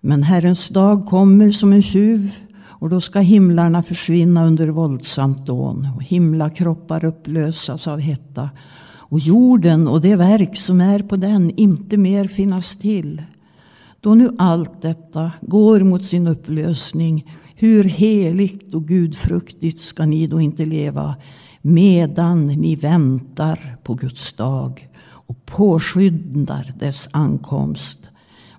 Men 0.00 0.22
Herrens 0.22 0.68
dag 0.68 1.06
kommer 1.06 1.50
som 1.50 1.72
en 1.72 1.82
tjuv 1.82 2.32
och 2.60 2.88
då 2.88 3.00
ska 3.00 3.20
himlarna 3.20 3.82
försvinna 3.82 4.46
under 4.46 4.68
våldsamt 4.68 5.46
dån 5.46 5.88
och 5.96 6.02
himlakroppar 6.02 7.04
upplösas 7.04 7.88
av 7.88 8.00
hetta 8.00 8.50
och 8.86 9.18
jorden 9.18 9.88
och 9.88 10.00
det 10.00 10.16
verk 10.16 10.56
som 10.56 10.80
är 10.80 11.02
på 11.02 11.16
den 11.16 11.50
inte 11.50 11.96
mer 11.96 12.28
finnas 12.28 12.76
till. 12.76 13.22
Då 14.00 14.14
nu 14.14 14.30
allt 14.38 14.82
detta 14.82 15.32
går 15.40 15.80
mot 15.80 16.04
sin 16.04 16.26
upplösning, 16.26 17.34
hur 17.54 17.84
heligt 17.84 18.74
och 18.74 18.88
gudfruktigt 18.88 19.80
ska 19.80 20.06
ni 20.06 20.26
då 20.26 20.40
inte 20.40 20.64
leva 20.64 21.16
medan 21.62 22.46
ni 22.46 22.76
väntar 22.76 23.76
på 23.82 23.94
Guds 23.94 24.32
dag 24.32 24.88
och 25.10 25.46
påskyndar 25.46 26.74
dess 26.78 27.08
ankomst. 27.10 27.98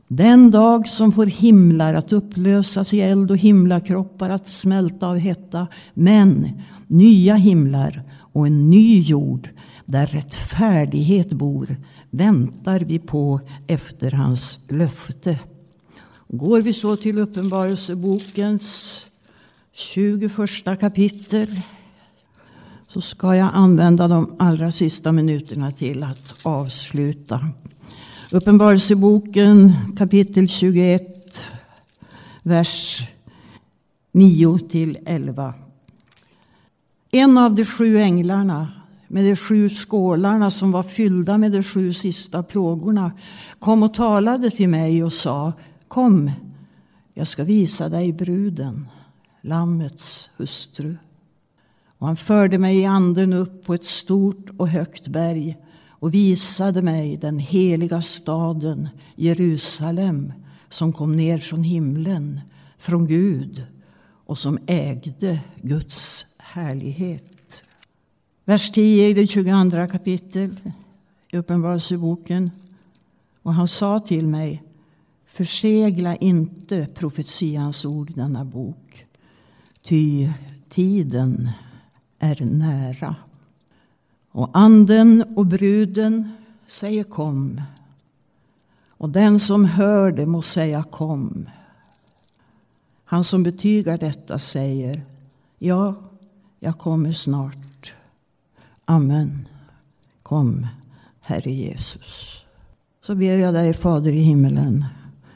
Den 0.07 0.51
dag 0.51 0.87
som 0.87 1.11
får 1.11 1.25
himlar 1.25 1.93
att 1.93 2.13
upplösas 2.13 2.93
i 2.93 3.01
eld 3.01 3.31
och 3.31 3.37
himlakroppar 3.37 4.29
att 4.29 4.49
smälta 4.49 5.07
av 5.07 5.17
hetta. 5.17 5.67
Men 5.93 6.49
nya 6.87 7.35
himlar 7.35 8.03
och 8.33 8.47
en 8.47 8.69
ny 8.69 9.01
jord 9.01 9.49
där 9.89 10.07
rättfärdighet 10.07 11.29
bor 11.29 11.75
väntar 12.09 12.79
vi 12.79 12.99
på 12.99 13.41
efter 13.67 14.11
hans 14.11 14.59
löfte. 14.67 15.39
Går 16.27 16.61
vi 16.61 16.73
så 16.73 16.95
till 16.95 17.17
Uppenbarelsebokens 17.17 19.01
21 19.71 20.31
kapitel 20.79 21.61
så 22.87 23.01
ska 23.01 23.35
jag 23.35 23.49
använda 23.53 24.07
de 24.07 24.35
allra 24.39 24.71
sista 24.71 25.11
minuterna 25.11 25.71
till 25.71 26.03
att 26.03 26.35
avsluta. 26.43 27.49
Uppenbarelseboken 28.31 29.73
kapitel 29.97 30.49
21, 30.49 31.41
vers 32.43 33.07
9 34.11 34.59
till 34.59 34.97
11. 35.05 35.53
En 37.11 37.37
av 37.37 37.55
de 37.55 37.65
sju 37.65 37.97
änglarna 37.97 38.78
med 39.12 39.26
de 39.26 39.36
sju 39.36 39.70
skålarna 39.70 40.51
som 40.51 40.72
var 40.72 40.84
fyllda 40.84 41.38
med 41.38 41.51
de 41.51 41.64
sju 41.64 41.93
sista 41.93 42.43
plågorna 42.43 43.12
kom 43.60 43.84
och 43.84 43.93
talade 43.93 44.49
till 44.49 44.70
mig 44.70 45.03
och 45.03 45.14
sa 45.14 45.53
Kom, 45.88 46.32
jag 47.14 47.28
ska 47.28 47.43
visa 47.43 47.89
dig 47.89 48.14
bruden, 48.14 48.88
Lammets 49.41 50.30
hustru. 50.38 50.97
Och 51.97 52.07
han 52.07 52.18
förde 52.18 52.57
mig 52.57 52.78
i 52.78 52.86
anden 52.86 53.34
upp 53.34 53.66
på 53.66 53.74
ett 53.74 53.86
stort 53.86 54.49
och 54.57 54.68
högt 54.68 55.07
berg 55.07 55.57
och 55.88 56.14
visade 56.14 56.82
mig 56.82 57.18
den 57.18 57.39
heliga 57.39 58.01
staden 58.01 58.89
Jerusalem 59.16 60.34
som 60.70 60.93
kom 60.93 61.16
ner 61.16 61.38
från 61.38 61.64
himlen, 61.64 62.41
från 62.78 63.07
Gud 63.07 63.64
och 64.26 64.38
som 64.38 64.60
ägde 64.68 65.39
Guds 65.62 66.26
härlighet. 66.38 67.38
Vers 68.50 68.72
10 68.72 69.10
i 69.10 69.14
det 69.14 69.28
22 69.28 69.88
kapitel 69.88 70.60
i 71.32 71.38
Uppenbarelseboken. 71.38 72.52
Och 73.43 73.54
han 73.54 73.68
sa 73.68 74.00
till 74.00 74.28
mig 74.28 74.64
Försegla 75.26 76.16
inte 76.16 76.88
profetians 76.95 77.86
ord 77.86 78.10
i 78.10 78.14
denna 78.14 78.45
bok, 78.45 79.06
ty 79.82 80.30
tiden 80.70 81.50
är 82.20 82.45
nära. 82.45 83.16
Och 84.32 84.50
anden 84.54 85.24
och 85.36 85.45
bruden 85.45 86.32
säger 86.68 87.04
kom. 87.04 87.62
Och 88.89 89.10
den 89.10 89.39
som 89.39 89.66
hör 89.66 90.12
det 90.12 90.26
må 90.26 90.41
säga 90.41 90.84
kom. 90.84 91.50
Han 93.04 93.24
som 93.24 93.43
betygar 93.43 93.97
detta 93.97 94.39
säger 94.39 95.02
ja, 95.58 95.95
jag 96.60 96.78
kommer 96.78 97.14
snart. 97.14 97.68
Amen. 98.89 99.47
Kom, 100.23 100.67
Herre 101.21 101.51
Jesus. 101.51 102.45
Så 103.01 103.15
ber 103.15 103.37
jag 103.37 103.53
dig, 103.53 103.73
Fader 103.73 104.11
i 104.11 104.19
himmelen. 104.19 104.85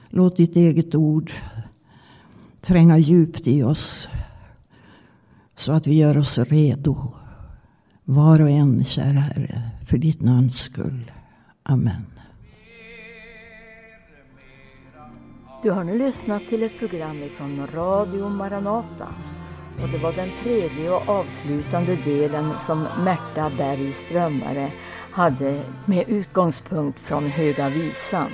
Låt 0.09 0.37
ditt 0.37 0.55
eget 0.55 0.95
ord 0.95 1.31
tränga 2.61 2.97
djupt 2.97 3.47
i 3.47 3.63
oss. 3.63 4.07
Så 5.55 5.71
att 5.71 5.87
vi 5.87 5.97
gör 5.97 6.17
oss 6.17 6.37
redo 6.37 7.13
var 8.03 8.41
och 8.41 8.49
en, 8.49 8.83
kära 8.83 9.19
Herre, 9.19 9.61
för 9.87 9.97
ditt 9.97 10.21
namns 10.21 10.59
skull. 10.59 11.11
Amen. 11.63 12.05
Du 15.63 15.71
har 15.71 15.83
nu 15.83 15.97
lyssnat 15.97 16.41
till 16.49 16.63
ett 16.63 16.79
program 16.79 17.29
från 17.37 17.67
Radio 17.67 18.29
Maranata. 18.29 19.07
Och 19.81 19.89
det 19.89 19.97
var 19.97 20.13
den 20.13 20.31
tredje 20.43 20.91
och 20.91 21.09
avslutande 21.09 21.95
delen 21.95 22.53
som 22.65 22.87
Märta 23.03 23.51
Berg 23.57 23.93
Strömmare 23.93 24.71
hade 25.11 25.61
med 25.85 26.09
utgångspunkt 26.09 26.99
från 26.99 27.25
Höga 27.25 27.69
Visan. 27.69 28.31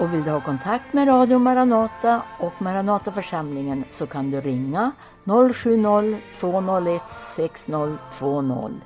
Och 0.00 0.14
vill 0.14 0.22
du 0.22 0.30
ha 0.30 0.40
kontakt 0.40 0.92
med 0.92 1.08
Radio 1.08 1.38
Maranata 1.38 2.22
och 2.38 2.62
Maranataförsamlingen 2.62 3.84
så 3.92 4.06
kan 4.06 4.30
du 4.30 4.40
ringa 4.40 4.92
070-201 5.24 7.00
6020 7.36 8.80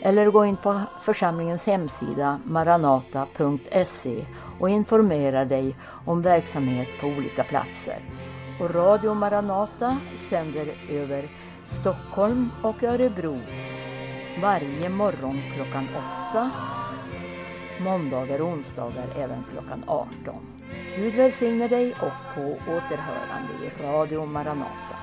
eller 0.00 0.30
gå 0.30 0.44
in 0.44 0.56
på 0.56 0.80
församlingens 1.02 1.64
hemsida 1.64 2.40
maranata.se 2.44 4.24
och 4.60 4.70
informera 4.70 5.44
dig 5.44 5.76
om 6.04 6.22
verksamhet 6.22 6.88
på 7.00 7.06
olika 7.06 7.44
platser. 7.44 7.98
Och 8.60 8.74
Radio 8.74 9.14
Maranata 9.14 10.00
sänder 10.30 10.66
över 10.90 11.24
Stockholm 11.80 12.50
och 12.62 12.82
Örebro 12.82 13.40
varje 14.42 14.88
morgon 14.88 15.42
klockan 15.54 15.88
8 16.30 16.50
måndagar 17.80 18.40
och 18.40 18.48
onsdagar 18.48 19.06
även 19.16 19.44
klockan 19.52 19.84
18. 19.86 20.14
Gud 20.96 21.14
välsigne 21.14 21.68
dig 21.68 21.92
och 21.92 22.34
på 22.34 22.42
återhörande 22.72 23.52
i 23.64 23.82
Radio 23.82 24.26
Maranata. 24.26 24.97